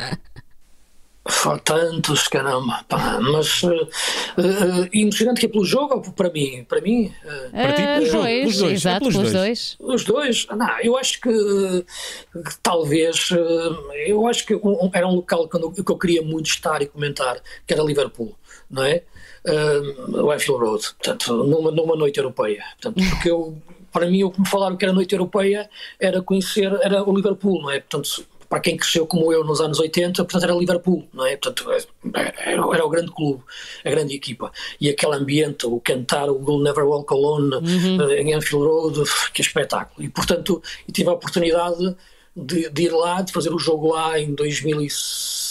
Tantos, 1.63 2.27
caramba, 2.27 2.87
pá, 2.89 3.21
mas 3.21 3.63
uh, 3.63 3.69
uh, 3.69 4.89
emocionante 4.95 5.41
que 5.41 5.47
é 5.47 5.49
pelo 5.51 5.63
jogo 5.63 5.97
ou 5.97 6.13
para 6.13 6.31
mim? 6.31 6.65
Para 6.67 6.81
mim? 6.81 7.13
Uh, 7.23 7.51
para 7.51 7.73
ti, 7.75 7.83
pelo 7.83 8.07
jogo, 8.07 8.23
dois, 8.23 8.59
dois, 8.59 8.73
exato, 8.73 8.97
é 8.97 9.11
pelos, 9.11 9.15
dois. 9.15 9.33
dois. 9.33 9.77
Os 9.79 10.05
dois? 10.05 10.47
Não, 10.47 10.81
eu 10.81 10.97
acho 10.97 11.21
que, 11.21 11.31
que 11.31 12.59
talvez, 12.63 13.29
eu 14.07 14.27
acho 14.27 14.47
que 14.47 14.55
um, 14.55 14.91
era 14.95 15.07
um 15.07 15.17
local 15.17 15.47
que 15.47 15.57
eu, 15.57 15.71
que 15.71 15.93
eu 15.93 15.99
queria 15.99 16.23
muito 16.23 16.47
estar 16.47 16.81
e 16.81 16.87
comentar, 16.87 17.39
que 17.67 17.75
era 17.75 17.83
Liverpool, 17.83 18.35
não 18.71 18.83
é? 18.83 19.03
uh, 19.49 20.23
o 20.25 20.31
Anfield 20.31 20.65
Road, 20.65 20.85
portanto, 20.95 21.45
numa, 21.45 21.71
numa 21.71 21.97
noite 21.97 22.19
europeia. 22.19 22.65
Portanto, 22.81 23.09
porque 23.11 23.31
eu, 23.31 23.57
para 23.99 24.09
mim, 24.09 24.23
o 24.23 24.31
que 24.31 24.41
me 24.41 24.47
falaram 24.47 24.77
que 24.77 24.85
era 24.85 24.95
noite 24.95 25.13
europeia 25.13 25.69
era 25.99 26.23
conhecer, 26.23 26.73
era 26.83 27.03
o 27.03 27.13
Liverpool, 27.13 27.61
não 27.61 27.69
é? 27.69 27.81
Portanto, 27.81 28.25
para 28.49 28.61
quem 28.61 28.77
cresceu 28.77 29.09
como 29.09 29.33
eu 29.33 29.43
nos 29.45 29.61
anos 29.61 29.81
80, 29.81 30.25
portanto 30.25 30.45
era 30.45 30.55
Liverpool, 30.55 31.05
não 31.13 31.27
é? 31.27 31.37
Portanto, 31.37 31.69
era, 32.15 32.33
era 32.47 32.87
o 32.87 32.89
grande 32.89 33.11
clube, 33.11 33.43
a 33.85 33.91
grande 33.91 34.15
equipa. 34.15 34.53
E 34.81 34.89
aquele 34.89 35.17
ambiente, 35.17 35.67
o 35.67 35.81
cantar 35.81 36.31
o 36.31 36.63
Never 36.63 36.85
Walk 36.85 37.13
Alone 37.13 37.57
uhum. 37.57 38.09
em 38.13 38.33
Anfield 38.35 38.65
Road, 38.65 39.03
que 39.35 39.43
espetáculo. 39.43 40.07
E 40.07 40.09
portanto, 40.09 40.63
tive 40.93 41.09
a 41.09 41.15
oportunidade 41.15 41.97
de, 42.37 42.71
de 42.71 42.83
ir 42.83 42.93
lá, 42.93 43.21
de 43.21 43.33
fazer 43.33 43.53
o 43.53 43.59
jogo 43.59 43.95
lá 43.95 44.17
em 44.19 44.33
2006, 44.33 45.48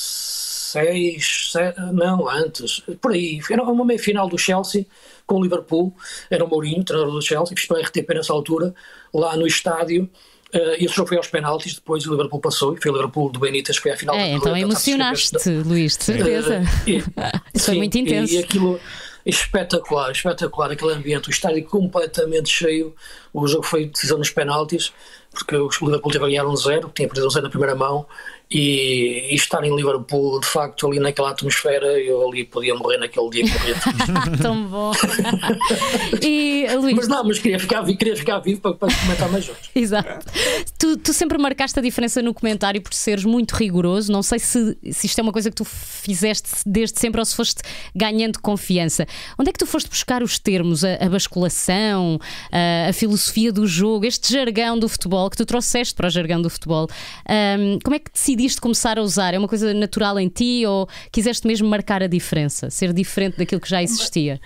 não, 1.94 2.28
antes, 2.30 2.82
por 3.02 3.12
aí. 3.12 3.40
Era 3.50 3.64
uma 3.64 3.86
meia 3.86 4.00
final 4.00 4.28
do 4.28 4.38
Chelsea 4.38 4.86
com 5.26 5.36
o 5.36 5.44
Liverpool, 5.44 5.94
era 6.30 6.44
o 6.44 6.48
Mourinho, 6.48 6.84
treinador 6.84 7.14
do 7.14 7.22
Chelsea, 7.22 7.56
para 7.68 7.78
a 7.78 7.82
RTP 7.82 8.10
nessa 8.14 8.34
altura, 8.34 8.74
lá 9.14 9.36
no 9.36 9.46
estádio. 9.46 10.10
Uh, 10.54 10.76
esse 10.80 10.96
jogo 10.96 11.10
foi 11.10 11.18
aos 11.18 11.28
penaltis, 11.28 11.76
depois 11.76 12.08
o 12.08 12.12
Liverpool 12.12 12.40
passou 12.40 12.74
e 12.74 12.82
foi 12.82 12.90
o 12.90 12.96
Liverpool 12.96 13.30
do 13.30 13.40
Benítez, 13.40 13.76
foi 13.76 13.92
a 13.92 13.98
final 13.98 14.16
é, 14.16 14.32
Então 14.32 14.56
emocionaste, 14.56 15.38
Luís, 15.66 15.98
de 15.98 16.06
certeza. 16.06 16.62
Uh, 16.62 16.90
e, 16.90 17.04
Isso 17.54 17.66
foi 17.68 17.76
muito 17.76 17.98
intenso. 17.98 18.34
E, 18.34 18.38
e 18.38 18.40
aquilo 18.40 18.80
espetacular, 19.26 20.10
espetacular, 20.12 20.72
aquele 20.72 20.94
ambiente, 20.94 21.28
o 21.28 21.32
estádio 21.32 21.66
completamente 21.66 22.50
cheio. 22.50 22.96
O 23.34 23.46
jogo 23.46 23.64
foi 23.64 23.88
decisão 23.88 24.18
nos 24.18 24.30
penaltis, 24.30 24.94
porque 25.32 25.56
o 25.58 25.70
Liverpool 25.82 26.12
teve 26.14 26.24
a 26.24 26.28
ganhar 26.30 26.48
um 26.48 26.56
zero, 26.56 26.90
tinha 26.96 27.10
perdido 27.10 27.28
um 27.28 27.30
zero 27.30 27.44
na 27.44 27.50
primeira 27.50 27.76
mão, 27.76 28.06
e, 28.50 29.28
e, 29.32 29.36
estar 29.36 29.62
em 29.66 29.76
Liverpool, 29.76 30.40
de 30.40 30.48
facto, 30.48 30.88
ali 30.88 31.00
naquela 31.02 31.32
atmosfera, 31.32 32.00
eu 32.00 32.26
ali 32.26 32.46
podia 32.46 32.74
morrer 32.76 32.98
naquele 32.98 33.30
dia 33.30 33.44
Tão 34.42 34.66
bom. 34.68 34.94
e, 36.22 36.66
Luís... 36.78 36.96
Mas 36.96 37.08
não, 37.10 37.26
mas 37.26 37.40
queria 37.40 37.60
ficar, 37.60 37.86
queria 37.86 38.16
ficar 38.16 38.40
vivo 38.40 38.62
para, 38.62 38.74
para 38.74 38.96
comentar 38.96 39.30
mais 39.30 39.44
jogos. 39.44 39.70
Exato. 39.76 40.26
Tu, 40.80 40.96
tu, 40.98 41.12
sempre 41.12 41.38
marcaste 41.38 41.78
a 41.78 41.82
diferença 41.82 42.22
no 42.22 42.34
comentário 42.34 42.82
por 42.82 42.94
seres 42.94 43.26
muito 43.26 43.52
rigoroso. 43.52 44.14
Não 44.14 44.24
sei 44.24 44.40
se, 44.40 44.78
se 44.92 45.08
isto 45.08 45.20
é 45.20 45.22
uma 45.22 45.34
coisa 45.34 45.50
que 45.50 45.56
tu 45.56 45.66
fizeste 45.66 46.50
desde 46.66 47.00
sempre 47.02 47.20
ou 47.20 47.26
se 47.26 47.36
foste 47.36 47.62
ganhando 47.94 48.40
confiança. 48.40 49.06
Onde 49.38 49.50
é 49.50 49.54
que 49.54 49.60
tu 49.60 49.66
foste 49.66 49.90
buscar 49.90 50.24
os 50.24 50.40
termos, 50.40 50.86
a, 50.86 50.96
a 50.96 51.10
basculação, 51.10 52.18
a, 52.50 52.90
a, 52.90 52.94
filosofia 52.94 53.52
do 53.52 53.68
jogo, 53.68 54.06
este 54.06 54.32
jargão 54.32 54.80
do 54.80 54.88
futebol 54.88 55.30
que 55.30 55.36
tu 55.36 55.46
trouxeste 55.46 55.94
para 55.94 56.08
o 56.08 56.10
jargão 56.10 56.42
do 56.42 56.50
futebol? 56.50 56.88
Um, 57.30 57.80
como 57.84 57.94
é 57.94 58.00
que 58.00 58.10
decidiste? 58.10 58.37
Decidiste 58.38 58.62
começar 58.62 59.00
a 59.00 59.02
usar? 59.02 59.34
É 59.34 59.40
uma 59.40 59.48
coisa 59.48 59.74
natural 59.74 60.20
em 60.20 60.30
ti 60.30 60.64
ou 60.66 60.88
quiseste 61.12 61.48
mesmo 61.48 61.68
marcar 61.68 62.04
a 62.04 62.08
diferença, 62.08 62.70
ser 62.70 62.94
diferente 62.94 63.38
daquilo 63.38 63.60
que 63.60 63.70
já 63.70 63.82
existia? 63.82 64.40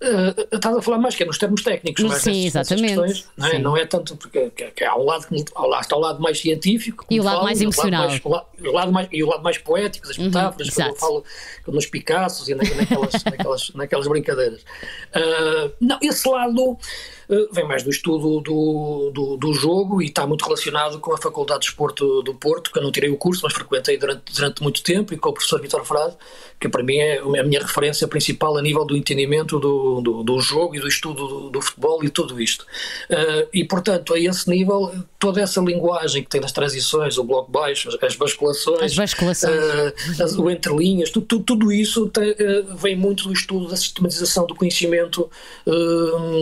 Uh, 0.00 0.54
estás 0.54 0.76
a 0.76 0.80
falar 0.80 0.98
mais 0.98 1.16
que 1.16 1.24
é 1.24 1.26
nos 1.26 1.38
termos 1.38 1.60
técnicos, 1.60 2.04
mas 2.04 2.22
Sim, 2.22 2.46
exatamente. 2.46 2.94
Questões, 2.94 3.28
não, 3.36 3.46
é? 3.48 3.58
não, 3.58 3.76
é? 3.76 3.84
tanto 3.84 4.16
porque 4.16 4.48
que, 4.50 4.70
que 4.70 4.84
há 4.84 4.94
um 4.94 5.04
lado 5.04 5.26
que 5.26 5.44
lá 5.56 5.80
está 5.80 5.96
o 5.96 5.98
lado 5.98 6.22
mais 6.22 6.38
científico 6.38 7.04
e 7.10 7.18
o 7.18 7.24
lado 7.24 7.42
mais 7.42 7.60
emocional. 7.60 8.08
O 8.22 8.28
lado 8.28 8.46
mais, 8.54 8.68
o 8.68 8.72
lado 8.72 8.92
mais, 8.92 9.08
e 9.10 9.24
o 9.24 9.28
lado 9.28 9.42
mais 9.42 9.58
poético, 9.58 10.06
das 10.06 10.16
uhum, 10.16 10.26
metáforas, 10.26 10.68
uhum, 10.68 10.74
que 10.74 10.82
eu 10.82 10.94
falo 10.94 11.24
nos 11.66 11.86
Picassos 11.86 12.48
e 12.48 12.54
naquelas, 12.54 13.24
naquelas, 13.24 13.72
naquelas 13.74 14.06
brincadeiras. 14.06 14.60
Uh, 14.62 15.72
não, 15.80 15.98
esse 16.00 16.28
lado 16.28 16.78
eh, 16.78 17.17
vem 17.52 17.66
mais 17.66 17.82
do 17.82 17.90
estudo 17.90 18.40
do, 18.40 19.10
do, 19.12 19.36
do, 19.36 19.52
jogo 19.52 20.00
e 20.00 20.06
está 20.06 20.26
muito 20.26 20.44
relacionado 20.44 20.98
com 20.98 21.12
a 21.12 21.18
Faculdade 21.18 21.60
de 21.60 21.66
Esporto 21.66 22.22
do 22.22 22.34
Porto, 22.34 22.72
que 22.72 22.78
eu 22.78 22.82
não 22.82 22.90
tirei 22.90 23.10
o 23.10 23.16
curso, 23.16 23.42
mas 23.44 23.52
frequentei 23.52 23.98
durante, 23.98 24.32
durante 24.32 24.62
muito 24.62 24.82
tempo, 24.82 25.12
e 25.12 25.18
com 25.18 25.28
o 25.28 25.32
professor 25.32 25.60
Vitor 25.60 25.84
Frade, 25.84 26.16
que 26.60 26.68
para 26.68 26.82
mim 26.82 26.96
é 26.96 27.18
a 27.18 27.44
minha 27.44 27.60
referência 27.60 28.06
principal 28.08 28.56
a 28.56 28.62
nível 28.62 28.84
do 28.84 28.96
entendimento 28.96 29.58
do, 29.60 30.00
do, 30.00 30.22
do 30.22 30.40
jogo 30.40 30.74
e 30.74 30.80
do 30.80 30.88
estudo 30.88 31.26
do, 31.26 31.50
do, 31.50 31.60
futebol 31.60 32.02
e 32.02 32.08
tudo 32.08 32.40
isto. 32.40 32.66
Uh, 33.08 33.48
e, 33.52 33.64
portanto, 33.64 34.12
a 34.12 34.18
esse 34.18 34.48
nível, 34.50 34.92
toda 35.18 35.40
essa 35.40 35.60
linguagem 35.60 36.22
que 36.22 36.28
tem 36.28 36.40
nas 36.40 36.52
transições, 36.52 37.16
o 37.16 37.24
bloco 37.24 37.50
baixo, 37.50 37.88
as 38.02 38.16
basculações, 38.16 38.82
as 38.82 38.94
basculações. 38.94 39.54
Uh, 39.54 40.22
as, 40.22 40.34
o 40.34 40.50
entrelinhas, 40.50 41.10
tudo, 41.10 41.26
tudo, 41.26 41.44
tudo 41.44 41.72
isso 41.72 42.08
tem, 42.08 42.32
uh, 42.32 42.76
vem 42.76 42.96
muito 42.96 43.24
do 43.24 43.32
estudo 43.32 43.68
da 43.68 43.76
sistematização 43.76 44.46
do 44.46 44.54
conhecimento 44.54 45.30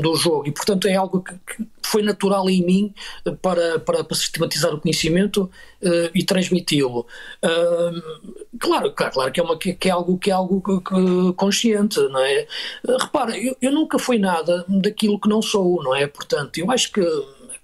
do 0.03 0.14
jogo. 0.16 0.46
E, 0.46 0.53
portanto, 0.53 0.75
portanto, 0.76 0.86
é 0.86 0.94
algo 0.94 1.22
que, 1.22 1.34
que 1.34 1.68
foi 1.82 2.02
natural 2.02 2.48
em 2.50 2.64
mim 2.64 2.94
eh, 3.24 3.30
para, 3.30 3.78
para, 3.80 4.04
para 4.04 4.16
sistematizar 4.16 4.74
o 4.74 4.80
conhecimento 4.80 5.50
uh, 5.82 6.10
e 6.14 6.24
transmiti-lo. 6.24 7.06
Uh, 7.42 8.58
claro, 8.58 8.92
claro, 8.92 9.32
que 9.32 9.40
é, 9.40 9.42
uma, 9.42 9.58
que, 9.58 9.76
é 9.82 9.90
algo, 9.90 10.18
que 10.18 10.30
é 10.30 10.34
algo 10.34 10.60
que, 10.60 10.80
que 10.80 11.32
consciente, 11.34 12.00
não 12.08 12.20
é? 12.20 12.46
Uh, 12.86 12.96
repara, 12.98 13.38
eu, 13.38 13.56
eu 13.60 13.72
nunca 13.72 13.98
fui 13.98 14.18
nada 14.18 14.64
daquilo 14.68 15.20
que 15.20 15.28
não 15.28 15.40
sou, 15.40 15.82
não 15.82 15.94
é? 15.94 16.06
Portanto, 16.06 16.58
eu 16.58 16.70
acho 16.70 16.92
que 16.92 17.00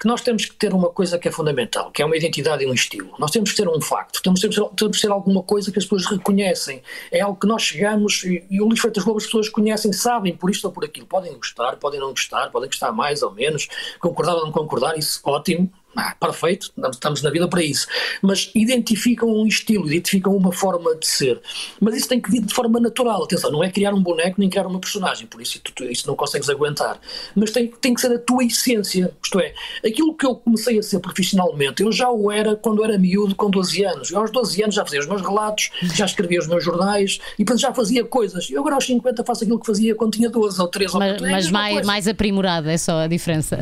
que 0.02 0.08
nós 0.08 0.20
temos 0.20 0.46
que 0.46 0.56
ter 0.56 0.74
uma 0.74 0.90
coisa 0.90 1.16
que 1.16 1.28
é 1.28 1.30
fundamental, 1.30 1.92
que 1.92 2.02
é 2.02 2.04
uma 2.04 2.16
identidade 2.16 2.64
e 2.64 2.66
um 2.66 2.74
estilo. 2.74 3.14
Nós 3.20 3.30
temos 3.30 3.52
que 3.52 3.56
ter 3.56 3.68
um 3.68 3.80
facto, 3.80 4.20
temos, 4.20 4.40
temos, 4.40 4.56
temos 4.74 4.96
que 4.96 5.02
ter 5.02 5.12
alguma 5.12 5.44
coisa 5.44 5.70
que 5.70 5.78
as 5.78 5.84
pessoas 5.84 6.06
reconhecem. 6.06 6.82
É 7.12 7.20
algo 7.20 7.38
que 7.38 7.46
nós 7.46 7.62
chegamos 7.62 8.24
e, 8.24 8.44
e 8.50 8.60
o 8.60 8.66
Luís 8.66 8.80
Freitas 8.80 9.04
Lobo 9.04 9.18
as 9.18 9.26
pessoas 9.26 9.48
conhecem, 9.48 9.92
sabem 9.92 10.34
por 10.34 10.50
isto 10.50 10.64
ou 10.64 10.72
por 10.72 10.84
aquilo. 10.84 11.06
Podem 11.06 11.32
gostar, 11.34 11.76
podem 11.76 12.00
não 12.00 12.10
gostar, 12.10 12.50
podem 12.50 12.68
gostar 12.68 12.90
mais 12.90 13.22
ou 13.22 13.30
menos, 13.30 13.68
concordar 14.00 14.34
ou 14.34 14.44
não 14.44 14.50
concordar, 14.50 14.98
isso 14.98 15.20
ótimo, 15.22 15.72
ah, 15.94 16.16
perfeito, 16.18 16.72
estamos 16.90 17.22
na 17.22 17.30
vida 17.30 17.46
para 17.48 17.62
isso. 17.62 17.86
Mas 18.22 18.50
identificam 18.54 19.28
um 19.28 19.46
estilo, 19.46 19.86
identificam 19.86 20.34
uma 20.34 20.52
forma 20.52 20.94
de 20.94 21.06
ser. 21.06 21.40
Mas 21.80 21.96
isso 21.96 22.08
tem 22.08 22.20
que 22.20 22.30
vir 22.30 22.40
de 22.40 22.54
forma 22.54 22.80
natural. 22.80 23.24
Atenção, 23.24 23.50
não 23.50 23.62
é 23.62 23.70
criar 23.70 23.92
um 23.92 24.02
boneco 24.02 24.36
nem 24.38 24.48
criar 24.48 24.66
uma 24.66 24.80
personagem, 24.80 25.26
por 25.26 25.40
isso 25.42 25.60
isso 25.90 26.06
não 26.06 26.16
consegues 26.16 26.48
aguentar. 26.48 26.98
Mas 27.34 27.50
tem, 27.50 27.68
tem 27.68 27.92
que 27.92 28.00
ser 28.00 28.12
a 28.14 28.18
tua 28.18 28.44
essência. 28.44 29.12
Isto 29.22 29.40
é, 29.40 29.52
aquilo 29.86 30.14
que 30.14 30.24
eu 30.24 30.34
comecei 30.34 30.78
a 30.78 30.82
ser 30.82 30.98
profissionalmente, 31.00 31.82
eu 31.82 31.92
já 31.92 32.10
o 32.10 32.30
era 32.30 32.56
quando 32.56 32.82
era 32.84 32.98
miúdo, 32.98 33.34
com 33.34 33.50
12 33.50 33.84
anos. 33.84 34.10
Eu 34.10 34.20
aos 34.20 34.30
12 34.30 34.62
anos 34.62 34.74
já 34.74 34.84
fazia 34.84 35.00
os 35.00 35.06
meus 35.06 35.20
relatos, 35.20 35.70
já 35.94 36.06
escrevia 36.06 36.38
os 36.38 36.46
meus 36.46 36.64
jornais 36.64 37.18
e 37.34 37.44
portanto 37.44 37.60
já 37.60 37.74
fazia 37.74 38.04
coisas. 38.04 38.50
Eu 38.50 38.60
agora 38.60 38.76
aos 38.76 38.86
50 38.86 39.24
faço 39.24 39.44
aquilo 39.44 39.60
que 39.60 39.66
fazia 39.66 39.94
quando 39.94 40.12
tinha 40.12 40.30
12 40.30 40.60
ou 40.60 40.68
13 40.68 40.94
mas, 40.94 40.94
ou 40.94 41.00
14. 41.00 41.32
Mas 41.32 41.50
mais, 41.50 41.86
mais 41.86 42.08
aprimorada 42.08 42.72
é 42.72 42.78
só 42.78 43.00
a 43.00 43.06
diferença. 43.06 43.58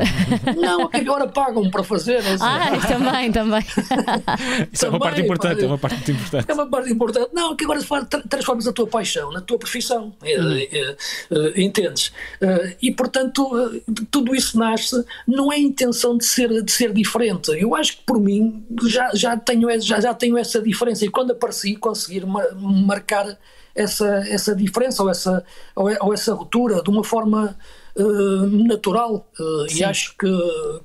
Não, 0.55 0.89
agora 0.93 1.27
pagam 1.27 1.69
para 1.69 1.83
fazer 1.83 2.20
ah, 2.39 2.87
também, 2.87 3.31
também. 3.31 3.61
Isso 4.71 4.85
também, 4.85 4.85
é 4.85 4.89
uma 4.89 4.99
parte 4.99 5.21
importante, 5.21 5.63
é 5.63 5.67
uma 5.67 5.77
parte 5.77 5.95
muito 5.95 6.11
importante. 6.11 6.45
É 6.49 6.53
uma 6.53 6.67
parte 6.67 6.91
importante. 6.91 7.29
Não, 7.33 7.55
que 7.55 7.63
agora 7.63 7.79
transformas 8.29 8.67
a 8.67 8.73
tua 8.73 8.87
paixão 8.87 9.31
na 9.31 9.41
tua 9.41 9.57
profissão. 9.57 10.13
Uhum. 10.21 11.37
Uh, 11.37 11.59
entendes? 11.59 12.07
Uh, 12.41 12.75
e 12.81 12.91
portanto, 12.91 13.81
tudo 14.09 14.35
isso 14.35 14.57
nasce, 14.57 15.03
não 15.27 15.51
é 15.51 15.59
intenção 15.59 16.17
de 16.17 16.25
ser, 16.25 16.63
de 16.63 16.71
ser 16.71 16.93
diferente. 16.93 17.51
Eu 17.51 17.75
acho 17.75 17.97
que 17.97 18.03
por 18.03 18.19
mim 18.19 18.65
já, 18.87 19.09
já, 19.13 19.37
tenho, 19.37 19.81
já, 19.81 19.99
já 19.99 20.13
tenho 20.13 20.37
essa 20.37 20.61
diferença 20.61 21.05
e 21.05 21.09
quando 21.09 21.31
apareci 21.31 21.75
conseguir 21.75 22.25
marcar 22.25 23.37
essa, 23.73 24.07
essa 24.27 24.55
diferença 24.55 25.01
ou 25.03 25.09
essa, 25.09 25.43
ou 25.75 26.13
essa 26.13 26.33
ruptura 26.33 26.81
de 26.81 26.89
uma 26.89 27.03
forma 27.03 27.57
natural. 27.95 29.27
Uh, 29.39 29.65
e 29.75 29.83
acho 29.83 30.15
que, 30.17 30.27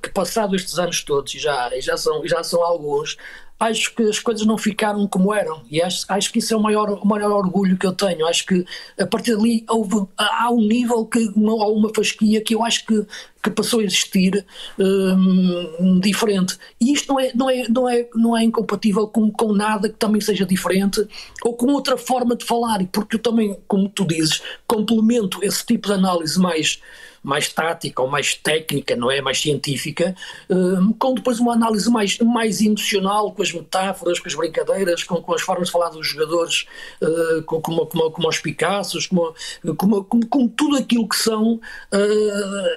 que 0.03 0.11
passado 0.11 0.57
estes 0.57 0.79
anos 0.79 1.03
todos, 1.03 1.35
e 1.35 1.39
já, 1.39 1.71
já, 1.81 1.97
são, 1.97 2.27
já 2.27 2.43
são 2.43 2.63
alguns, 2.63 3.17
acho 3.59 3.95
que 3.95 4.03
as 4.03 4.19
coisas 4.19 4.47
não 4.47 4.59
ficaram 4.59 5.07
como 5.07 5.33
eram 5.33 5.63
e 5.71 5.81
acho, 5.81 6.05
acho 6.09 6.31
que 6.31 6.41
isso 6.41 6.53
é 6.53 6.57
o 6.57 6.63
maior, 6.63 6.91
o 6.91 7.07
maior 7.07 7.33
orgulho 7.33 7.77
que 7.77 7.87
eu 7.87 7.93
tenho. 7.93 8.27
Acho 8.27 8.45
que 8.47 8.65
a 9.01 9.07
partir 9.07 9.35
dali 9.35 9.65
houve, 9.69 10.07
há 10.17 10.51
um 10.51 10.61
nível, 10.61 11.07
que, 11.07 11.19
uma, 11.35 11.67
uma 11.67 11.91
fasquia 11.95 12.41
que 12.43 12.55
eu 12.55 12.63
acho 12.63 12.85
que, 12.85 13.07
que 13.43 13.51
passou 13.51 13.81
a 13.81 13.85
existir 13.85 14.45
um, 14.79 15.99
diferente. 16.01 16.59
E 16.81 16.93
isto 16.93 17.13
não 17.13 17.21
é, 17.21 17.33
não 17.35 17.51
é, 17.51 17.69
não 17.69 17.89
é, 17.89 18.09
não 18.15 18.37
é 18.37 18.45
incompatível 18.45 19.09
com, 19.09 19.31
com 19.31 19.53
nada 19.55 19.89
que 19.89 19.97
também 19.97 20.21
seja 20.21 20.45
diferente 20.45 21.07
ou 21.43 21.55
com 21.55 21.73
outra 21.73 21.97
forma 21.97 22.37
de 22.37 22.45
falar, 22.45 22.85
porque 22.93 23.17
eu 23.17 23.21
também, 23.21 23.57
como 23.67 23.89
tu 23.89 24.07
dizes, 24.07 24.43
complemento 24.67 25.43
esse 25.43 25.65
tipo 25.65 25.89
de 25.89 25.95
análise 25.95 26.39
mais 26.39 26.81
mais 27.27 27.53
tática 27.53 28.01
ou 28.01 28.09
mais 28.09 28.35
técnica, 28.35 28.95
não 28.95 29.11
é? 29.11 29.21
Mais 29.21 29.41
científica, 29.41 30.15
um, 30.49 30.93
com 30.93 31.13
depois 31.13 31.41
uma 31.41 31.55
análise 31.55 31.91
mais, 31.91 32.17
mais 32.21 32.61
emocional, 32.61 33.33
com 33.33 33.43
as 33.43 33.53
metáforas, 33.53 34.21
com 34.21 34.29
as 34.29 34.35
brincadeiras, 34.35 35.03
com, 35.03 35.17
com 35.17 35.35
as 35.35 35.43
formas 35.43 35.67
de 35.67 35.73
falar 35.73 35.89
dos 35.89 36.07
jogadores, 36.07 36.67
uh, 37.03 37.43
com, 37.43 37.61
como, 37.61 37.85
como, 37.87 38.11
como 38.13 38.29
os 38.29 38.39
Picassos, 38.39 39.09
como, 39.09 39.35
como, 39.77 40.05
como, 40.05 40.27
com 40.27 40.47
tudo 40.47 40.77
aquilo 40.77 41.09
que 41.09 41.17
são 41.17 41.55
uh, 41.55 41.61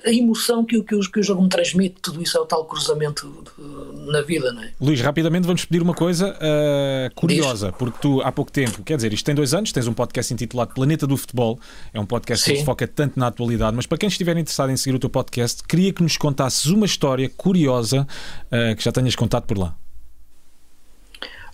a 0.04 0.12
emoção 0.12 0.66
que, 0.66 0.82
que, 0.82 1.00
que 1.00 1.20
o 1.20 1.24
jogo 1.24 1.44
me 1.44 1.50
transmite, 1.50 1.98
tudo 2.02 2.20
isso 2.20 2.36
é 2.36 2.42
o 2.42 2.46
tal 2.46 2.66
cruzamento 2.66 3.32
de, 3.56 4.12
na 4.12 4.22
vida, 4.22 4.52
não 4.52 4.64
é? 4.64 4.72
Luís, 4.82 5.00
rapidamente 5.00 5.46
vamos 5.46 5.64
pedir 5.64 5.84
uma 5.84 5.94
coisa 5.94 6.36
uh, 6.36 7.14
curiosa, 7.14 7.68
Diz. 7.68 7.78
porque 7.78 8.00
tu 8.02 8.20
há 8.24 8.32
pouco 8.32 8.52
tempo, 8.52 8.82
quer 8.82 8.96
dizer, 8.96 9.14
isto 9.14 9.26
tem 9.26 9.36
dois 9.36 9.54
anos, 9.54 9.72
tens 9.72 9.86
um 9.86 9.94
podcast 9.94 10.34
intitulado 10.34 10.74
Planeta 10.74 11.06
do 11.06 11.16
Futebol, 11.16 11.60
é 11.94 12.00
um 12.00 12.06
podcast 12.06 12.44
Sim. 12.44 12.54
que 12.54 12.60
se 12.62 12.66
foca 12.66 12.88
tanto 12.88 13.20
na 13.20 13.28
atualidade, 13.28 13.76
mas 13.76 13.86
para 13.86 14.00
quem 14.00 14.10
estiver 14.10 14.39
interessado 14.40 14.72
em 14.72 14.78
seguir 14.78 14.96
o 14.96 15.00
teu 15.00 15.10
podcast, 15.10 15.64
queria 15.64 15.94
que 15.94 16.02
nos 16.02 16.18
contasses 16.18 16.66
uma 16.68 16.86
história 16.86 17.30
curiosa 17.30 18.08
uh, 18.46 18.76
que 18.76 18.84
já 18.84 18.92
tenhas 18.92 19.16
contado 19.16 19.46
por 19.46 19.58
lá. 19.58 19.76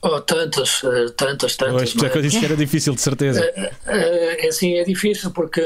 Oh, 0.02 0.22
tantas, 0.22 0.82
tantas, 1.18 1.56
tantas. 1.56 1.96
Hoje, 1.96 2.06
é? 2.06 2.10
que 2.10 2.18
eu 2.18 2.22
disse 2.22 2.40
que 2.40 2.46
era 2.46 2.56
difícil, 2.56 2.94
de 2.94 3.02
certeza. 3.02 3.44
É 3.88 4.48
assim, 4.48 4.76
é 4.76 4.84
difícil 4.84 5.32
porque, 5.32 5.62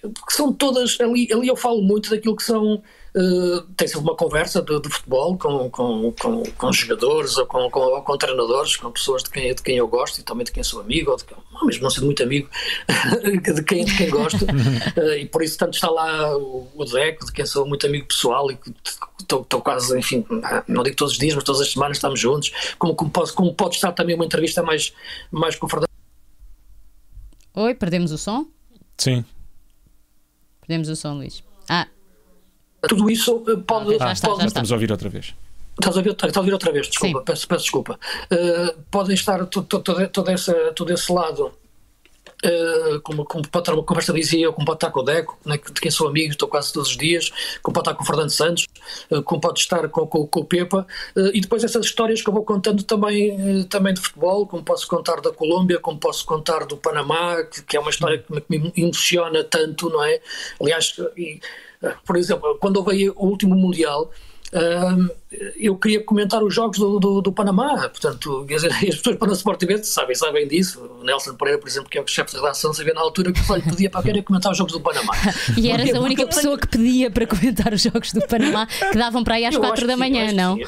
porque 0.00 0.30
são 0.30 0.52
todas. 0.52 0.96
Ali, 1.00 1.28
ali 1.32 1.48
eu 1.48 1.56
falo 1.56 1.82
muito 1.82 2.08
daquilo 2.08 2.36
que 2.36 2.44
são 2.44 2.80
Uh, 3.14 3.62
tem 3.76 3.88
sempre 3.88 4.02
uma 4.02 4.16
conversa 4.16 4.62
de, 4.62 4.80
de 4.80 4.88
futebol 4.88 5.36
com, 5.36 5.68
com, 5.68 6.12
com, 6.12 6.42
com, 6.44 6.72
jogadores 6.72 7.36
ou 7.36 7.46
com, 7.46 7.68
com, 7.68 8.02
com, 8.02 8.16
treinadores, 8.16 8.76
com 8.76 8.90
pessoas 8.92 9.24
de 9.24 9.30
quem, 9.30 9.52
de 9.52 9.62
quem 9.62 9.76
eu 9.76 9.88
gosto 9.88 10.20
e 10.20 10.22
também 10.22 10.44
de 10.44 10.52
quem 10.52 10.62
sou 10.62 10.80
amigo, 10.80 11.10
ou, 11.10 11.16
de, 11.16 11.24
ou 11.52 11.66
mesmo 11.66 11.82
não 11.82 11.90
sendo 11.90 12.06
muito 12.06 12.22
amigo, 12.22 12.48
de 13.54 13.62
quem, 13.64 13.84
de 13.84 13.96
quem 13.96 14.10
gosto. 14.10 14.44
Uh, 14.44 15.14
e 15.18 15.26
por 15.26 15.42
isso, 15.42 15.58
tanto 15.58 15.74
está 15.74 15.90
lá 15.90 16.36
o, 16.36 16.68
o 16.74 16.84
Deco, 16.84 17.26
de 17.26 17.32
quem 17.32 17.44
sou 17.44 17.66
muito 17.66 17.84
amigo 17.84 18.06
pessoal 18.06 18.48
e 18.50 18.58
estou 19.20 19.60
quase, 19.60 19.98
enfim, 19.98 20.24
não 20.68 20.82
digo 20.82 20.96
todos 20.96 21.14
os 21.14 21.18
dias, 21.18 21.34
mas 21.34 21.44
todas 21.44 21.60
as 21.60 21.72
semanas 21.72 21.96
estamos 21.96 22.18
juntos. 22.18 22.74
Como, 22.78 22.94
como, 22.94 23.10
pode, 23.10 23.32
como 23.32 23.54
pode 23.54 23.74
estar 23.74 23.92
também 23.92 24.14
uma 24.14 24.24
entrevista 24.24 24.62
mais, 24.62 24.92
mais 25.30 25.56
confortável. 25.56 25.90
Oi, 27.54 27.74
perdemos 27.74 28.12
o 28.12 28.18
som? 28.18 28.46
Sim. 28.96 29.24
Perdemos 30.60 30.88
o 30.88 30.94
som, 30.94 31.14
Luís. 31.14 31.42
Ah, 31.68 31.88
tudo 32.88 33.10
isso 33.10 33.44
eh, 33.48 33.56
pode. 33.66 33.96
Ah, 34.00 34.12
está, 34.12 34.28
pode... 34.28 34.46
Estamos 34.46 34.72
a 34.72 34.74
ouvir 34.74 34.90
outra 34.90 35.08
vez. 35.08 35.34
Estás 35.78 35.96
a 35.96 35.98
ouvir, 36.00 36.10
estás 36.10 36.36
a 36.36 36.40
ouvir 36.40 36.52
outra 36.52 36.72
vez, 36.72 36.88
desculpa, 36.88 37.22
peço, 37.22 37.48
peço, 37.48 37.62
desculpa. 37.62 37.98
Uh, 38.30 38.82
podem 38.90 39.14
estar 39.14 39.46
todo, 39.46 39.66
todo, 39.66 40.08
todo, 40.08 40.30
essa, 40.30 40.52
todo 40.74 40.92
esse 40.92 41.10
lado 41.10 41.52
Uh, 42.42 42.98
como, 43.02 43.22
como 43.26 43.46
pode 43.48 43.64
estar 43.64 43.74
uma 43.74 43.82
conversa 43.82 44.14
dizia, 44.14 44.50
como 44.50 44.64
pode 44.64 44.78
estar 44.78 44.90
com 44.90 45.00
o 45.00 45.02
Deco, 45.02 45.38
né, 45.44 45.58
de 45.58 45.78
quem 45.78 45.90
sou 45.90 46.08
amigo, 46.08 46.30
estou 46.30 46.48
quase 46.48 46.72
todos 46.72 46.88
os 46.88 46.96
dias, 46.96 47.30
como 47.62 47.74
pode 47.74 47.86
estar 47.86 47.94
com 47.94 48.02
o 48.02 48.06
Fernando 48.06 48.30
Santos, 48.30 48.66
uh, 49.10 49.22
como 49.22 49.42
pode 49.42 49.60
estar 49.60 49.86
com, 49.90 50.06
com, 50.06 50.26
com 50.26 50.40
o 50.40 50.44
Pepa, 50.44 50.86
uh, 51.16 51.30
e 51.34 51.40
depois 51.42 51.64
essas 51.64 51.84
histórias 51.84 52.22
que 52.22 52.28
eu 52.30 52.32
vou 52.32 52.42
contando 52.42 52.82
também, 52.82 53.64
também 53.64 53.92
de 53.92 54.00
futebol, 54.00 54.46
como 54.46 54.62
posso 54.62 54.88
contar 54.88 55.20
da 55.20 55.30
Colômbia, 55.30 55.78
como 55.80 55.98
posso 55.98 56.24
contar 56.24 56.64
do 56.64 56.78
Panamá, 56.78 57.42
que, 57.42 57.62
que 57.62 57.76
é 57.76 57.80
uma 57.80 57.90
história 57.90 58.18
que 58.18 58.32
me, 58.32 58.40
que 58.40 58.58
me, 58.58 58.72
emociona 58.74 59.44
tanto, 59.44 59.90
não 59.90 60.02
é? 60.02 60.18
Aliás, 60.58 60.96
e, 61.18 61.40
por 62.04 62.16
exemplo, 62.16 62.56
quando 62.60 62.76
houve 62.78 63.10
o 63.10 63.26
último 63.26 63.54
Mundial, 63.54 64.10
eu 65.56 65.76
queria 65.76 66.02
comentar 66.02 66.42
os 66.42 66.52
jogos 66.52 66.78
do, 66.78 66.98
do, 66.98 67.20
do 67.20 67.32
Panamá, 67.32 67.88
portanto, 67.88 68.44
dizer, 68.48 68.72
as 68.88 68.96
pessoas 68.96 69.16
para 69.16 69.30
o 69.30 69.32
Sport 69.32 69.60
TV 69.60 69.82
sabem, 69.84 70.14
sabem 70.16 70.48
disso. 70.48 70.80
O 71.00 71.04
Nelson 71.04 71.34
Pereira, 71.34 71.60
por 71.60 71.68
exemplo, 71.68 71.88
que 71.88 71.98
é 71.98 72.02
o 72.02 72.06
chefe 72.06 72.32
de 72.32 72.36
redação, 72.38 72.72
sabia 72.74 72.92
na 72.92 73.00
altura 73.00 73.32
que 73.32 73.40
eu 73.40 73.62
pedia 73.62 73.88
para 73.88 74.02
querer 74.02 74.22
comentar 74.22 74.50
os 74.50 74.58
jogos 74.58 74.72
do 74.72 74.80
Panamá. 74.80 75.14
e 75.56 75.70
eras 75.70 75.94
a 75.94 76.00
única 76.00 76.26
pessoa 76.26 76.58
que 76.58 76.66
pedia 76.66 77.10
para 77.10 77.26
comentar 77.26 77.72
os 77.72 77.80
jogos 77.80 78.12
do 78.12 78.20
Panamá, 78.26 78.66
que 78.66 78.98
davam 78.98 79.22
para 79.22 79.36
aí 79.36 79.46
às 79.46 79.56
4 79.56 79.86
da 79.86 79.96
manhã, 79.96 80.32
não? 80.32 80.58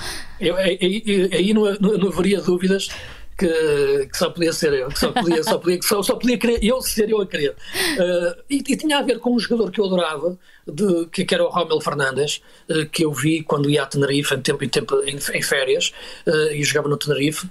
Eu, 0.41 0.57
aí, 0.57 1.31
aí 1.33 1.53
não, 1.53 1.65
não, 1.81 1.99
não 1.99 2.09
haveria 2.09 2.41
dúvidas 2.41 2.89
que, 3.37 4.09
que, 4.11 4.16
só 4.16 4.30
podia 4.30 4.53
ser 4.53 4.72
eu, 4.72 4.89
que 4.89 4.99
só 4.99 5.12
podia, 5.12 5.43
só 5.43 5.59
podia, 5.59 5.83
só, 5.83 6.03
só 6.03 6.16
podia 6.16 6.39
querer, 6.39 6.62
eu 6.62 6.80
ser 6.80 7.11
eu 7.11 7.20
a 7.20 7.26
querer. 7.26 7.51
Uh, 7.51 8.43
e, 8.49 8.57
e, 8.57 8.76
tinha 8.76 8.99
a 8.99 9.03
ver 9.03 9.18
com 9.18 9.35
um 9.35 9.39
jogador 9.39 9.70
que 9.70 9.80
eu 9.80 9.85
adorava, 9.87 10.39
de, 10.66 11.07
que, 11.07 11.24
que 11.24 11.35
era 11.35 11.45
o 11.45 11.49
Romel 11.49 11.80
Fernandes, 11.80 12.43
uh, 12.68 12.87
que 12.87 13.05
eu 13.05 13.12
vi 13.12 13.43
quando 13.43 13.70
ia 13.70 13.83
a 13.83 13.87
Tenerife, 13.87 14.35
em 14.35 14.41
tempo 14.41 14.64
em, 14.64 14.68
tempo, 14.68 15.03
em, 15.05 15.16
em 15.16 15.43
férias, 15.43 15.93
uh, 16.26 16.53
e 16.53 16.62
jogava 16.62 16.89
no 16.89 16.97
Tenerife, 16.97 17.49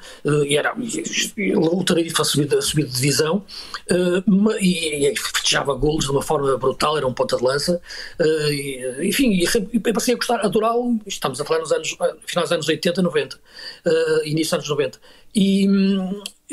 e 0.47 0.55
era 0.55 0.73
o 1.55 1.83
Tenerife 1.83 2.21
a 2.21 2.23
subir, 2.23 2.55
a 2.55 2.61
subir 2.61 2.85
de 2.85 2.93
divisão, 2.93 3.43
e, 4.59 5.07
e 5.07 5.15
festejava 5.17 5.73
golos 5.73 6.05
de 6.05 6.11
uma 6.11 6.21
forma 6.21 6.57
brutal, 6.57 6.97
era 6.97 7.07
um 7.07 7.13
ponta 7.13 7.37
de 7.37 7.43
lança, 7.43 7.81
e, 8.19 9.07
enfim, 9.07 9.31
e 9.31 9.45
eu 9.73 9.93
passei 9.93 10.13
a 10.13 10.17
gostar, 10.17 10.45
adorá-lo, 10.45 10.99
estamos 11.05 11.41
a 11.41 11.45
falar 11.45 11.59
nos 11.59 11.71
anos, 11.71 11.97
finais 12.25 12.49
dos 12.49 12.51
anos 12.51 12.67
80, 12.67 13.01
90, 13.01 13.39
início 14.25 14.57
dos 14.57 14.69
anos 14.69 14.69
90. 14.69 14.99
E, 15.33 15.65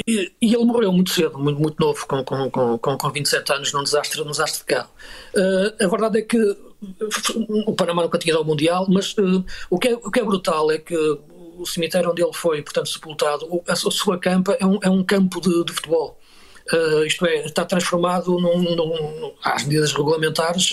e, 0.06 0.32
e, 0.40 0.54
ele 0.54 0.64
morreu 0.64 0.92
muito 0.92 1.10
cedo, 1.10 1.38
muito, 1.38 1.60
muito 1.60 1.76
novo, 1.80 2.06
com, 2.06 2.24
com, 2.24 2.78
com, 2.78 2.96
com 2.96 3.10
27 3.10 3.52
anos, 3.52 3.72
num 3.72 3.82
desastre, 3.82 4.20
num 4.20 4.30
desastre 4.30 4.60
de 4.60 4.64
carro. 4.66 4.90
Uh, 5.34 5.84
a 5.84 5.88
verdade 5.88 6.18
é 6.18 6.22
que 6.22 6.38
o 7.66 7.74
Panamá 7.74 8.02
nunca 8.02 8.18
tinha 8.18 8.34
dado 8.34 8.42
ao 8.42 8.46
Mundial, 8.46 8.86
mas 8.88 9.12
uh, 9.18 9.44
o, 9.68 9.78
que 9.78 9.88
é, 9.88 9.94
o 9.94 10.10
que 10.10 10.20
é 10.20 10.24
brutal 10.24 10.70
é 10.70 10.78
que 10.78 10.96
o 10.96 11.66
cemitério 11.66 12.10
onde 12.10 12.22
ele 12.22 12.32
foi, 12.32 12.62
portanto, 12.62 12.88
sepultado, 12.88 13.62
a 13.66 13.74
sua 13.74 14.18
campa 14.18 14.56
é 14.60 14.64
um, 14.64 14.78
é 14.82 14.88
um 14.88 15.02
campo 15.02 15.40
de, 15.40 15.64
de 15.64 15.72
futebol. 15.72 16.18
Uh, 16.72 17.04
isto 17.04 17.24
é, 17.26 17.46
está 17.46 17.64
transformado 17.64 18.38
num, 18.38 18.60
num, 18.76 19.34
às 19.42 19.64
medidas 19.64 19.92
regulamentares 19.92 20.70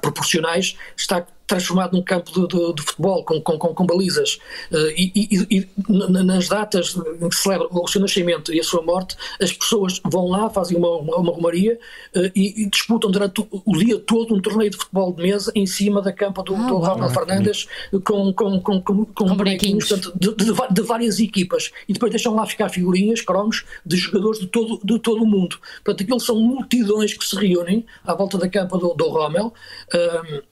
proporcionais, 0.00 0.76
está 0.96 1.24
transformado 1.52 1.92
num 1.92 2.02
campo 2.02 2.32
de, 2.32 2.48
de, 2.48 2.74
de 2.74 2.82
futebol 2.82 3.22
com, 3.24 3.40
com, 3.40 3.58
com, 3.58 3.74
com 3.74 3.86
balizas 3.86 4.38
uh, 4.70 4.90
e, 4.96 5.12
e, 5.14 5.58
e, 5.58 5.68
nas 5.88 6.48
datas 6.48 6.96
em 7.20 7.28
que 7.28 7.36
se 7.36 7.42
celebra 7.42 7.68
o 7.70 7.86
seu 7.86 8.00
nascimento 8.00 8.52
e 8.54 8.58
a 8.58 8.64
sua 8.64 8.82
morte 8.82 9.16
as 9.40 9.52
pessoas 9.52 10.00
vão 10.04 10.28
lá, 10.28 10.48
fazem 10.48 10.78
uma, 10.78 10.88
uma, 10.96 11.16
uma 11.16 11.32
romaria 11.32 11.78
uh, 12.16 12.30
e, 12.34 12.62
e, 12.62 12.70
disputam 12.70 13.10
durante 13.10 13.46
o, 13.50 13.76
dia 13.76 13.98
todo 13.98 14.34
um 14.34 14.40
torneio 14.40 14.70
de 14.70 14.78
futebol 14.78 15.12
de 15.12 15.22
mesa 15.22 15.52
em 15.54 15.66
cima 15.66 16.00
da 16.00 16.12
campa 16.12 16.42
do, 16.42 16.54
ah, 16.54 16.66
do 16.66 16.78
Rafael 16.78 17.10
Fernandes 17.10 17.68
com, 18.04 18.32
com, 18.32 18.60
com, 18.60 18.80
com, 18.80 19.04
com 19.04 19.36
bonequinhos 19.36 19.88
portanto, 19.88 20.12
de, 20.18 20.34
de, 20.34 20.52
de, 20.70 20.82
várias 20.82 21.20
equipas. 21.20 21.70
E 21.88 21.92
depois 21.92 22.10
deixam 22.10 22.34
lá 22.34 22.46
ficar 22.46 22.68
figurinhas, 22.70 23.20
cromos 23.20 23.64
de 23.84 23.96
jogadores 23.96 24.40
de 24.40 24.46
todo, 24.46 24.80
de 24.82 24.98
todo 24.98 25.22
o 25.22 25.26
mundo. 25.26 25.58
Portanto 25.84 26.02
aquilo 26.02 26.20
são 26.20 26.40
multidões 26.40 27.12
que 27.12 27.24
se 27.24 27.36
reúnem 27.36 27.84
à 28.04 28.14
volta 28.14 28.38
da 28.38 28.48
campa 28.48 28.78
do, 28.78 28.94
do 28.94 29.08
Rommel 29.08 29.52
um, 29.94 30.51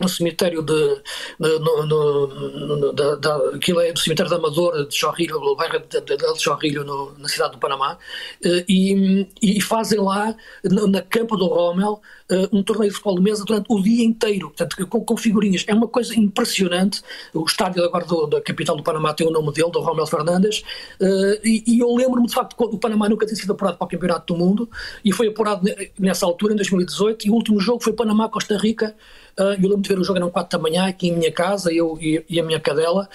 no 0.00 0.08
cemitério 0.08 0.62
de, 0.62 1.02
no, 1.38 1.86
no, 1.86 2.26
no, 2.26 2.92
da, 2.92 3.14
da, 3.16 3.36
aquilo 3.54 3.80
é 3.80 3.92
do 3.92 3.98
cemitério 3.98 4.30
da 4.30 4.36
Amadora 4.36 4.84
de 4.84 4.94
Chorrilho, 4.94 5.40
no 5.40 5.56
bairro 5.56 5.78
de, 5.78 6.00
de, 6.00 6.16
de 6.16 6.42
Chorrilho 6.42 6.84
no, 6.84 7.12
na 7.18 7.28
cidade 7.28 7.52
do 7.52 7.58
Panamá 7.58 7.98
eh, 8.44 8.64
e, 8.68 9.26
e 9.40 9.60
fazem 9.60 9.98
lá 9.98 10.34
na, 10.64 10.86
na 10.86 11.02
campa 11.02 11.36
do 11.36 11.46
Rommel 11.46 12.00
eh, 12.28 12.48
um 12.52 12.62
torneio 12.62 12.90
de 12.90 12.96
futebol 12.96 13.16
de 13.16 13.22
mesa 13.22 13.44
durante 13.44 13.66
o 13.68 13.80
dia 13.80 14.04
inteiro, 14.04 14.48
portanto, 14.48 14.86
com, 14.88 15.00
com 15.04 15.16
figurinhas. 15.16 15.64
É 15.66 15.74
uma 15.74 15.86
coisa 15.86 16.18
impressionante. 16.18 17.00
O 17.32 17.44
estádio 17.44 17.84
agora 17.84 18.04
do, 18.04 18.26
da 18.26 18.40
capital 18.40 18.76
do 18.76 18.82
Panamá 18.82 19.14
tem 19.14 19.26
o 19.26 19.30
nome 19.30 19.52
dele, 19.52 19.70
do 19.70 19.80
Rommel 19.80 20.06
Fernandes, 20.06 20.62
uh, 21.00 21.40
e, 21.44 21.62
e, 21.66 21.78
eu 21.78 21.94
lembro-me 21.94 22.26
de 22.26 22.34
facto 22.34 22.56
que 22.56 22.64
o 22.64 22.78
Panamá 22.78 23.08
nunca 23.08 23.26
tinha 23.26 23.36
sido 23.36 23.52
apurado 23.52 23.78
para 23.78 23.84
o 23.84 23.88
Campeonato 23.88 24.34
do 24.34 24.38
Mundo 24.38 24.68
e 25.04 25.12
foi 25.12 25.28
apurado 25.28 25.62
nessa 25.98 26.26
altura, 26.26 26.52
em 26.52 26.56
2018, 26.56 27.26
e 27.28 27.30
o 27.30 27.34
último 27.34 27.60
jogo 27.60 27.82
foi 27.82 27.92
Panamá-Costa 27.92 28.56
Rica. 28.56 28.94
Uh, 29.38 29.52
eu 29.62 29.68
lembro 29.68 29.82
de 29.82 29.88
ver 29.88 29.98
o 29.98 30.04
jogo, 30.04 30.18
eram 30.18 30.30
4 30.30 30.58
da 30.58 30.62
manhã, 30.62 30.86
aqui 30.86 31.08
em 31.08 31.16
minha 31.16 31.30
casa, 31.30 31.70
eu 31.72 31.98
e, 32.00 32.24
e 32.28 32.40
a 32.40 32.42
minha 32.42 32.58
cadela, 32.58 33.06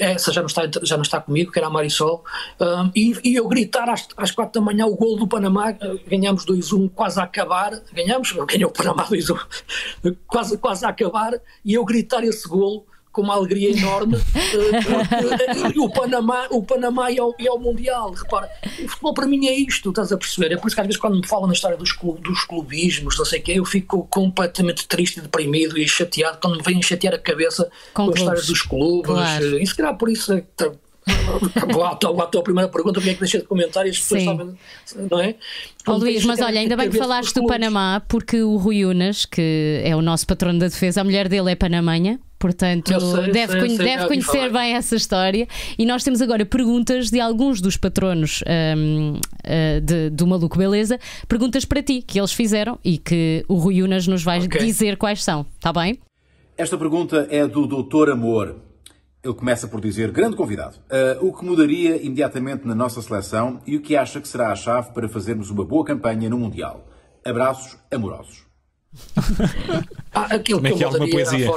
essa 0.00 0.32
já 0.32 0.40
não 0.40 0.46
está, 0.46 0.62
já 0.82 0.96
não 0.96 1.02
está 1.02 1.20
comigo, 1.20 1.52
que 1.52 1.58
era 1.58 1.68
a 1.68 1.70
Marisol, 1.70 2.24
um, 2.58 2.90
e, 2.94 3.14
e, 3.22 3.36
eu 3.36 3.46
gritar 3.46 3.88
às, 3.90 4.08
às 4.16 4.30
quatro 4.30 4.58
da 4.58 4.64
manhã 4.64 4.86
o 4.86 4.96
gol 4.96 5.16
do 5.16 5.28
Panamá, 5.28 5.72
ganhamos 6.06 6.46
2-1 6.46 6.90
quase 6.94 7.20
a 7.20 7.24
acabar, 7.24 7.78
ganhamos, 7.92 8.32
ganhou 8.32 8.70
o 8.70 8.72
Panamá 8.72 9.06
2-1, 9.06 9.38
quase, 10.26 10.56
quase 10.56 10.86
a 10.86 10.88
acabar, 10.88 11.34
e 11.62 11.74
eu 11.74 11.84
gritar 11.84 12.24
esse 12.24 12.48
gol 12.48 12.86
com 13.16 13.22
uma 13.22 13.34
alegria 13.34 13.70
enorme. 13.70 14.16
uh, 14.16 15.82
o 15.82 15.88
Panamá, 15.88 16.46
o 16.50 16.62
Panamá 16.62 17.10
e 17.10 17.18
ao, 17.18 17.34
e 17.38 17.48
ao 17.48 17.58
Mundial. 17.58 18.12
Repara, 18.12 18.50
o 18.84 18.88
futebol 18.88 19.14
para 19.14 19.26
mim 19.26 19.46
é 19.46 19.54
isto, 19.54 19.88
estás 19.88 20.12
a 20.12 20.18
perceber? 20.18 20.52
É 20.52 20.58
por 20.58 20.66
isso 20.66 20.76
que 20.76 20.80
às 20.82 20.86
vezes 20.86 21.00
quando 21.00 21.16
me 21.16 21.26
falam 21.26 21.46
na 21.46 21.54
história 21.54 21.78
dos, 21.78 21.96
dos 22.20 22.44
clubismos, 22.44 23.16
não 23.16 23.24
sei 23.24 23.40
o 23.40 23.42
quê, 23.42 23.52
eu 23.52 23.64
fico 23.64 24.06
completamente 24.10 24.86
triste, 24.86 25.22
deprimido 25.22 25.78
e 25.78 25.88
chateado 25.88 26.36
quando 26.42 26.58
me 26.58 26.62
vêm 26.62 26.82
chatear 26.82 27.14
a 27.14 27.18
cabeça 27.18 27.70
com, 27.94 28.04
com 28.04 28.12
a 28.12 28.14
história 28.14 28.42
dos 28.42 28.60
clubes. 28.60 29.10
Claro. 29.10 29.62
E 29.62 29.66
se 29.66 29.74
calhar 29.74 29.96
por 29.96 30.10
isso 30.10 30.34
é 30.34 30.42
que 30.42 30.70
lá, 31.74 31.92
a 31.92 31.96
tua 32.26 32.42
primeira 32.42 32.68
pergunta, 32.68 33.00
porque 33.00 33.10
é 33.10 33.14
que 33.14 33.20
deixei 33.20 33.40
de 33.40 33.46
comentar 33.46 33.86
e 33.86 33.90
as 33.90 33.98
pessoas 33.98 34.24
sabem, 34.24 34.58
não 35.10 35.20
é? 35.20 35.36
Oh, 35.86 35.92
Luís, 35.92 36.22
mas 36.26 36.38
olha, 36.40 36.60
ainda 36.60 36.76
bem 36.76 36.90
que 36.90 36.98
falaste 36.98 37.32
do 37.32 37.46
Panamá, 37.46 38.02
porque 38.06 38.42
o 38.42 38.56
Rui 38.56 38.84
Unas, 38.84 39.24
que 39.24 39.80
é 39.84 39.96
o 39.96 40.02
nosso 40.02 40.26
patrono 40.26 40.58
da 40.58 40.66
defesa, 40.66 41.00
a 41.00 41.04
mulher 41.04 41.28
dele 41.28 41.52
é 41.52 41.54
panamanha, 41.54 42.20
Portanto, 42.38 42.88
sei, 42.88 43.32
deve, 43.32 43.52
sei, 43.52 43.60
conhe 43.60 43.76
sei, 43.76 43.86
deve 43.86 44.06
conhecer 44.06 44.52
bem 44.52 44.74
essa 44.74 44.94
história. 44.94 45.48
E 45.78 45.86
nós 45.86 46.04
temos 46.04 46.20
agora 46.20 46.44
perguntas 46.44 47.10
de 47.10 47.18
alguns 47.18 47.60
dos 47.60 47.76
patronos 47.76 48.42
um, 48.46 49.12
uh, 49.14 49.20
eh, 49.44 49.80
de, 49.80 50.10
do 50.10 50.26
Maluco 50.26 50.58
Beleza, 50.58 50.98
perguntas 51.26 51.64
para 51.64 51.82
ti 51.82 52.02
que 52.02 52.18
eles 52.18 52.32
fizeram 52.32 52.78
e 52.84 52.98
que 52.98 53.44
o 53.48 53.54
Rui 53.54 53.82
Unas 53.82 54.06
nos 54.06 54.22
vai 54.22 54.40
okay. 54.40 54.60
dizer 54.60 54.96
quais 54.96 55.24
são. 55.24 55.46
Está 55.56 55.72
bem? 55.72 55.98
Esta 56.58 56.76
pergunta 56.76 57.26
é 57.30 57.46
do 57.46 57.66
Doutor 57.66 58.10
Amor. 58.10 58.56
Ele 59.24 59.34
começa 59.34 59.66
por 59.66 59.80
dizer: 59.80 60.10
Grande 60.10 60.36
convidado, 60.36 60.76
uh, 60.76 61.26
o 61.26 61.32
que 61.32 61.44
mudaria 61.44 61.96
imediatamente 61.96 62.66
na 62.66 62.74
nossa 62.74 63.00
seleção 63.00 63.60
e 63.66 63.76
o 63.76 63.80
que 63.80 63.96
acha 63.96 64.20
que 64.20 64.28
será 64.28 64.52
a 64.52 64.54
chave 64.54 64.92
para 64.92 65.08
fazermos 65.08 65.50
uma 65.50 65.64
boa 65.64 65.84
campanha 65.84 66.28
no 66.28 66.38
Mundial? 66.38 66.86
Abraços 67.24 67.76
amorosos. 67.90 68.44
ah, 70.14 70.34
aquilo 70.34 70.58
Como 70.58 70.68
é 70.68 70.70
que, 70.70 70.78
que 70.78 70.84
é 70.84 70.86
alguma 70.86 71.08
poesia? 71.08 71.50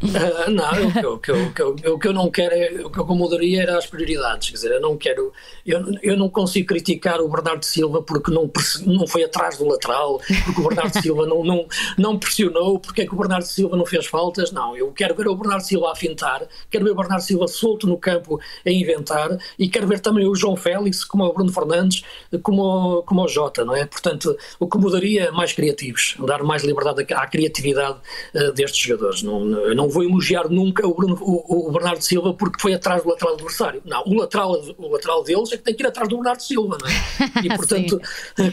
Uh, 0.00 0.48
não, 0.48 0.86
o 0.86 0.92
que, 1.18 1.30
eu, 1.30 1.42
o, 1.46 1.52
que 1.52 1.60
eu, 1.60 1.76
o, 1.94 1.98
que 1.98 2.06
eu, 2.06 2.12
não 2.12 2.30
quero 2.30 2.54
é, 2.54 2.70
o 2.84 2.90
que 2.90 3.00
eu 3.00 3.04
mudaria 3.06 3.62
era 3.62 3.76
as 3.76 3.86
prioridades, 3.86 4.48
quer 4.48 4.54
dizer, 4.54 4.70
eu 4.70 4.80
não 4.80 4.96
quero, 4.96 5.32
eu, 5.66 5.84
eu 6.00 6.16
não 6.16 6.28
consigo 6.28 6.68
criticar 6.68 7.20
o 7.20 7.28
Bernardo 7.28 7.64
Silva 7.64 8.00
porque 8.00 8.30
não, 8.30 8.48
não 8.86 9.08
foi 9.08 9.24
atrás 9.24 9.58
do 9.58 9.66
lateral, 9.66 10.20
porque 10.44 10.60
o 10.60 10.68
Bernardo 10.68 10.94
Silva 11.02 11.26
não, 11.26 11.42
não, 11.42 11.66
não 11.98 12.16
pressionou, 12.16 12.78
porque 12.78 13.02
é 13.02 13.06
que 13.06 13.12
o 13.12 13.18
Bernardo 13.18 13.44
Silva 13.44 13.76
não 13.76 13.84
fez 13.84 14.06
faltas, 14.06 14.52
não, 14.52 14.76
eu 14.76 14.92
quero 14.92 15.16
ver 15.16 15.26
o 15.26 15.34
Bernardo 15.34 15.64
Silva 15.64 15.90
a 15.90 15.96
fintar, 15.96 16.46
quero 16.70 16.84
ver 16.84 16.92
o 16.92 16.94
Bernardo 16.94 17.22
Silva 17.22 17.48
solto 17.48 17.88
no 17.88 17.98
campo 17.98 18.40
a 18.64 18.70
inventar 18.70 19.36
e 19.58 19.68
quero 19.68 19.88
ver 19.88 19.98
também 19.98 20.28
o 20.28 20.34
João 20.34 20.54
Félix, 20.54 21.02
como 21.02 21.24
o 21.24 21.32
Bruno 21.32 21.52
Fernandes, 21.52 22.04
como, 22.44 23.02
como 23.02 23.24
o 23.24 23.28
Jota, 23.28 23.64
não 23.64 23.74
é? 23.74 23.84
Portanto, 23.84 24.36
o 24.60 24.68
que 24.68 24.78
mudaria 24.78 25.24
é 25.24 25.30
mais 25.32 25.52
criativos, 25.52 26.14
dar 26.24 26.44
mais 26.44 26.62
liberdade 26.62 27.04
à 27.12 27.26
criatividade 27.26 27.98
uh, 28.32 28.52
destes 28.52 28.78
jogadores, 28.78 29.24
não, 29.24 29.44
não 29.44 29.87
não 29.88 29.90
vou 29.90 30.04
elogiar 30.04 30.48
nunca 30.48 30.86
o, 30.86 30.94
Bruno, 30.94 31.18
o, 31.20 31.68
o, 31.68 31.72
Bernardo 31.72 32.02
Silva 32.02 32.34
porque 32.34 32.60
foi 32.60 32.74
atrás 32.74 33.02
do 33.02 33.08
lateral 33.08 33.34
adversário. 33.34 33.82
Não, 33.84 34.02
o 34.04 34.14
lateral, 34.14 34.52
o 34.76 34.88
lateral 34.88 35.24
deles 35.24 35.50
é 35.52 35.56
que 35.56 35.64
tem 35.64 35.74
que 35.74 35.82
ir 35.82 35.86
atrás 35.86 36.08
do 36.08 36.16
Bernardo 36.16 36.42
Silva, 36.42 36.76
não 36.80 36.88
é? 36.88 36.98
E 37.48 37.48
portanto, 37.56 38.00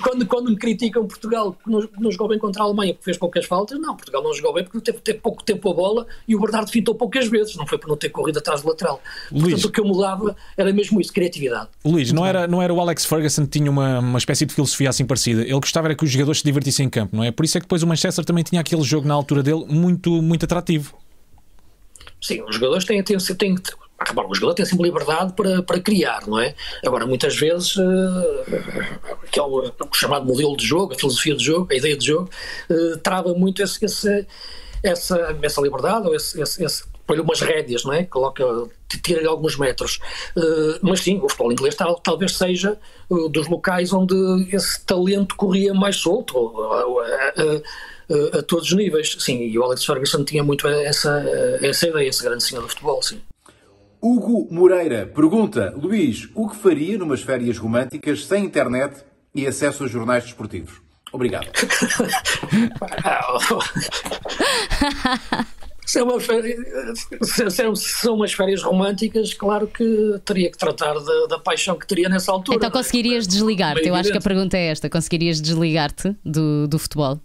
quando, 0.01 0.25
quando 0.25 0.49
me 0.49 0.55
criticam 0.55 1.05
Portugal 1.05 1.53
que 1.53 1.69
não, 1.69 1.87
não, 1.99 2.11
jogou 2.11 2.29
bem 2.29 2.39
contra 2.39 2.63
a 2.63 2.65
Alemanha 2.65 2.93
porque 2.93 3.05
fez 3.05 3.17
poucas 3.17 3.45
faltas, 3.45 3.79
não, 3.79 3.95
Portugal 3.95 4.23
não 4.23 4.33
jogou 4.33 4.53
bem 4.53 4.63
porque 4.63 4.79
teve, 4.79 4.99
teve 4.99 5.19
pouco 5.19 5.43
tempo 5.43 5.69
a 5.69 5.73
bola 5.73 6.07
e 6.27 6.35
o 6.35 6.39
Bernardo 6.39 6.71
fintou 6.71 6.95
poucas 6.95 7.27
vezes, 7.27 7.55
não 7.55 7.67
foi 7.67 7.77
por 7.77 7.89
não 7.89 7.97
ter 7.97 8.09
corrido 8.09 8.37
atrás 8.37 8.61
do 8.61 8.69
lateral. 8.69 9.01
Luís, 9.31 9.43
portanto, 9.43 9.65
o 9.65 9.71
que 9.71 9.79
eu 9.81 9.85
mudava 9.85 10.35
era 10.55 10.71
mesmo 10.71 11.01
isso, 11.01 11.11
criatividade. 11.11 11.67
Luís, 11.83 12.11
não 12.11 12.25
era, 12.25 12.47
não 12.47 12.61
era 12.61 12.73
o 12.73 12.79
Alex 12.79 13.05
Ferguson 13.05 13.43
que 13.43 13.59
tinha 13.59 13.69
uma, 13.69 13.99
uma 13.99 14.17
espécie 14.17 14.45
de 14.45 14.53
filosofia 14.53 14.89
assim 14.89 15.05
parecida. 15.05 15.41
Ele 15.41 15.59
gostava 15.59 15.87
era 15.87 15.95
que 15.95 16.03
os 16.03 16.09
jogadores 16.09 16.39
se 16.39 16.45
divertissem 16.45 16.85
em 16.85 16.89
campo, 16.89 17.15
não 17.15 17.23
é? 17.23 17.31
Por 17.31 17.43
isso 17.43 17.57
é 17.57 17.61
que 17.61 17.65
depois 17.65 17.83
o 17.83 17.87
Manchester 17.87 18.23
também 18.23 18.43
tinha 18.43 18.61
aquele 18.61 18.83
jogo 18.83 19.07
na 19.07 19.13
altura 19.13 19.43
dele 19.43 19.65
muito, 19.67 20.21
muito 20.21 20.45
atrativo. 20.45 20.95
Sim, 22.25 22.41
os 22.41 22.55
jogadores 22.55 22.85
têm, 22.85 23.03
têm, 23.03 23.17
têm, 23.17 23.35
têm 23.35 23.55
Repara, 23.97 24.27
o 24.27 24.35
jogador 24.35 24.55
tem 24.55 24.65
sempre 24.65 24.85
liberdade 24.85 25.33
para, 25.33 25.63
para 25.63 25.79
criar, 25.79 26.27
não 26.27 26.37
é? 26.37 26.53
Agora, 26.85 27.05
muitas 27.05 27.35
vezes, 27.35 27.77
uh, 27.77 28.45
que 29.31 29.39
é 29.39 29.43
o, 29.43 29.59
o, 29.69 29.93
chamado 29.93 30.25
modelo 30.25 30.57
de 30.57 30.65
jogo, 30.65 30.93
a 30.93 30.97
filosofia 30.97 31.33
de 31.35 31.45
jogo, 31.45 31.67
a 31.71 31.75
ideia 31.75 31.95
de 31.95 32.07
jogo, 32.07 32.29
uh, 32.69 32.97
trava 32.97 33.33
muito 33.33 33.63
esse, 33.63 33.85
esse, 33.85 34.27
essa, 34.83 35.37
essa 35.41 35.61
liberdade, 35.61 36.07
ou 36.07 36.15
esse, 36.15 36.39
esse, 36.41 36.63
esse 36.63 36.83
põe-lhe 37.07 37.21
umas 37.21 37.39
rédeas, 37.39 37.83
não 37.83 37.93
é? 37.93 38.03
Coloca, 38.03 38.43
tira-lhe 39.01 39.27
alguns 39.27 39.57
metros. 39.57 39.99
Uh, 40.35 40.79
mas 40.81 41.01
sim, 41.01 41.17
o 41.17 41.29
futebol 41.29 41.51
inglês 41.51 41.75
tal, 41.75 41.95
talvez 41.95 42.35
seja 42.35 42.77
uh, 43.09 43.29
dos 43.29 43.47
locais 43.47 43.93
onde 43.93 44.15
esse 44.53 44.83
talento 44.83 45.35
corria 45.35 45.73
mais 45.73 45.95
solto. 45.97 46.35
Uh, 46.37 47.61
a 48.37 48.41
todos 48.41 48.67
os 48.67 48.73
níveis. 48.73 49.15
Sim, 49.19 49.43
e 49.43 49.57
o 49.57 49.63
Alex 49.63 49.85
Ferguson 49.85 50.23
tinha 50.23 50.43
muito 50.43 50.67
essa, 50.67 51.23
essa 51.61 51.87
ideia, 51.87 52.09
esse 52.09 52.23
grande 52.23 52.43
senhor 52.43 52.61
do 52.61 52.69
futebol, 52.69 53.01
sim. 53.01 53.21
Hugo 54.01 54.47
Moreira 54.51 55.07
pergunta: 55.07 55.73
Luís, 55.75 56.29
o 56.35 56.47
que 56.47 56.55
faria 56.55 56.97
numas 56.97 57.21
férias 57.23 57.57
românticas 57.57 58.25
sem 58.25 58.45
internet 58.45 59.03
e 59.33 59.47
acesso 59.47 59.83
a 59.83 59.87
jornais 59.87 60.23
desportivos? 60.23 60.85
Obrigado. 61.11 61.47
se, 65.85 65.97
é 65.99 66.03
uma 66.03 66.19
férias, 66.19 66.59
se, 67.23 67.49
são 67.75 68.15
umas 68.15 68.33
férias 68.33 68.61
românticas, 68.61 69.33
claro 69.33 69.65
que 69.65 70.19
teria 70.23 70.51
que 70.51 70.57
tratar 70.57 70.93
da, 70.93 71.25
da 71.27 71.39
paixão 71.39 71.75
que 71.79 71.87
teria 71.87 72.09
nessa 72.09 72.31
altura. 72.31 72.57
Então 72.57 72.69
é? 72.69 72.71
conseguirias 72.71 73.25
desligar-te? 73.25 73.87
Eu 73.87 73.95
acho 73.95 74.11
que 74.11 74.17
a 74.17 74.21
pergunta 74.21 74.55
é 74.57 74.67
esta: 74.67 74.89
conseguirias 74.89 75.41
desligar-te 75.41 76.15
do, 76.23 76.67
do 76.67 76.77
futebol? 76.77 77.19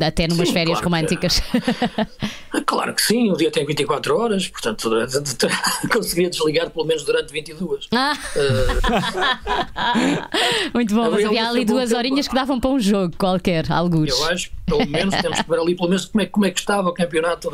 Até 0.00 0.28
numas 0.28 0.48
sim, 0.48 0.54
férias 0.54 0.80
claro 0.80 0.84
românticas. 0.84 1.40
Que, 1.40 2.60
claro 2.66 2.94
que 2.94 3.02
sim, 3.02 3.30
o 3.30 3.36
dia 3.36 3.50
tem 3.50 3.64
24 3.64 4.16
horas, 4.16 4.48
portanto 4.48 4.90
conseguiria 5.92 6.30
desligar 6.30 6.70
pelo 6.70 6.84
menos 6.84 7.04
durante 7.04 7.32
22. 7.32 7.88
Ah. 7.92 8.16
Uh, 8.36 8.78
Muito 10.74 10.94
bom, 10.94 11.10
mas 11.10 11.24
havia 11.24 11.48
ali 11.48 11.64
duas 11.64 11.92
horinhas 11.92 12.28
que 12.28 12.34
davam 12.34 12.60
para 12.60 12.70
um 12.70 12.78
jogo 12.78 13.14
qualquer, 13.16 13.70
alguns. 13.70 14.10
Eu 14.10 14.24
acho 14.26 14.57
pelo 14.68 14.86
menos 14.86 15.14
temos 15.16 15.40
que 15.40 15.48
ver 15.48 15.58
ali 15.58 15.74
pelo 15.74 15.88
menos 15.88 16.04
como 16.04 16.22
é, 16.22 16.26
como 16.26 16.46
é 16.46 16.50
que 16.50 16.60
estava 16.60 16.88
o 16.88 16.92
campeonato 16.92 17.50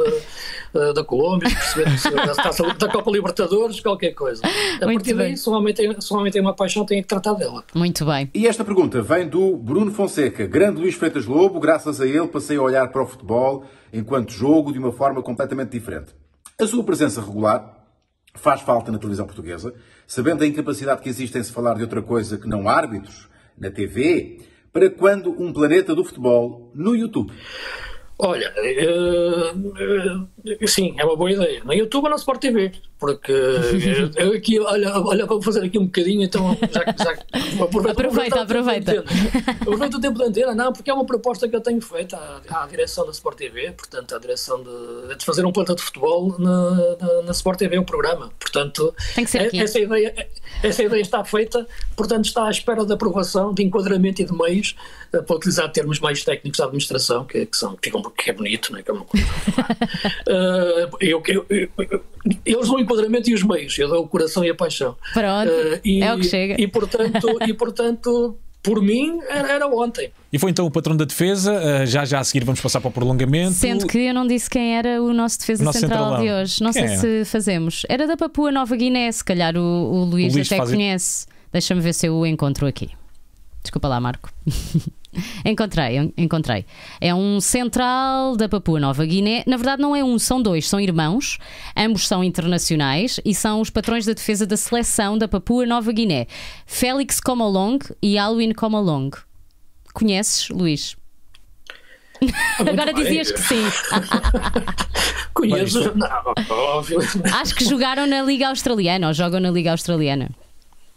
da, 0.73 0.93
da 0.93 1.05
Colômbia, 1.05 1.49
perceber 1.49 1.99
se 1.99 2.11
da, 2.11 2.87
da 2.87 2.89
Copa 2.89 3.11
Libertadores, 3.11 3.81
qualquer 3.81 4.13
coisa. 4.13 4.43
A 4.45 4.87
Muito 4.87 4.99
partir 4.99 5.15
bem. 5.15 5.29
daí, 5.29 5.37
se 5.37 5.49
um, 5.49 5.53
homem 5.53 5.73
tem, 5.73 6.01
se 6.01 6.13
um 6.13 6.19
homem 6.19 6.33
tem 6.33 6.43
uma 6.43 6.55
paixão, 6.55 6.85
tem 6.85 7.01
que 7.01 7.09
tratar 7.09 7.35
dela. 7.35 7.63
Muito 7.75 8.05
bem. 8.05 8.29
E 8.35 8.47
esta 8.47 8.65
pergunta 8.65 9.01
vem 9.01 9.29
do 9.29 9.57
Bruno 9.57 9.93
Fonseca, 9.93 10.47
grande 10.47 10.81
Luís 10.81 10.95
Freitas 10.95 11.27
Lobo, 11.27 11.61
graças 11.61 12.01
a 12.01 12.07
ele 12.07 12.25
ele 12.25 12.29
passei 12.33 12.57
a 12.57 12.63
olhar 12.63 12.89
para 12.89 13.03
o 13.03 13.07
futebol 13.07 13.65
enquanto 13.93 14.33
jogo 14.33 14.73
de 14.73 14.79
uma 14.79 14.93
forma 14.93 15.23
completamente 15.23 15.71
diferente. 15.71 16.15
A 16.61 16.67
sua 16.67 16.83
presença 16.83 17.21
regular 17.21 17.85
faz 18.35 18.61
falta 18.61 18.91
na 18.91 18.99
televisão 18.99 19.27
portuguesa, 19.27 19.75
sabendo 20.07 20.43
a 20.43 20.47
incapacidade 20.47 21.01
que 21.03 21.09
existe 21.09 21.39
em 21.39 21.43
se 21.43 21.53
falar 21.53 21.75
de 21.75 21.83
outra 21.83 22.03
coisa 22.03 22.37
que 22.37 22.49
não 22.49 22.69
árbitros, 22.69 23.29
na 23.57 23.71
TV, 23.71 24.41
para 24.75 24.91
quando 24.91 25.31
um 25.41 25.53
planeta 25.53 25.95
do 25.95 26.05
futebol 26.05 26.73
no 26.75 26.97
YouTube. 26.97 27.33
Olha, 28.19 28.53
uh, 29.53 30.67
sim, 30.67 30.97
é 30.99 31.05
uma 31.05 31.17
boa 31.17 31.31
ideia. 31.31 31.63
No 31.65 31.73
YouTube 31.73 32.05
ou 32.05 32.11
na 32.11 32.17
Sport 32.17 32.41
TV, 32.41 32.73
porque 33.05 33.33
eu 34.17 34.33
aqui, 34.33 34.59
olha, 34.59 34.99
olha, 34.99 35.27
vou 35.27 35.43
fazer 35.43 35.63
aqui 35.63 35.79
um 35.79 35.85
bocadinho, 35.85 36.23
então 36.23 36.57
já, 36.73 36.81
já 36.81 37.13
aproveita, 37.63 37.91
aproveita. 37.93 38.41
Aproveita. 38.55 39.05
aproveita 39.61 39.97
o 39.97 40.01
tempo 40.01 40.19
da 40.19 40.27
antena, 40.27 40.55
não, 40.55 40.73
porque 40.73 40.91
é 40.91 40.95
uma 40.95 41.05
proposta 41.05 41.47
que 41.49 41.55
eu 41.55 41.61
tenho 41.61 41.81
feita 41.81 42.17
à, 42.17 42.63
à 42.63 42.67
direção 42.67 43.05
da 43.05 43.11
Sport 43.11 43.37
TV, 43.37 43.73
portanto, 43.73 44.15
à 44.15 44.19
direção 44.19 44.63
de, 44.63 45.17
de 45.17 45.25
fazer 45.25 45.45
um 45.45 45.53
planta 45.53 45.75
de 45.75 45.83
futebol 45.83 46.35
na, 46.39 46.71
na, 46.71 47.23
na, 47.25 47.33
Sport 47.33 47.59
TV, 47.59 47.79
um 47.79 47.85
programa. 47.85 48.31
Portanto, 48.39 48.95
Tem 49.15 49.25
que 49.25 49.31
ser 49.31 49.43
aqui. 49.43 49.61
essa 49.61 49.79
ideia, 49.79 50.29
essa 50.63 50.83
ideia 50.83 51.03
está 51.03 51.25
feita, 51.25 51.67
portanto, 51.97 52.25
está 52.25 52.47
à 52.47 52.51
espera 52.51 52.85
de 52.87 52.93
aprovação, 52.93 53.53
de 53.53 53.63
enquadramento 53.63 54.23
e 54.23 54.25
de 54.25 54.33
meios 54.33 54.77
uh, 55.13 55.23
para 55.23 55.37
utilizar 55.37 55.71
termos 55.71 56.01
mais 56.01 56.25
técnicos 56.25 56.59
da 56.59 56.65
administração, 56.65 57.25
que, 57.25 57.45
que 57.45 57.57
são, 57.57 57.77
que 57.77 57.91
ficam 57.91 58.03
que 58.03 58.31
é 58.31 58.33
bonito, 58.33 58.73
não 58.73 58.79
é? 58.79 58.83
Que 58.83 58.91
é 58.91 58.95
uma 58.95 59.05
coisa. 59.05 59.27
uh, 59.27 60.97
eu, 61.01 61.23
eu, 61.27 61.47
eu, 61.51 62.05
eles 62.45 62.67
dão 62.67 62.77
o 62.77 62.81
enquadramento 62.95 63.31
e 63.31 63.35
os 63.35 63.43
meios, 63.43 63.79
eu 63.79 63.89
dou 63.89 64.05
o 64.05 64.09
coração 64.09 64.45
e 64.45 64.51
a 64.51 64.55
paixão. 64.55 64.97
Pronto, 65.13 65.51
uh, 65.51 65.81
e, 65.85 66.03
é 66.03 66.15
o 66.15 66.19
que 66.19 66.25
chega. 66.25 66.61
E 66.61 66.67
portanto, 66.67 67.39
e, 67.47 67.53
portanto 67.53 68.39
por 68.63 68.81
mim, 68.81 69.21
era, 69.29 69.53
era, 69.53 69.67
ontem. 69.67 70.11
E 70.33 70.39
foi 70.39 70.51
então 70.51 70.65
o 70.65 70.71
patrão 70.71 70.97
da 70.97 71.05
defesa. 71.05 71.53
Uh, 71.53 71.87
já 71.87 72.07
já 72.07 72.19
a 72.19 72.25
seguir 72.25 72.45
vamos 72.45 72.63
passar 72.63 72.81
para 72.81 72.89
o 72.89 72.93
prolongamento. 72.93 73.53
Sendo 73.53 73.87
que 73.87 73.99
eu 73.99 74.15
não 74.15 74.27
disse 74.27 74.49
quem 74.49 74.75
era 74.79 75.03
o 75.03 75.13
nosso 75.13 75.39
defesa 75.39 75.63
o 75.63 75.67
nosso 75.67 75.79
central 75.79 76.17
de 76.19 76.33
hoje. 76.33 76.63
Não 76.63 76.73
quem 76.73 76.89
sei 76.89 77.21
é? 77.21 77.25
se 77.25 77.31
fazemos. 77.31 77.83
Era 77.91 78.07
da 78.07 78.17
Papua 78.17 78.51
Nova 78.51 78.75
Guiné, 78.75 79.13
se 79.13 79.23
calhar 79.23 79.55
o, 79.55 79.61
o 79.61 80.05
Luís, 80.05 80.33
o 80.33 80.37
Luís 80.37 80.51
até 80.51 80.65
conhece. 80.65 81.27
Deixa-me 81.53 81.83
ver 81.83 81.93
se 81.93 82.07
eu 82.07 82.15
o 82.15 82.27
encontro 82.27 82.67
aqui. 82.67 82.89
Desculpa 83.63 83.87
lá, 83.87 84.01
Marco. 84.01 84.33
encontrei, 85.45 86.13
encontrei. 86.17 86.65
É 87.01 87.15
um 87.15 87.41
central 87.41 88.37
da 88.37 88.49
Papua 88.49 88.81
Nova 88.81 89.05
Guiné. 89.05 89.43
Na 89.47 89.57
verdade, 89.57 89.83
não 89.83 89.95
é 89.95 90.03
um, 90.03 90.19
são 90.19 90.41
dois, 90.41 90.69
são 90.69 90.81
irmãos. 90.81 91.39
Ambos 91.77 92.07
são 92.07 92.23
internacionais 92.23 93.21
e 93.25 93.35
são 93.35 93.61
os 93.61 93.71
patrões 93.71 94.07
da 94.07 94.13
defesa 94.13 94.47
da 94.47 94.57
seleção 94.57 95.17
da 95.19 95.29
Papua 95.29 95.67
Nova 95.67 95.93
Guiné. 95.93 96.27
Félix 96.67 97.21
Comolong 97.21 97.79
e 98.03 98.19
Alwin 98.19 98.53
Comolong. 98.53 99.11
Conheces, 99.93 100.49
Luís? 100.49 100.97
Agora 102.59 102.93
dizias 102.93 103.31
que 103.31 103.41
sim. 103.41 103.65
Conheço. 105.35 105.81
Acho 107.41 107.55
que 107.55 107.65
jogaram 107.65 108.07
na 108.07 108.23
Liga 108.23 108.49
Australiana 108.49 109.09
ou 109.09 109.15
jogam 109.15 109.41
na 109.41 109.51
Liga 109.51 109.73
Australiana. 109.73 110.31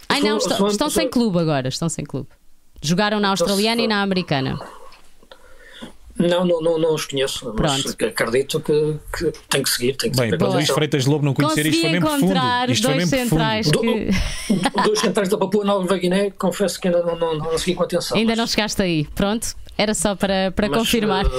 Ai 0.09 0.21
não, 0.21 0.37
estão, 0.37 0.67
estão 0.67 0.89
sem 0.89 1.09
clube 1.09 1.39
agora, 1.39 1.67
estão 1.67 1.89
sem 1.89 2.05
clube. 2.05 2.29
Jogaram 2.81 3.19
na 3.19 3.29
australiana 3.29 3.81
e 3.81 3.87
na 3.87 4.01
americana. 4.01 4.59
Não, 6.19 6.43
não, 6.43 6.61
não, 6.61 6.79
não 6.79 6.95
os 6.95 7.05
conheço, 7.05 7.53
mas 7.55 7.83
Pronto. 7.83 8.05
acredito 8.05 8.59
que, 8.59 8.99
que 9.15 9.31
tem 9.47 9.61
que 9.61 9.69
seguir. 9.69 9.95
Tem 9.95 10.09
que 10.09 10.17
Bem, 10.17 10.35
para 10.35 10.47
Luís 10.47 10.67
Freitas 10.67 11.05
Lobo 11.05 11.23
não 11.23 11.33
conhecer 11.33 11.63
Consegui 11.63 11.69
isto 11.69 11.81
foi 11.81 11.91
mesmo 11.91 12.07
profundo. 12.07 12.33
Isto 12.33 12.65
dois 12.65 12.79
foi 12.81 12.95
mesmo 12.95 13.17
centrais 13.17 13.69
profundo. 13.69 13.93
Que... 13.93 14.69
Do, 14.69 14.83
dois 14.83 14.99
centrais 14.99 15.29
da 15.29 15.37
Papua 15.37 15.63
Nova 15.63 15.97
Guiné, 15.97 16.31
confesso 16.31 16.79
que 16.79 16.87
ainda 16.87 17.03
não, 17.03 17.15
não, 17.19 17.37
não 17.37 17.57
segui 17.57 17.75
com 17.75 17.83
atenção. 17.83 18.17
Ainda 18.17 18.31
mas... 18.31 18.37
não 18.39 18.47
chegaste 18.47 18.81
aí, 18.81 19.05
pronto. 19.13 19.55
Era 19.77 19.93
só 19.93 20.15
para, 20.15 20.51
para 20.51 20.67
mas, 20.69 20.77
confirmar. 20.77 21.25
Uh, 21.25 21.29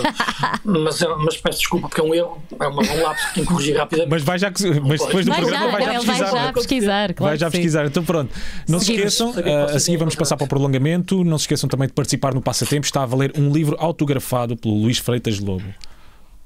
mas, 0.65 1.01
mas 1.25 1.37
peço 1.37 1.59
desculpa, 1.59 1.89
porque 1.89 2.01
é 2.01 2.05
um 2.05 2.15
erro, 2.15 2.41
é 2.61 2.67
uma, 2.69 2.83
um 2.83 3.03
lapso 3.03 3.29
que 3.29 3.35
tenho 3.35 3.47
que 3.47 3.53
corrigir 3.53 3.77
rapidamente. 3.77 4.11
Mas, 4.11 4.23
vai 4.23 4.39
já, 4.39 4.53
mas 4.87 5.01
depois 5.01 5.27
do 5.27 5.33
vai 5.33 5.41
programa 5.41 5.71
já, 5.71 5.71
vai 5.73 5.85
já 5.85 5.93
pesquisar. 5.93 6.31
Vai 6.31 6.45
já 6.47 6.53
pesquisar, 6.53 7.15
claro 7.15 7.31
vai 7.31 7.39
já 7.39 7.51
pesquisar. 7.51 7.87
Então 7.87 8.05
pronto, 8.05 8.33
não 8.69 8.79
Seguimos. 8.79 9.15
se 9.15 9.25
esqueçam, 9.25 9.55
uh, 9.55 9.77
a 9.77 9.81
seguir 9.81 9.97
vamos 9.97 10.15
passar 10.15 10.37
para 10.37 10.45
o 10.45 10.49
prolongamento. 10.49 11.25
Não 11.25 11.37
se 11.37 11.43
esqueçam 11.43 11.69
também 11.69 11.89
de 11.89 11.95
participar 11.95 12.33
no 12.33 12.41
Passatempo. 12.41 12.87
Está 12.87 13.03
a 13.03 13.07
valer 13.07 13.33
um 13.37 13.53
livro 13.53 13.77
autografado 13.79 14.57
pelo 14.57 14.75
Luís 14.75 14.99
Freitas 14.99 15.41
Lobo. 15.41 15.65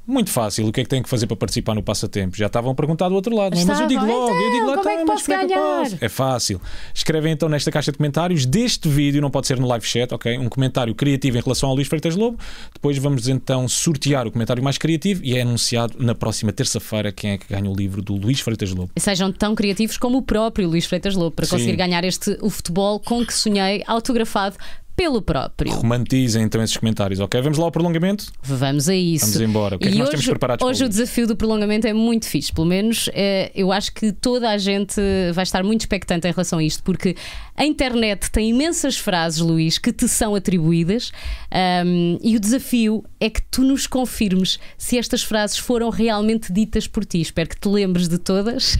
Muito 0.07 0.31
fácil. 0.31 0.67
O 0.67 0.73
que 0.73 0.81
é 0.81 0.85
que 0.85 0.91
tem 0.91 1.03
que 1.03 1.09
fazer 1.09 1.27
para 1.27 1.37
participar 1.37 1.75
no 1.75 1.83
passatempo? 1.83 2.37
Já 2.37 2.47
estavam 2.47 2.73
a 2.73 2.75
perguntar 2.75 3.09
do 3.09 3.15
outro 3.15 3.35
lado. 3.35 3.55
não 3.55 3.63
é? 3.63 3.65
Mas 3.65 3.81
eu 3.81 3.87
digo 3.87 4.05
logo, 4.05 4.31
eu 4.31 4.51
digo 4.51 4.57
Então, 4.57 4.67
logo, 4.67 4.83
como 4.83 4.89
é 4.91 4.93
que 4.93 4.99
"Tá, 4.99 5.05
mas 5.07 5.21
posso 5.21 5.33
é 5.33 5.47
ganhar?" 5.47 5.61
posso? 5.83 5.99
É 6.01 6.09
fácil. 6.09 6.61
Escrevem 6.95 7.33
então 7.33 7.49
nesta 7.49 7.71
caixa 7.71 7.93
de 7.93 7.99
comentários 7.99 8.45
deste 8.45 8.89
vídeo, 8.89 9.23
não 9.23 9.31
pode 9.31 9.47
ser 9.47 9.59
no 9.61 9.67
live 9.69 9.87
chat, 9.87 10.13
ok? 10.13 10.37
Um 10.39 10.49
comentário 10.49 10.95
criativo 10.95 11.39
em 11.39 11.41
relação 11.41 11.69
ao 11.69 11.75
Luís 11.75 11.87
Freitas 11.89 12.17
Lobo. 12.17 12.39
Depois 12.75 12.99
vamos 12.99 13.29
então 13.29 13.69
sortear 13.69 14.27
o 14.27 14.31
comentário 14.33 14.63
mais 14.63 14.77
criativo 14.77 15.21
e 15.25 15.37
é 15.37 15.43
anunciado 15.43 15.95
na 15.99 16.15
próxima 16.15 16.53
terça-feira 16.53 17.13
quem 17.13 17.31
é 17.33 17.39
que 17.39 17.47
ganha 17.49 17.71
o 17.71 17.75
livro 17.75 18.03
do 18.03 18.17
Luís 18.17 18.41
Freitas 18.41 18.71
Lobo. 18.73 18.91
Sejam 18.99 19.31
tão 19.31 19.55
criativos 19.55 19.97
como 19.99 20.19
o 20.19 20.23
próprio 20.23 20.69
Luís 20.69 20.85
Freitas 20.85 21.15
Lobo 21.15 21.31
para 21.31 21.47
Sim. 21.47 21.53
conseguir 21.53 21.77
ganhar 21.77 22.05
este 22.05 22.37
o 22.41 22.51
futebol 22.51 22.99
com 22.99 23.25
que 23.25 23.33
sonhei, 23.33 23.83
autografado 23.87 24.57
pelo 24.97 25.23
próprio. 25.23 25.73
Romantizem 25.73 26.43
então 26.43 26.63
esses 26.63 26.77
comentários, 26.77 27.21
ok? 27.21 27.41
Vamos 27.41 27.59
lá 27.59 27.65
ao 27.65 27.73
prolongamento? 27.73 28.33
Vamos 28.43 28.89
a 28.89 28.95
isso. 28.95 29.27
Vamos 29.27 29.41
embora. 29.41 29.77
O 29.77 29.79
que 29.79 29.89
é 29.89 29.91
que 29.91 29.97
e 29.97 29.99
nós 29.99 30.09
hoje, 30.09 30.19
temos 30.19 30.29
preparados 30.29 30.63
para 30.63 30.71
Hoje 30.71 30.85
o 30.85 30.89
desafio 30.89 31.27
do 31.27 31.37
prolongamento 31.37 31.87
é 31.87 31.93
muito 31.93 32.27
fixe. 32.27 32.53
Pelo 32.53 32.67
menos 32.67 33.09
eh, 33.13 33.51
eu 33.55 33.73
acho 33.73 33.93
que 33.93 34.13
toda 34.13 34.51
a 34.51 34.59
gente 34.59 35.01
vai 35.35 35.43
estar 35.43 35.63
muito 35.63 35.81
expectante 35.81 36.27
em 36.27 36.31
relação 36.31 36.59
a 36.59 36.63
isto, 36.63 36.83
porque 36.83 37.17
a 37.57 37.65
internet 37.65 38.31
tem 38.31 38.51
imensas 38.51 38.97
frases, 38.97 39.41
Luís, 39.41 39.77
que 39.79 39.93
te 39.93 40.09
são 40.09 40.35
atribuídas 40.35 41.13
ahm, 41.51 42.19
e 42.23 42.35
o 42.35 42.41
desafio 42.41 43.05
é 43.21 43.29
que 43.29 43.43
tu 43.43 43.63
nos 43.63 43.87
confirmes 43.87 44.59
se 44.79 44.97
estas 44.99 45.23
frases 45.23 45.59
foram 45.59 45.91
realmente 45.91 46.53
ditas 46.53 46.87
por 46.87 47.05
ti. 47.05 47.21
Espero 47.21 47.51
que 47.51 47.61
te 47.61 47.69
lembres 47.69 48.09
de 48.09 48.19
todas 48.19 48.79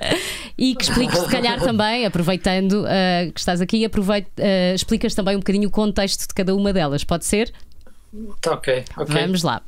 e 0.58 0.74
que 0.74 0.82
expliques, 0.82 1.18
se 1.18 1.28
calhar, 1.28 1.60
também, 1.60 2.04
aproveitando 2.04 2.84
ah, 2.86 3.30
que 3.32 3.38
estás 3.38 3.60
aqui, 3.60 3.84
ah, 3.86 4.74
explicas 4.74 5.14
também 5.14 5.36
um 5.36 5.40
bocadinho 5.48 5.68
o 5.68 5.70
contexto 5.72 6.28
de 6.28 6.34
cada 6.34 6.54
uma 6.54 6.72
delas. 6.72 7.02
Pode 7.04 7.24
ser? 7.24 7.52
Tá 8.40 8.52
ok, 8.52 8.84
ok. 8.96 9.14
Vamos 9.22 9.42
lá. 9.42 9.62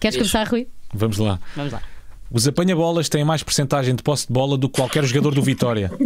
Queres 0.00 0.16
Diz. 0.16 0.30
começar, 0.30 0.50
Rui? 0.50 0.66
Vamos 0.94 1.18
lá. 1.18 1.38
Vamos 1.54 1.72
lá. 1.72 1.82
Os 2.30 2.48
apanha-bolas 2.48 3.08
têm 3.08 3.24
mais 3.24 3.42
porcentagem 3.42 3.94
de 3.94 4.02
posse 4.02 4.26
de 4.26 4.32
bola 4.32 4.58
do 4.58 4.68
que 4.68 4.76
qualquer 4.80 5.04
jogador 5.04 5.34
do 5.34 5.42
Vitória. 5.42 5.90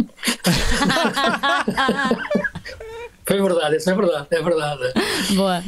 Foi 3.25 3.41
verdade, 3.41 3.77
isso 3.77 3.89
é 3.89 3.95
verdade, 3.95 4.27
é 4.29 4.41
verdade. 4.41 4.93
Boa. 5.35 5.63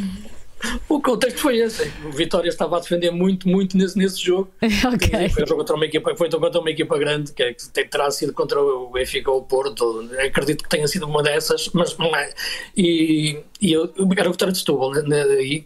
O 0.88 1.01
contexto 1.01 1.39
foi 1.39 1.57
esse. 1.57 1.91
O 2.05 2.11
Vitória 2.11 2.49
estava 2.49 2.78
a 2.78 2.80
defender 2.80 3.11
muito, 3.11 3.47
muito 3.47 3.78
nesse, 3.78 3.97
nesse 3.97 4.24
jogo. 4.24 4.51
Ok. 4.93 5.30
Foi 5.30 5.43
um 5.43 5.47
jogo 5.47 5.61
contra 5.61 5.76
uma 5.76 5.86
equipa, 5.86 6.16
foi 6.16 6.30
contra 6.30 6.59
uma 6.59 6.70
equipa 6.70 6.97
grande, 6.97 7.32
que, 7.32 7.41
é, 7.41 7.53
que 7.53 7.86
terá 7.86 8.11
sido 8.11 8.34
contra 8.34 8.61
o 8.61 8.89
Benfica 8.91 9.32
ou 9.32 9.39
o 9.39 9.43
Porto. 9.43 10.09
Acredito 10.20 10.64
que 10.64 10.70
tenha 10.70 10.88
sido 10.88 11.05
uma 11.05 11.24
dessas, 11.24 11.70
mas 11.74 11.97
não 11.97 12.16
é. 12.16 12.34
E, 12.76 13.39
e 13.61 13.72
eu, 13.72 13.91
era 14.18 14.30
o 14.30 14.32
Vitória 14.32 14.51
de 14.51 14.59
Setúbal, 14.59 14.91
né, 14.91 15.24
e, 15.41 15.66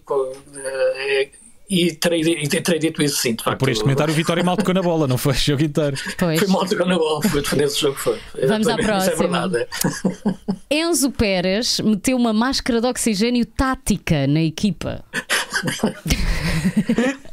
eh, 0.55 1.29
e, 1.69 1.93
terei, 1.93 2.21
e 2.21 2.47
terei 2.47 2.79
dito 2.79 3.01
isso 3.03 3.17
sim, 3.17 3.35
de 3.35 3.43
facto. 3.43 3.59
Por 3.59 3.69
este 3.69 3.81
comentário, 3.83 4.13
o 4.13 4.15
Vitória 4.15 4.43
mal 4.43 4.55
tocou 4.55 4.73
na 4.73 4.81
bola, 4.81 5.07
não 5.07 5.17
foi 5.17 5.33
o 5.33 5.35
jogo 5.35 5.63
inteiro. 5.63 5.97
Pois. 6.17 6.39
Foi 6.39 6.47
mal 6.47 6.65
tocando 6.65 6.89
na 6.89 6.97
bola, 6.97 7.21
foi 7.23 7.41
defender 7.41 7.65
esse 7.65 7.79
jogo. 7.81 7.95
Foi. 7.97 8.17
Vamos 8.47 8.67
à 8.67 8.71
Isso 8.71 8.79
é 8.79 8.83
próxima. 8.83 9.15
verdade. 9.47 9.67
é. 10.69 10.75
Enzo 10.77 11.11
Pérez 11.11 11.79
meteu 11.81 12.15
uma 12.15 12.31
máscara 12.33 12.79
de 12.79 12.87
oxigênio 12.87 13.45
tática 13.45 14.25
na 14.27 14.41
equipa. 14.41 15.03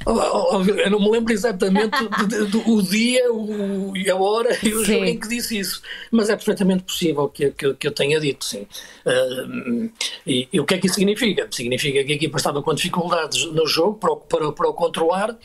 Oh, 0.07 0.57
oh, 0.59 0.63
Eu 0.65 0.91
não 0.91 1.01
me 1.01 1.11
lembro 1.11 1.33
exatamente 1.33 1.97
do, 1.99 2.27
do- 2.47 2.47
do- 2.63 2.83
dia 2.83 3.33
o, 3.33 3.97
e 3.97 4.11
a 4.11 4.17
hora 4.17 4.57
e 4.63 4.75
o 4.75 4.85
jogo 4.85 5.05
em 5.05 5.19
que 5.19 5.29
disse 5.29 5.59
isso, 5.59 5.81
mas 6.11 6.29
é 6.29 6.37
perfeitamente 6.37 6.83
possível 6.83 7.29
que, 7.29 7.51
que, 7.53 7.75
que 7.75 7.87
eu 7.87 7.93
tenha 7.93 8.21
dito, 8.21 8.45
sim. 8.45 8.67
Ah, 9.07 9.91
e, 10.27 10.49
e 10.53 10.61
o 10.61 10.65
que 10.65 10.75
é 10.75 10.79
que 10.79 10.87
isso 10.87 10.97
significa? 10.97 11.47
Significa 11.51 12.05
que 12.05 12.13
a 12.13 12.17
equipa 12.17 12.37
estava 12.37 12.63
com 12.63 12.75
dificuldades 12.75 13.45
no 13.47 13.67
jogo 13.67 13.95
para, 13.99 14.13
o- 14.13 14.17
para, 14.17 14.53
para 14.53 14.69
o 14.69 14.75
controlar 14.75 15.37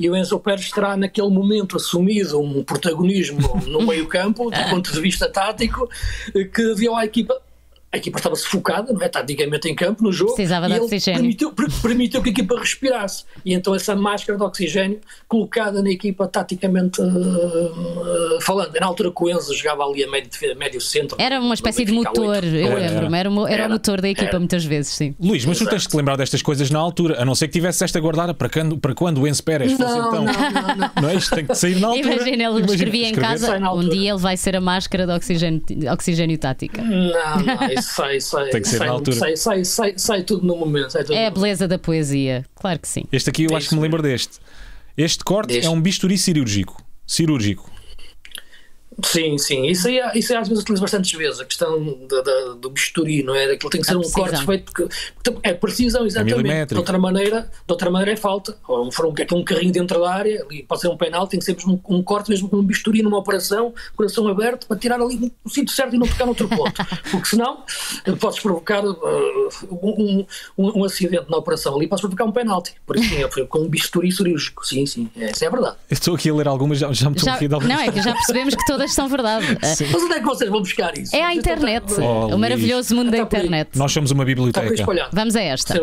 e 0.00 0.08
o 0.08 0.16
Enzo 0.16 0.38
Pérez 0.38 0.70
terá 0.70 0.96
naquele 0.96 1.28
momento 1.28 1.76
assumido 1.76 2.40
um 2.40 2.62
protagonismo 2.64 3.62
no 3.66 3.82
meio 3.86 4.06
campo, 4.08 4.50
do 4.50 4.64
ponto 4.70 4.92
de 4.92 5.00
vista 5.00 5.28
tático, 5.28 5.88
que 6.32 6.74
deu 6.74 6.94
à 6.96 7.04
equipa 7.04 7.38
a 7.92 7.96
equipa 7.98 8.18
estava 8.18 8.34
sufocada, 8.36 8.92
não 8.92 9.00
é? 9.00 9.08
Taticamente 9.08 9.68
em 9.68 9.74
campo, 9.74 10.02
no 10.02 10.12
jogo. 10.12 10.34
Precisava 10.34 10.68
de 10.68 10.74
e 10.74 10.80
oxigênio. 10.80 11.20
Permitiu, 11.20 11.52
per- 11.52 11.70
permitiu 11.82 12.22
que 12.22 12.28
a 12.28 12.32
equipa 12.32 12.58
respirasse. 12.58 13.24
E 13.44 13.54
então 13.54 13.74
essa 13.74 13.94
máscara 13.96 14.36
de 14.38 14.44
oxigênio 14.44 15.00
colocada 15.28 15.82
na 15.82 15.90
equipa 15.90 16.26
taticamente 16.26 17.00
uh, 17.00 17.04
uh, 17.06 18.40
falando. 18.42 18.74
Na 18.78 18.86
altura 18.86 19.10
que 19.10 19.24
o 19.24 19.28
Enzo 19.30 19.54
jogava 19.54 19.84
ali 19.84 20.04
a 20.04 20.10
médio, 20.10 20.30
médio 20.58 20.80
centro. 20.80 21.16
Era 21.20 21.40
uma 21.40 21.54
espécie 21.54 21.84
de 21.84 21.92
motor, 21.92 22.26
oito. 22.44 22.46
eu 22.46 22.66
Era, 22.76 22.90
lembro-me. 22.90 23.18
Era, 23.18 23.28
o 23.30 23.32
mo- 23.32 23.46
era 23.46 23.62
o 23.62 23.64
Era. 23.64 23.68
motor 23.72 24.00
da 24.00 24.08
equipa 24.08 24.28
Era. 24.30 24.38
muitas 24.38 24.64
vezes, 24.64 24.92
sim. 24.92 25.14
Luís, 25.20 25.44
mas 25.44 25.56
tu 25.56 25.62
Exato. 25.62 25.70
tens 25.76 25.82
de 25.82 25.88
te 25.88 25.96
lembrar 25.96 26.16
destas 26.16 26.42
coisas 26.42 26.70
na 26.70 26.78
altura, 26.78 27.20
a 27.20 27.24
não 27.24 27.34
ser 27.34 27.46
que 27.48 27.52
tivesse 27.54 27.82
esta 27.84 27.98
guardada 28.00 28.34
para 28.34 28.48
quando, 28.48 28.76
para 28.78 28.94
quando 28.94 29.22
o 29.22 29.28
Enzo 29.28 29.42
Pérez 29.42 29.72
fosse 29.72 29.82
Não, 29.84 30.08
então. 30.08 30.24
não, 30.24 30.32
não, 30.32 30.76
não. 30.76 30.90
Não 31.02 31.08
é 31.08 31.14
isto? 31.14 31.34
Tem 31.34 31.46
que 31.46 31.54
sair 31.54 31.76
na 31.80 31.88
altura. 31.88 32.14
Imagina, 32.14 32.44
ele 32.44 32.60
escrevia 32.66 33.08
em 33.08 33.14
casa: 33.14 33.56
um 33.72 33.88
dia 33.88 34.10
ele 34.10 34.18
vai 34.20 34.36
ser 34.36 34.56
a 34.56 34.60
máscara 34.60 35.06
de 35.06 35.12
oxigênio, 35.12 35.62
de 35.66 35.88
oxigênio 35.88 36.36
tática. 36.38 36.82
Não, 36.82 37.36
não, 37.40 37.75
isso 37.78 37.94
sai, 37.94 38.20
sai, 38.20 38.50
Tem 38.50 38.62
que 38.62 38.68
ser 38.68 38.78
sai, 38.78 38.86
na 38.86 38.92
altura. 38.92 39.16
sai, 39.16 39.36
sai, 39.36 39.64
sai, 39.64 39.94
sai 39.96 40.22
tudo 40.22 40.46
no 40.46 40.56
momento. 40.56 40.90
Sai 40.90 41.02
tudo 41.04 41.14
É 41.14 41.26
a 41.26 41.30
beleza 41.30 41.66
da 41.68 41.78
poesia, 41.78 42.44
claro 42.54 42.78
que 42.78 42.88
sim. 42.88 43.04
Este 43.12 43.30
aqui 43.30 43.44
eu 43.44 43.50
É 43.50 43.56
acho 43.56 43.68
que 43.68 43.74
me 43.74 43.80
lembro 43.80 44.02
deste. 44.02 44.38
Este 44.96 45.22
corte 45.24 45.48
Deste. 45.52 45.66
é 45.66 45.70
um 45.70 45.80
bisturi 45.80 46.16
cirúrgico. 46.16 46.82
Cirúrgico. 47.06 47.70
Sim, 49.04 49.36
sim. 49.36 49.66
Isso 49.66 49.88
aí, 49.88 50.00
isso 50.14 50.32
aí 50.32 50.38
às 50.38 50.48
vezes 50.48 50.62
utilizo 50.62 50.82
bastantes 50.82 51.12
vezes, 51.12 51.38
a 51.40 51.44
questão 51.44 51.98
da- 52.08 52.20
da- 52.22 52.54
do 52.54 52.70
bisturi, 52.70 53.22
não 53.22 53.34
é? 53.34 53.44
Aquilo 53.52 53.70
tem 53.70 53.80
que 53.80 53.86
ser 53.86 53.94
A 53.94 53.98
um 53.98 54.00
precisão. 54.00 54.22
corte 54.24 54.46
feito. 54.46 54.72
Que, 54.72 54.88
porque 55.22 55.38
é 55.42 55.52
precisão, 55.54 56.06
exatamente. 56.06 56.66
De 56.68 56.76
outra, 56.76 56.98
maneira, 56.98 57.42
de 57.42 57.72
outra 57.72 57.90
maneira 57.90 58.12
é 58.12 58.16
falta. 58.16 58.56
Ou 58.66 58.90
for 58.90 59.06
um, 59.06 59.14
um 59.34 59.44
carrinho 59.44 59.72
dentro 59.72 60.00
da 60.00 60.12
área, 60.12 60.42
ali 60.44 60.62
pode 60.62 60.80
ser 60.80 60.88
um 60.88 60.96
penal, 60.96 61.26
tem 61.26 61.38
que 61.38 61.44
ser 61.44 61.54
mesmo 61.54 61.80
um, 61.88 61.96
um 61.96 62.02
corte, 62.02 62.30
mesmo 62.30 62.48
com 62.48 62.56
um 62.56 62.62
bisturi 62.64 63.02
numa 63.02 63.18
operação, 63.18 63.74
coração 63.94 64.26
aberto, 64.28 64.66
para 64.66 64.76
tirar 64.78 65.00
ali 65.00 65.30
o 65.44 65.50
sítio 65.50 65.74
certo 65.74 65.94
e 65.94 65.98
não 65.98 66.06
tocar 66.06 66.24
noutro 66.24 66.48
ponto. 66.48 66.72
Porque 67.10 67.28
senão 67.28 67.64
eh, 68.06 68.12
podes 68.12 68.40
provocar 68.40 68.82
uh, 68.84 68.96
um, 69.70 70.24
um, 70.56 70.80
um 70.80 70.84
acidente 70.84 71.26
na 71.30 71.36
operação 71.36 71.76
ali, 71.76 71.86
podes 71.86 72.00
provocar 72.00 72.24
um 72.24 72.32
penalti. 72.32 72.74
Por 72.86 72.96
isso, 72.96 73.08
sim, 73.10 73.16
eu 73.20 73.30
fui 73.30 73.44
com 73.46 73.58
um 73.60 73.68
bisturi 73.68 74.10
cirúrgico. 74.10 74.66
Sim, 74.66 74.86
sim, 74.86 75.10
é, 75.16 75.30
isso 75.30 75.44
é 75.44 75.50
verdade. 75.50 75.76
Estou 75.90 76.14
aqui 76.14 76.30
a 76.30 76.34
ler 76.34 76.48
algumas, 76.48 76.78
já, 76.78 76.92
já 76.92 77.10
me 77.10 77.16
estou 77.16 77.32
a 77.32 77.36
rir 77.36 77.48
de 77.48 77.54
algumas. 77.54 77.76
não, 77.76 77.82
é 77.84 77.92
que 77.92 78.00
já 78.02 78.12
percebemos 78.14 78.54
que 78.54 78.64
todas 78.66 78.85
são 78.92 79.08
verdade. 79.08 79.46
Mas 79.62 79.80
onde 80.02 80.14
é 80.14 80.18
que 80.20 80.24
vocês 80.24 80.50
vão 80.50 80.60
buscar 80.60 80.96
isso? 80.98 81.14
É 81.14 81.18
estão- 81.20 81.32
internet. 81.32 81.92
Oh, 82.00 82.34
o 82.34 82.38
maravilhoso 82.38 82.94
mundo 82.94 83.10
da 83.10 83.18
internet. 83.18 83.70
Nós 83.76 83.92
somos 83.92 84.10
uma 84.10 84.24
biblioteca. 84.24 84.66
Vamos 85.12 85.36
a 85.36 85.40
esta. 85.42 85.74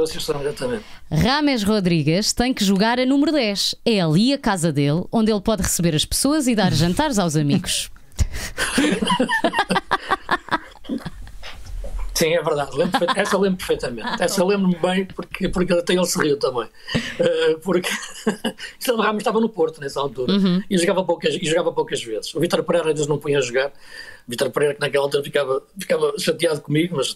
Rames 1.11 1.63
Rodrigues 1.63 2.33
tem 2.33 2.53
que 2.53 2.63
jogar 2.63 2.99
a 2.99 3.05
número 3.05 3.31
10. 3.31 3.75
É 3.85 4.01
ali 4.01 4.33
a 4.33 4.37
casa 4.37 4.71
dele, 4.71 5.03
onde 5.11 5.31
ele 5.31 5.41
pode 5.41 5.61
receber 5.63 5.95
as 5.95 6.05
pessoas 6.05 6.47
e 6.47 6.55
dar 6.55 6.71
jantares 6.73 7.19
aos 7.19 7.35
amigos. 7.35 7.89
Sim, 12.23 12.35
é 12.35 12.41
verdade. 12.41 12.77
Lembro. 12.77 12.99
Essa 13.15 13.35
eu 13.35 13.39
lembro 13.41 13.57
perfeitamente. 13.57 14.23
Essa 14.23 14.41
eu 14.41 14.47
lembro-me 14.47 14.75
bem 14.75 15.05
porque, 15.05 15.49
porque 15.49 15.73
até 15.73 15.93
ele 15.93 16.05
se 16.05 16.17
riu 16.19 16.37
também. 16.37 16.65
Uh, 16.65 17.59
porque 17.61 17.89
Silva 18.79 19.03
Ramos 19.03 19.19
estava 19.19 19.41
no 19.41 19.49
Porto 19.49 19.81
nessa 19.81 19.99
altura 19.99 20.33
e, 20.69 20.77
jogava 20.77 21.03
poucas, 21.03 21.35
e 21.35 21.45
jogava 21.45 21.71
poucas 21.73 22.01
vezes. 22.01 22.33
O 22.33 22.39
Vitor 22.39 22.63
Pereira 22.63 22.89
ainda 22.89 23.05
não 23.07 23.17
punha 23.17 23.39
a 23.39 23.41
jogar. 23.41 23.73
Vitor 24.27 24.49
Pereira, 24.51 24.75
que 24.75 24.81
naquela 24.81 25.03
altura 25.03 25.23
ficava, 25.23 25.63
ficava 25.77 26.13
chateado 26.17 26.61
comigo, 26.61 26.95
mas 26.95 27.13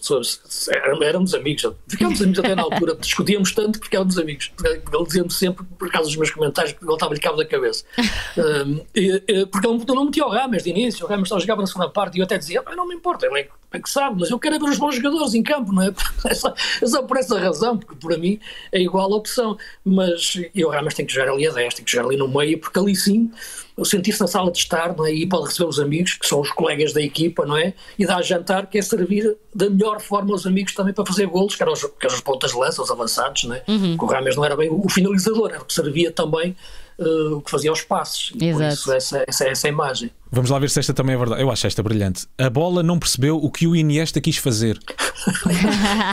éramos, 0.70 1.02
éramos 1.02 1.34
amigos. 1.34 1.66
Ficámos 1.88 2.20
amigos 2.20 2.38
até 2.38 2.54
na 2.54 2.62
altura. 2.62 2.94
Discutíamos 3.00 3.52
tanto 3.52 3.78
que 3.78 3.86
ficávamos 3.86 4.18
amigos. 4.18 4.48
Porque 4.56 4.96
Ele 4.96 5.04
dizia-me 5.04 5.30
sempre, 5.30 5.64
por 5.78 5.90
causa 5.90 6.08
dos 6.08 6.16
meus 6.16 6.30
comentários, 6.30 6.72
que 6.74 6.84
ele 6.84 6.92
estava-lhe 6.92 7.20
cabo 7.20 7.36
da 7.36 7.44
cabeça. 7.46 7.84
Um, 8.38 8.84
e, 8.94 9.22
e, 9.26 9.46
porque 9.46 9.66
ele 9.66 9.84
não 9.88 10.04
metia 10.04 10.24
o 10.24 10.28
Rames 10.30 10.62
de 10.62 10.70
início. 10.70 11.04
O 11.04 11.08
Rames 11.08 11.28
só 11.28 11.38
jogava 11.40 11.60
na 11.60 11.66
segunda 11.66 11.88
parte 11.88 12.16
e 12.16 12.20
eu 12.20 12.24
até 12.24 12.38
dizia: 12.38 12.62
"Ah, 12.64 12.76
não 12.76 12.86
me 12.86 12.94
importa, 12.94 13.26
ele 13.26 13.40
é 13.40 13.42
que- 13.44 13.50
é 13.72 13.80
que 13.80 13.90
sabe, 13.90 14.20
mas 14.20 14.30
eu 14.30 14.38
quero 14.38 14.54
é 14.54 14.58
ver 14.58 14.64
os 14.66 14.78
bons 14.78 14.94
jogadores 14.94 15.34
em 15.34 15.42
campo, 15.42 15.72
não 15.72 15.82
é? 15.82 15.92
É 16.24 16.34
só, 16.34 16.54
é 16.82 16.86
só 16.86 17.02
por 17.02 17.16
essa 17.16 17.38
razão, 17.38 17.76
porque 17.76 17.94
para 17.96 18.16
mim 18.16 18.38
é 18.72 18.80
igual 18.80 19.12
a 19.12 19.16
opção. 19.16 19.58
Mas 19.84 20.34
e 20.54 20.64
o 20.64 20.68
Rames 20.68 20.94
tem 20.94 21.04
que 21.04 21.12
jogar 21.12 21.32
ali 21.32 21.46
a 21.46 21.52
10, 21.52 21.74
tem 21.74 21.84
que 21.84 21.90
jogar 21.90 22.06
ali 22.06 22.16
no 22.16 22.28
meio, 22.28 22.58
porque 22.58 22.78
ali 22.78 22.94
sim 22.94 23.30
eu 23.30 23.67
sentir-se 23.84 24.20
na 24.20 24.26
sala 24.26 24.50
de 24.50 24.58
estar, 24.58 24.96
não 24.96 25.06
é? 25.06 25.12
E 25.12 25.26
pode 25.26 25.46
receber 25.46 25.68
os 25.68 25.78
amigos, 25.78 26.14
que 26.14 26.26
são 26.26 26.40
os 26.40 26.50
colegas 26.50 26.92
da 26.92 27.00
equipa, 27.02 27.46
não 27.46 27.56
é? 27.56 27.74
E 27.98 28.06
dar 28.06 28.22
jantar, 28.22 28.66
que 28.66 28.78
é 28.78 28.82
servir 28.82 29.36
da 29.54 29.68
melhor 29.70 30.00
forma 30.00 30.32
aos 30.32 30.46
amigos 30.46 30.74
também 30.74 30.92
para 30.94 31.04
fazer 31.06 31.26
golos, 31.26 31.54
que 31.56 31.62
eram 31.62 31.72
os, 31.72 31.82
que 31.82 32.06
eram 32.06 32.14
os 32.14 32.20
pontas 32.20 32.50
de 32.52 32.56
lança, 32.58 32.82
os 32.82 32.90
avançados, 32.90 33.44
não 33.44 33.54
é? 33.54 33.62
Porque 33.96 34.04
o 34.04 34.06
Rames 34.08 34.36
não 34.36 34.44
era 34.44 34.56
bem 34.56 34.68
o 34.70 34.88
finalizador, 34.88 35.50
era 35.50 35.62
o 35.62 35.64
que 35.64 35.72
servia 35.74 36.10
também. 36.10 36.56
eh, 37.00 37.04
o 37.32 37.40
que 37.40 37.50
fazia 37.50 37.70
os 37.72 37.82
passes. 37.82 38.30
E 38.34 38.38
Por 38.38 38.44
Exato. 38.46 38.74
isso, 38.74 38.92
essa, 38.92 39.24
essa, 39.28 39.44
essa 39.46 39.68
imagem. 39.68 40.10
Vamos 40.30 40.50
lá 40.50 40.58
ver 40.58 40.68
se 40.70 40.78
esta 40.78 40.92
também 40.92 41.14
é 41.14 41.18
verdade. 41.18 41.40
Eu 41.42 41.50
acho 41.50 41.66
esta 41.66 41.82
brilhante. 41.82 42.26
A 42.36 42.50
bola 42.50 42.82
não 42.82 42.98
percebeu 42.98 43.36
o 43.36 43.50
que 43.50 43.66
o 43.66 43.74
Iniesta 43.74 44.20
quis 44.20 44.36
fazer. 44.36 44.78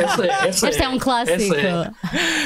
Essa 0.02 0.26
é, 0.26 0.48
essa 0.50 0.70
Este 0.70 0.84
é 0.84 0.90
um 0.90 0.98
clássico. 0.98 1.34
Essa 1.42 1.56
é, 1.56 1.92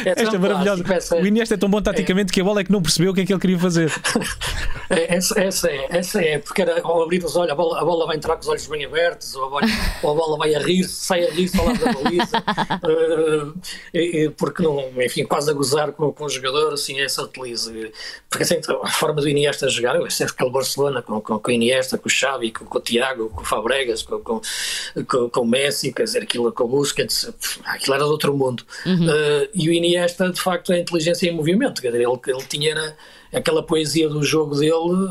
essa 0.06 0.22
Esta 0.24 0.36
é 0.36 0.40
um 0.40 0.42
maravilhosa. 0.42 0.84
clássico, 0.84 1.16
é. 1.16 1.22
O 1.22 1.26
Iniesta 1.28 1.54
é 1.56 1.58
tão 1.58 1.70
bom 1.70 1.82
taticamente 1.82 2.32
que 2.34 2.42
a 2.42 2.44
bola 2.44 2.62
é 2.62 2.64
que 2.64 2.72
não 2.72 2.82
percebeu 2.82 3.12
o 3.12 3.16
que 3.16 3.22
é 3.22 3.26
que 3.26 3.34
ele 3.34 3.40
queria 3.40 3.60
fazer. 3.60 3.92
É, 4.90 5.16
Essa, 5.18 5.40
essa 5.40 5.70
é, 5.70 5.88
essa 5.90 6.22
é, 6.22 6.40
porque 6.40 6.62
era, 6.64 6.82
ao 6.82 7.04
abrir 7.04 7.24
os 7.24 7.36
olhos, 7.36 7.52
a 7.52 7.56
bola, 7.56 7.80
a 7.80 7.86
bola 7.86 8.08
vai 8.08 8.18
entrar 8.18 8.36
com 8.36 8.42
os 8.42 8.48
olhos 8.48 8.66
bem 8.68 8.84
abertos, 8.86 9.36
ou 9.36 9.46
a 9.46 9.50
bola, 9.50 9.62
ou 10.04 10.12
a 10.12 10.14
bola 10.16 10.38
vai 10.38 10.56
a 10.56 10.60
rir, 10.60 10.84
sai 10.86 11.26
a 11.28 11.32
rir, 11.32 11.52
lado 11.56 11.78
da 11.80 11.94
baliza, 11.94 12.38
eh, 13.94 14.00
e- 14.00 14.24
e 14.26 14.30
porque 14.32 14.64
não, 14.64 14.84
enfim, 14.98 15.24
quase 15.26 15.50
a 15.52 15.54
gozar 15.54 15.92
com, 15.92 16.12
com 16.12 16.26
o 16.26 16.30
jogador, 16.30 16.74
assim, 16.74 17.00
essa 17.00 17.22
utiliza. 17.24 17.72
Porque 18.30 18.44
assim, 18.44 18.56
a 18.84 18.90
forma 18.90 19.22
do 19.22 19.30
Iniesta 19.30 19.70
jogar, 19.70 19.96
eu 19.96 20.10
sei 20.10 20.26
aquele 20.26 20.50
Barcelona 20.50 21.02
com, 21.02 21.22
com, 21.22 21.38
com 21.40 21.52
o 21.52 21.54
Iniesta, 21.60 21.98
com 21.98 22.08
o 22.08 22.12
Xavi, 22.12 22.52
com, 22.52 22.66
com 22.66 22.78
o 22.78 22.82
Tiago, 22.82 23.30
com 23.30 23.42
o 23.42 23.46
Fabregas, 23.46 24.02
com, 24.02 24.20
com, 24.20 24.42
com, 25.08 25.30
com 25.30 25.42
o 25.42 25.46
Messi, 25.46 25.92
quer 25.92 26.04
dizer, 26.04 26.24
aquilo 26.24 26.52
com 26.52 26.64
o 26.64 26.68
Busquets, 26.68 27.30
aquilo 27.66 27.96
era 27.96 28.06
de 28.06 28.10
outro 28.12 28.36
mundo. 28.36 28.64
Eh, 28.86 29.50
e 29.54 29.70
o 29.70 29.74
Iniesta, 29.74 30.30
de 30.30 30.42
facto, 30.42 30.72
é 30.72 30.78
a 30.78 30.80
inteligência 30.80 31.28
em 31.28 31.34
movimento, 31.34 31.82
quer 31.82 31.92
dizer, 31.92 32.04
ele, 32.04 32.20
ele 32.28 32.44
tinha 32.48 32.70
era 32.72 32.96
aquela 33.34 33.64
poesia 33.64 34.08
do 34.10 34.24
jogo 34.24 34.56
dele. 34.56 35.10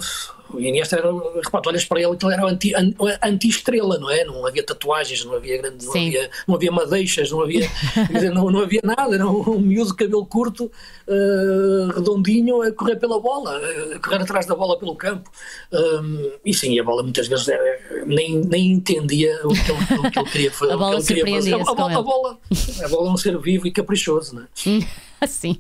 O 0.51 0.59
Iniesta 0.59 0.97
era, 0.97 1.13
repara, 1.45 1.69
olhas 1.69 1.85
para 1.85 2.01
ele, 2.01 2.17
ele 2.23 2.33
era 2.33 2.47
anti- 2.47 2.75
an- 2.75 2.95
anti-estrela, 3.23 3.99
não 3.99 4.09
é? 4.11 4.25
Não 4.25 4.47
havia 4.47 4.63
tatuagens, 4.65 5.23
não 5.23 5.35
havia 5.35 5.59
grande, 5.61 5.85
não 5.85 5.93
havia, 6.07 6.31
não 6.49 6.55
havia 6.55 6.73
madeixas, 6.73 7.31
não 7.31 7.43
havia, 7.43 7.71
dizer, 8.11 8.31
não, 8.31 8.51
não 8.51 8.61
havia 8.63 8.81
nada, 8.83 9.15
era 9.15 9.27
um, 9.29 9.57
um 9.57 9.61
miúdo 9.61 9.91
de 9.91 9.97
cabelo 9.97 10.25
curto, 10.25 10.73
eh, 11.07 11.89
redondinho, 11.95 12.63
a 12.63 12.73
correr 12.73 12.97
pela 12.97 13.21
bola, 13.21 13.61
a 13.95 13.99
correr 13.99 14.23
atrás 14.23 14.47
da 14.47 14.55
bola 14.55 14.79
pelo 14.79 14.97
campo. 14.97 15.31
Um, 15.71 16.31
e 16.43 16.55
sim, 16.55 16.81
a 16.81 16.83
bola 16.83 17.03
muitas 17.03 17.29
vezes 17.29 17.47
eh, 17.49 18.05
nem, 18.07 18.37
nem 18.37 18.73
entendia 18.73 19.39
o 19.45 19.49
que 19.51 19.71
ele, 19.71 20.07
o 20.09 20.11
que 20.11 20.19
ele 20.19 20.31
queria 20.31 20.51
fazer. 20.53 20.73
A 20.73 20.77
bola 20.79 20.97
A, 21.53 21.75
bola- 21.75 21.93
a 21.99 22.03
bola, 22.03 22.39
a 22.85 22.89
bola 22.89 23.09
é 23.09 23.13
um 23.13 23.17
ser 23.19 23.39
vivo 23.39 23.67
e 23.67 23.71
caprichoso, 23.71 24.35
não 24.35 24.43
é? 24.45 24.47
Sim. 25.29 25.59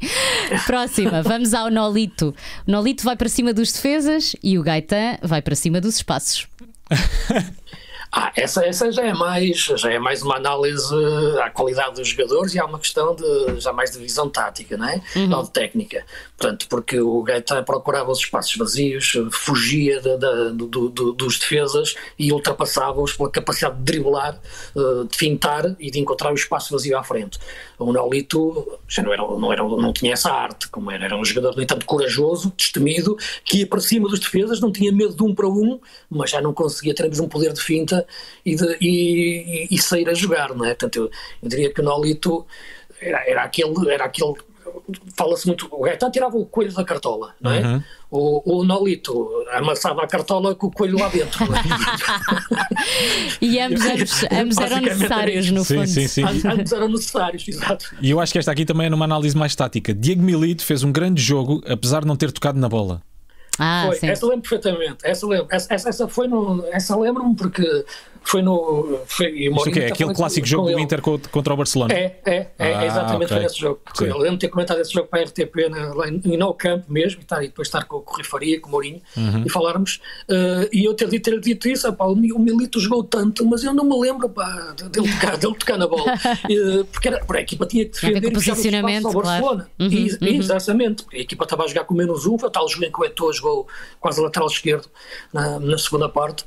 Próxima, 0.67 1.23
vamos 1.23 1.55
ao 1.55 1.71
Nolito. 1.71 2.35
O 2.67 2.71
Nolito 2.71 3.05
vai 3.05 3.17
para 3.17 3.29
cima 3.29 3.53
dos 3.53 3.73
defesas 3.73 4.37
e 4.43 4.59
o 4.59 4.63
Gaetan 4.63 5.19
vai 5.23 5.43
para 5.43 5.55
cima 5.55 5.81
dos 5.81 5.97
espaços. 5.97 6.47
Ah, 8.11 8.33
essa, 8.37 8.65
essa 8.65 8.91
já 8.91 9.05
é 9.05 9.13
mais 9.13 9.57
já 9.59 9.93
é 9.93 9.99
mais 9.99 10.23
uma 10.23 10.37
análise 10.37 10.95
à 11.43 11.51
qualidade 11.51 11.97
dos 11.97 12.09
jogadores 12.09 12.55
e 12.55 12.59
há 12.59 12.65
uma 12.65 12.79
questão 12.79 13.15
de 13.15 13.61
já 13.61 13.73
mais 13.73 13.91
de 13.91 13.99
visão 13.99 14.29
tática, 14.31 14.77
não 14.79 14.89
é? 14.89 15.03
Não 15.29 15.43
de 15.43 15.51
técnica. 15.51 16.05
Portanto, 16.37 16.67
porque 16.71 16.99
o 17.01 17.23
Gaetan 17.23 17.63
procurava 17.65 18.11
os 18.11 18.19
espaços 18.21 18.57
vazios, 18.57 19.13
fugia 19.31 20.01
da- 20.01 20.17
da- 20.17 20.49
do- 20.51 20.89
do- 20.89 21.13
dos 21.13 21.39
defesas 21.39 21.97
e 22.19 22.33
ultrapassava-os 22.33 23.13
pela 23.13 23.31
capacidade 23.31 23.77
de 23.77 23.83
driblar, 23.83 24.41
eh, 24.77 25.05
de 25.11 25.17
fintar 25.17 25.77
e 25.79 25.91
de 25.91 25.99
encontrar 26.01 26.31
o 26.33 26.35
espaço 26.35 26.73
vazio 26.73 26.97
à 26.97 27.03
frente. 27.05 27.39
O 27.79 27.93
Nolito 27.93 28.79
já 28.89 29.03
não, 29.03 29.13
era, 29.13 29.23
não, 29.23 29.53
era, 29.53 29.63
não 29.63 29.93
tinha 29.93 30.13
essa 30.15 30.33
arte, 30.33 30.69
como 30.69 30.91
era, 30.91 31.05
era 31.05 31.17
um 31.17 31.25
jogador, 31.25 31.55
no 31.55 31.63
entanto, 31.63 31.85
corajoso, 31.87 32.53
destemido, 32.57 33.17
que 33.45 33.59
ia 33.59 33.67
para 33.67 33.81
cima 33.81 34.09
dos 34.09 34.19
defesas, 34.19 34.61
não 34.61 34.73
tinha 34.73 34.91
medo 34.93 35.15
de 35.15 35.23
um 35.23 35.35
para 35.35 35.47
um, 35.49 35.79
mas 36.11 36.31
já 36.31 36.41
não 36.41 36.53
conseguia 36.55 36.95
termos 36.95 37.21
um 37.21 37.29
poder 37.29 37.53
de 37.53 37.61
finta 37.61 37.97
e, 38.44 38.55
de- 38.57 38.76
e- 38.80 39.68
e- 39.70 39.78
sair 39.78 40.09
a 40.09 40.14
jogar, 40.14 40.55
não 40.55 40.64
é? 40.64 40.68
Portanto, 40.74 40.96
eu, 40.96 41.11
eu 41.42 41.49
diria 41.49 41.72
que 41.72 41.80
o 41.80 41.84
Nolito 41.84 42.46
era, 43.01 43.28
era 43.28 43.42
aquele. 43.44 43.90
Era 43.90 44.05
aquele 44.05 44.34
Fala-se 45.16 45.46
muito. 45.46 45.66
O 45.70 45.82
Gaetan 45.82 46.11
tirava 46.11 46.36
o 46.36 46.46
coelho 46.46 46.72
da 46.72 46.84
cartola, 46.84 47.34
não 47.40 47.51
é? 47.51 47.82
O, 48.11 48.59
o 48.61 48.64
Nolito 48.64 49.28
amassava 49.53 50.03
a 50.03 50.07
cartola 50.07 50.55
com 50.55 50.68
o 50.68 50.70
coelho 50.70 50.99
lá 50.99 51.09
dentro. 51.09 51.44
é? 51.44 51.59
E 53.40 53.59
ambos, 53.61 53.84
ambos, 53.84 54.24
ambos 54.32 54.59
eram 54.59 54.80
necessários, 54.80 55.51
no 55.51 55.64
Sim, 55.64 55.74
fundo. 55.76 55.86
sim, 55.88 56.09
sim. 56.09 56.22
Ambos- 56.24 56.44
Ambos 56.44 56.72
eram 56.72 56.88
necessários, 56.88 57.49
exato. 57.49 57.94
E 58.01 58.11
eu 58.11 58.20
acho 58.20 58.32
que 58.32 58.38
esta 58.38 58.53
aqui 58.53 58.64
também 58.64 58.86
é 58.86 58.90
numa 58.90 59.05
análise 59.05 59.36
mais 59.36 59.55
tática. 59.55 59.92
Diego 59.94 60.22
Milito 60.22 60.64
fez 60.64 60.82
um 60.82 60.92
grande 60.92 61.20
jogo, 61.20 61.62
apesar 61.66 62.01
de 62.01 62.07
não 62.07 62.16
ter 62.16 62.30
tocado 62.32 62.59
na 62.59 62.68
bola. 62.68 63.03
Ah, 63.59 63.85
Foi, 63.87 63.97
sim. 63.97 64.09
essa 64.09 64.27
lembro 64.27 64.49
perfeitamente. 64.49 64.99
Essa, 65.03 65.27
lembro, 65.27 65.49
essa, 65.51 65.75
essa, 65.75 65.89
essa 65.89 66.09
foi 66.09 66.29
no. 66.29 66.65
Essa 66.67 66.97
lembro-me 66.97 67.35
porque 67.35 67.85
foi 68.31 68.43
no. 68.43 69.01
Foi, 69.07 69.26
e 69.31 69.49
o 69.49 69.53
o 69.53 69.55
Mourinho 69.55 69.74
quê? 69.74 69.81
É 69.85 69.87
aquele 69.93 70.14
clássico 70.14 70.45
com 70.47 70.51
jogo 70.51 70.64
do 70.66 70.72
ele. 70.72 70.83
Inter 70.83 71.01
co- 71.01 71.20
contra 71.31 71.55
o 71.55 71.57
Barcelona. 71.57 71.95
É, 71.95 72.20
é, 72.26 72.47
é 72.59 72.74
Ah, 72.74 72.87
exatamente 72.87 73.24
ok. 73.33 73.37
foi 73.39 73.47
esse 73.47 73.59
jogo. 73.59 73.81
Sim. 73.95 74.05
Eu 74.07 74.18
lembro 74.18 74.33
de 74.37 74.41
ter 74.41 74.49
comentado 74.49 74.81
esse 74.81 74.93
jogo 74.93 75.09
para 75.09 75.20
a 75.20 75.24
RTP 75.24 75.68
na, 75.70 75.95
lá 75.95 76.09
em, 76.09 76.20
No 76.37 76.53
Camp 76.55 76.85
mesmo, 76.89 77.22
e, 77.22 77.24
tá, 77.24 77.43
e 77.43 77.49
depois 77.49 77.68
estar 77.68 77.85
com, 77.85 77.97
o 77.97 78.05
Rui 78.07 78.22
Faria, 78.24 78.61
com 78.61 78.68
o 78.68 78.72
Mourinho, 78.72 79.01
Uhum. 79.16 79.45
e 79.47 79.51
falarmos. 79.51 80.01
eh, 80.29 80.68
e 80.72 80.85
eu 80.85 80.95
ter, 80.95 81.09
dito- 81.09 81.31
ter 81.31 81.41
dito 81.41 81.68
isso, 81.68 81.91
pá, 81.95 82.05
o, 82.05 82.14
Mi- 82.14 82.33
o 82.33 82.39
Milito 82.39 82.79
jogou 82.81 83.03
tanto, 83.03 83.45
mas 83.47 83.64
eu 83.64 83.72
não 83.72 83.85
me 83.85 83.99
lembro 83.99 84.29
pá, 84.29 84.74
de- 84.76 84.89
dele, 84.89 85.09
tocar, 85.12 85.37
dele 85.37 85.55
tocar 85.55 85.79
na 85.79 85.87
bola. 85.87 86.05
Eh, 86.51 86.85
porque 86.93 87.09
era, 87.09 87.18
porque 87.24 87.39
a 87.39 87.43
equipa 87.43 87.66
tinha 87.66 87.85
que 87.85 87.93
defender 87.93 88.26
os 88.29 88.33
posicionamento, 88.47 89.07
ao 89.07 89.12
claro. 89.12 89.26
Barcelona. 89.29 89.70
Uhum, 89.79 89.89
E- 89.89 90.18
uhum. 90.20 90.39
Exatamente, 90.39 91.03
porque 91.03 91.16
a 91.16 91.20
equipa 91.20 91.45
estava 91.45 91.64
a 91.64 91.66
jogar 91.66 91.85
com 91.85 91.95
menos 91.95 92.26
um, 92.26 92.35
o 92.35 92.51
tal 92.51 92.66
que 92.66 93.01
o 93.01 93.05
Eto'o 93.05 93.33
jogou 93.33 93.66
quase 94.01 94.20
lateral 94.20 94.49
esquerdo 94.49 94.87
na, 95.33 95.59
na 95.59 95.79
segunda 95.79 96.09
parte. 96.09 96.45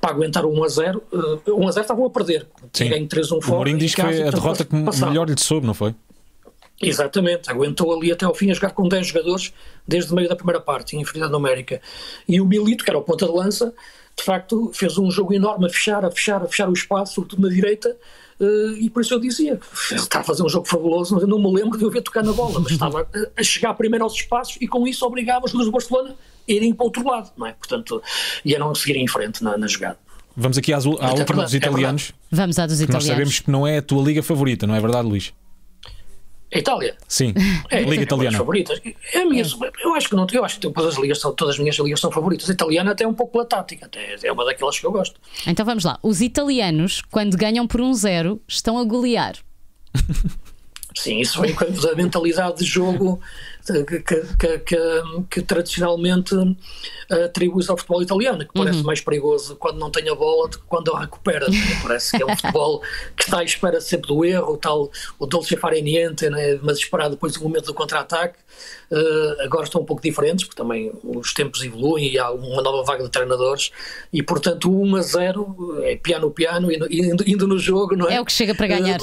Para 0.00 0.10
aguentar 0.10 0.44
o 0.46 0.50
1 0.50 0.64
a 0.64 0.68
0, 0.68 1.02
eh, 1.12 1.50
1 1.50 1.68
a 1.68 1.70
0 1.72 1.82
estavam 1.82 2.06
a 2.06 2.10
perder. 2.10 2.46
Sim. 2.72 2.88
Ganho 2.88 3.06
3-1 3.06 3.36
O 3.36 3.40
fora. 3.42 3.56
Mourinho 3.56 3.76
em 3.76 3.80
diz 3.80 3.94
que 3.94 4.00
foi 4.00 4.10
a 4.10 4.22
portanto, 4.22 4.40
derrota 4.40 4.64
que 4.64 4.84
passava. 4.84 5.10
melhor 5.10 5.28
lhe 5.28 5.38
soube, 5.38 5.66
não 5.66 5.74
foi? 5.74 5.94
Exatamente, 6.82 7.50
aguentou 7.50 7.94
ali 7.94 8.10
até 8.10 8.24
ao 8.24 8.34
fim 8.34 8.50
a 8.50 8.54
jogar 8.54 8.70
com 8.70 8.88
10 8.88 9.08
jogadores 9.08 9.52
desde 9.86 10.10
o 10.12 10.16
meio 10.16 10.28
da 10.30 10.34
primeira 10.34 10.60
parte, 10.60 10.96
em 10.96 11.00
inferioridade 11.00 11.30
numérica. 11.30 11.80
E 12.26 12.40
o 12.40 12.46
Milito, 12.46 12.84
que 12.84 12.90
era 12.90 12.98
o 12.98 13.02
ponta 13.02 13.26
de 13.26 13.32
lança, 13.32 13.74
de 14.16 14.24
facto 14.24 14.70
fez 14.72 14.96
um 14.96 15.10
jogo 15.10 15.34
enorme 15.34 15.66
a 15.66 15.68
fechar, 15.68 16.04
a 16.06 16.10
fechar, 16.10 16.42
a 16.42 16.46
fechar 16.46 16.70
o 16.70 16.72
espaço, 16.72 17.16
sobretudo 17.16 17.42
na 17.42 17.54
direita, 17.54 17.94
e 18.78 18.88
por 18.90 19.02
isso 19.02 19.12
eu 19.14 19.20
dizia, 19.20 19.60
ele 19.90 20.00
está 20.00 20.20
a 20.20 20.22
fazer 20.24 20.42
um 20.42 20.48
jogo 20.48 20.66
fabuloso, 20.66 21.14
mas 21.14 21.22
eu 21.22 21.28
não 21.28 21.38
me 21.38 21.52
lembro 21.60 21.76
de 21.78 21.84
eu 21.84 21.90
ver 21.90 22.00
tocar 22.02 22.22
na 22.24 22.32
bola, 22.32 22.58
mas 22.60 22.72
estava 22.72 23.06
a- 23.36 23.42
chegar 23.42 23.74
primeiro 23.74 24.04
aos 24.04 24.14
espaços 24.14 24.56
e 24.60 24.66
com 24.66 24.86
isso 24.88 25.04
obrigava 25.04 25.44
os 25.44 25.50
jogadores 25.52 25.70
do 25.70 25.72
Barcelona 25.72 26.16
a 26.48 26.52
irem 26.52 26.72
para 26.72 26.84
o 26.84 26.86
outro 26.86 27.06
lado, 27.06 27.30
não 27.36 27.46
é? 27.46 27.52
Portanto, 27.52 28.02
e 28.44 28.54
a 28.56 28.58
não 28.58 28.74
seguirem 28.74 29.04
em 29.04 29.08
frente 29.08 29.44
na, 29.44 29.56
na 29.58 29.66
jogada. 29.66 29.98
Vamos 30.36 30.56
aqui 30.56 30.72
às, 30.72 30.86
à 30.86 30.88
última 30.88 31.14
verdade, 31.16 31.42
dos 31.42 31.54
é 31.54 31.56
italianos. 31.58 32.12
Vamos 32.30 32.58
à 32.58 32.66
dos 32.66 32.76
que 32.76 32.82
nós 32.92 33.04
italianos. 33.04 33.06
sabemos 33.06 33.40
que 33.40 33.50
não 33.50 33.66
é 33.66 33.78
a 33.78 33.82
tua 33.82 34.02
liga 34.02 34.22
favorita, 34.22 34.66
não 34.66 34.74
é 34.74 34.80
verdade, 34.80 35.06
Luís? 35.06 35.32
A 36.52 36.58
Itália. 36.58 36.96
Sim, 37.06 37.32
É, 37.70 37.78
liga 37.80 37.90
tem 37.94 38.02
italiana. 38.02 38.36
favoritas. 38.38 38.80
É 39.14 39.18
a 39.20 39.24
minha, 39.24 39.44
eu 39.84 39.94
acho 39.94 40.08
que 40.08 40.16
não, 40.16 40.26
eu 40.32 40.44
acho 40.44 40.58
que 40.58 40.68
todas 40.68 40.94
as 40.94 40.98
ligas 41.00 41.20
são, 41.20 41.32
todas 41.32 41.54
as 41.54 41.60
minhas 41.60 41.76
ligas 41.78 42.00
são 42.00 42.10
favoritas. 42.10 42.50
A 42.50 42.52
italiana 42.52 42.90
até 42.90 43.04
é 43.04 43.06
um 43.08 43.14
pouco 43.14 43.32
pela 43.32 43.44
tática, 43.44 43.86
até 43.86 44.16
é 44.22 44.32
uma 44.32 44.44
daquelas 44.44 44.78
que 44.78 44.84
eu 44.84 44.90
gosto. 44.90 45.20
Então 45.46 45.64
vamos 45.64 45.84
lá. 45.84 45.98
Os 46.02 46.20
italianos, 46.20 47.02
quando 47.10 47.36
ganham 47.36 47.66
por 47.68 47.80
um 47.80 47.94
zero, 47.94 48.40
estão 48.48 48.78
a 48.78 48.84
golear. 48.84 49.36
Sim, 50.96 51.20
isso 51.20 51.40
vem 51.40 51.54
com 51.54 51.64
a 51.64 51.94
mentalidade 51.94 52.58
de 52.58 52.64
jogo 52.64 53.20
que, 53.66 54.00
que, 54.00 54.82
que, 55.30 55.42
tradicionalmente 55.42 56.34
eh, 57.10 57.24
atribui-se 57.24 57.70
ao 57.70 57.76
futebol 57.76 58.02
italiano, 58.02 58.46
que 58.46 58.52
parece 58.52 58.82
mais 58.82 59.00
perigoso 59.00 59.56
quando 59.56 59.78
não 59.78 59.90
tem 59.90 60.08
a 60.08 60.14
bola 60.14 60.48
do 60.48 60.58
que 60.58 60.64
quando 60.66 60.92
a 60.92 61.00
recupera. 61.00 61.46
Parece 61.82 62.16
que 62.16 62.22
é 62.22 62.26
um 62.26 62.36
futebol 62.36 62.80
que 63.16 63.24
está 63.24 63.40
à 63.40 63.44
espera 63.44 63.80
sempre 63.80 64.08
do 64.08 64.24
erro, 64.24 64.54
o 64.54 64.56
tal, 64.56 64.90
o 65.18 65.26
dolce 65.26 65.56
fare 65.56 65.82
niente, 65.82 66.28
né? 66.30 66.58
mas 66.62 66.78
esperar 66.78 67.08
depois 67.08 67.34
do 67.34 67.42
momento 67.42 67.66
do 67.66 67.74
contra-ataque. 67.74 68.38
Eh, 68.92 69.36
agora 69.44 69.64
estão 69.64 69.80
um 69.80 69.84
pouco 69.84 70.02
diferentes, 70.02 70.44
porque 70.44 70.60
também 70.60 70.90
os 71.04 71.32
tempos 71.32 71.62
evoluem 71.62 72.12
e 72.12 72.18
há 72.18 72.30
uma 72.30 72.60
nova 72.62 72.82
vaga 72.84 73.04
de 73.04 73.10
treinadores, 73.10 73.70
e 74.12 74.22
portanto 74.22 74.70
o 74.70 74.82
1 74.84 74.96
a 74.96 75.02
0 75.02 75.80
é 75.84 75.96
piano-piano, 75.96 76.72
indo, 76.72 76.86
indo, 76.92 77.24
indo 77.26 77.46
no 77.48 77.58
jogo, 77.58 77.94
não 77.96 78.08
é? 78.08 78.16
É 78.16 78.20
o 78.20 78.24
que 78.24 78.32
chega 78.32 78.54
para 78.54 78.66
ganhar. 78.66 78.98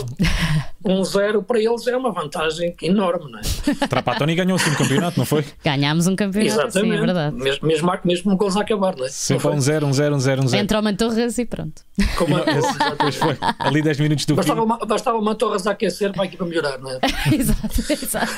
1 0.83 1.01
a 1.01 1.03
0 1.03 1.43
para 1.43 1.59
eles 1.59 1.87
é 1.87 1.95
uma 1.95 2.11
vantagem 2.11 2.75
enorme, 2.81 3.31
não 3.31 3.39
é? 3.39 3.41
Trapattoni 3.87 4.35
ganhou 4.35 4.55
assim 4.57 4.71
o 4.71 4.77
campeonato, 4.77 5.17
não 5.17 5.25
foi? 5.25 5.45
Ganhámos 5.63 6.07
um 6.07 6.15
campeonato, 6.15 6.53
sim, 6.53 6.59
é 6.59 6.67
Exatamente. 6.67 6.99
verdade. 6.99 7.35
Mesmo, 7.35 7.67
mesmo, 7.67 7.91
mesmo 8.03 8.37
gols 8.37 8.57
a 8.57 8.61
acabar, 8.61 8.95
não 8.95 9.05
é? 9.05 9.09
Sempre 9.09 9.47
a 9.47 9.51
um 9.51 9.59
0, 9.61 9.85
um 9.87 9.93
0, 9.93 10.15
um 10.15 10.19
0, 10.19 10.43
um 10.43 10.47
0. 10.47 10.63
Entra 10.63 10.79
o 10.79 10.83
Mantorras 10.83 11.37
e 11.37 11.45
pronto. 11.45 11.81
Como 12.17 12.35
a- 12.37 12.43
Depois 12.91 13.15
foi 13.15 13.37
ali 13.59 13.81
10 13.81 13.99
minutos 13.99 14.25
do 14.25 14.33
fim. 14.33 14.35
bastava, 14.37 14.63
uma, 14.63 14.77
bastava 14.79 15.17
uma 15.17 15.35
torres 15.35 15.65
a 15.67 15.71
aquecer 15.71 16.11
para 16.11 16.23
a 16.23 16.25
equipa 16.25 16.45
melhorar, 16.45 16.77
não 16.79 16.91
é? 16.91 16.99
exato, 17.33 17.91
exato. 17.91 18.33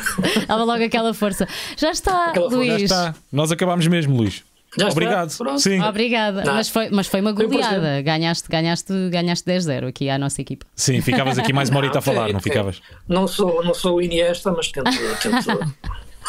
Dava 0.47 0.63
logo 0.63 0.83
aquela 0.83 1.08
força. 1.13 1.47
Já 1.77 1.91
está, 1.91 2.25
Aquela 2.25 2.49
força. 2.49 2.65
Já 2.65 2.73
Luís. 2.73 2.83
está. 2.91 3.15
Nós 3.31 3.51
acabámos 3.51 3.87
mesmo, 3.87 4.15
Luís. 4.17 4.43
Já 4.77 4.87
está, 4.87 4.91
Obrigado. 4.91 5.35
pronto. 5.37 5.59
Sim, 5.59 5.81
Obrigada. 5.81 6.43
Não. 6.43 6.53
Mas 6.53 6.69
foi, 6.69 6.89
mas 6.91 7.07
foi 7.07 7.21
uma 7.21 7.31
um 7.31 7.33
goleada. 7.33 8.01
Ganhaste, 8.03 8.47
ganhaste, 8.47 8.93
ganhaste 9.09 9.43
10-0 9.49 9.87
aqui 9.87 10.09
à 10.09 10.17
nossa 10.19 10.41
equipa. 10.41 10.65
sim, 10.75 11.01
ficavas 11.01 11.39
aqui 11.39 11.51
mais 11.51 11.69
uma 11.69 11.79
horita 11.79 11.97
a 11.97 12.01
falar, 12.01 12.29
é- 12.29 12.33
não 12.33 12.39
ficavas? 12.39 12.79
Não 13.07 13.27
sou, 13.27 13.63
não 13.63 13.73
sou 13.73 13.95
o 13.95 14.01
Iniesta, 14.01 14.51
mas 14.51 14.71
tento, 14.71 14.89
tento, 15.21 15.75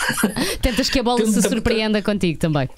Tentas 0.63 0.89
que 0.89 0.99
a 0.99 1.03
bola 1.03 1.19
Tento- 1.19 1.33
se 1.33 1.43
surpreenda 1.43 2.01
contigo 2.01 2.39
também. 2.39 2.69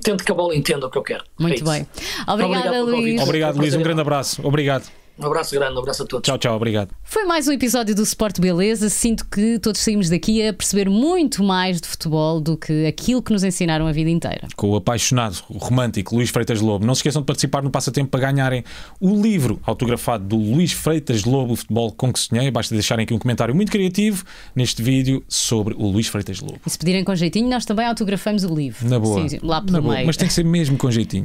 tento 0.00 0.22
que 0.22 0.30
a 0.30 0.34
bola 0.34 0.54
entenda 0.54 0.86
o 0.86 0.90
que 0.90 0.98
eu 0.98 1.02
quero. 1.02 1.24
Muito 1.38 1.68
É 1.68 1.72
bem. 1.72 1.88
Obrigada, 2.28 2.34
Obrigado 2.44 2.72
pelo 2.72 2.84
Luís. 2.86 2.96
convite. 3.00 3.22
Obrigado, 3.22 3.56
Luís. 3.56 3.74
Um 3.74 3.82
grande 3.82 4.00
abraço. 4.00 4.46
Obrigado. 4.46 4.84
Um 5.20 5.26
abraço 5.26 5.52
grande, 5.52 5.74
um 5.74 5.78
abraço 5.80 6.04
a 6.04 6.06
todos. 6.06 6.24
Tchau, 6.24 6.38
tchau, 6.38 6.54
obrigado. 6.54 6.90
Foi 7.02 7.24
mais 7.24 7.48
um 7.48 7.52
episódio 7.52 7.92
do 7.92 8.02
Sport 8.04 8.38
Beleza. 8.38 8.88
Sinto 8.88 9.26
que 9.26 9.58
todos 9.58 9.80
saímos 9.80 10.08
daqui 10.08 10.46
a 10.46 10.52
perceber 10.52 10.88
muito 10.88 11.42
mais 11.42 11.80
de 11.80 11.88
futebol 11.88 12.40
do 12.40 12.56
que 12.56 12.86
aquilo 12.86 13.20
que 13.20 13.32
nos 13.32 13.42
ensinaram 13.42 13.88
a 13.88 13.92
vida 13.92 14.10
inteira. 14.10 14.46
Com 14.54 14.70
o 14.70 14.76
apaixonado, 14.76 15.42
o 15.48 15.58
romântico 15.58 16.14
Luís 16.14 16.30
Freitas 16.30 16.60
Lobo. 16.60 16.86
Não 16.86 16.94
se 16.94 17.00
esqueçam 17.00 17.20
de 17.22 17.26
participar 17.26 17.64
no 17.64 17.70
passatempo 17.70 18.10
para 18.10 18.20
ganharem 18.20 18.62
o 19.00 19.20
livro 19.20 19.58
autografado 19.64 20.24
do 20.24 20.36
Luís 20.36 20.70
Freitas 20.70 21.24
Lobo, 21.24 21.54
o 21.54 21.56
futebol 21.56 21.90
com 21.90 22.12
que 22.12 22.20
sonhei. 22.20 22.48
Basta 22.52 22.72
deixarem 22.72 23.02
aqui 23.02 23.12
um 23.12 23.18
comentário 23.18 23.52
muito 23.52 23.72
criativo 23.72 24.24
neste 24.54 24.80
vídeo 24.84 25.24
sobre 25.26 25.74
o 25.74 25.88
Luís 25.88 26.06
Freitas 26.06 26.38
Lobo. 26.38 26.60
E 26.64 26.70
se 26.70 26.78
pedirem 26.78 27.02
com 27.02 27.12
jeitinho, 27.16 27.50
nós 27.50 27.64
também 27.64 27.86
autografamos 27.86 28.44
o 28.44 28.54
livro. 28.54 28.88
Na 28.88 29.00
boa. 29.00 29.28
Sim, 29.28 29.40
lá 29.42 29.60
pelo 29.60 29.72
Na 29.72 29.80
boa. 29.80 29.94
meio. 29.94 30.06
Mas 30.06 30.16
tem 30.16 30.28
que 30.28 30.34
ser 30.34 30.44
mesmo 30.44 30.78
com 30.78 30.88
jeitinho. 30.92 31.24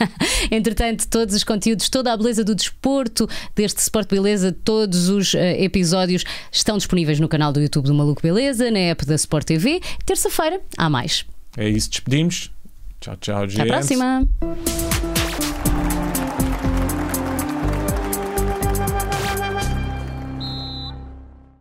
Entretanto, 0.52 1.08
todos 1.08 1.34
os 1.34 1.42
conteúdos, 1.42 1.88
toda 1.88 2.12
a 2.12 2.16
beleza 2.18 2.44
do 2.44 2.54
desporto 2.54 3.29
deste 3.54 3.80
Sport 3.80 4.08
Beleza, 4.08 4.56
todos 4.64 5.08
os 5.08 5.34
eh, 5.34 5.62
episódios 5.62 6.24
estão 6.50 6.76
disponíveis 6.76 7.18
no 7.20 7.28
canal 7.28 7.52
do 7.52 7.60
YouTube 7.60 7.86
do 7.86 7.94
Maluco 7.94 8.22
Beleza, 8.22 8.70
na 8.70 8.78
app 8.78 9.04
da 9.04 9.14
Sport 9.14 9.44
TV. 9.46 9.80
Terça-feira 10.04 10.60
há 10.76 10.88
mais. 10.88 11.24
É 11.56 11.68
isso, 11.68 11.90
despedimos. 11.90 12.50
Tchau, 13.00 13.16
tchau, 13.16 13.36
Até 13.44 13.48
gente. 13.48 13.60
à 13.62 13.66
próxima! 13.66 15.09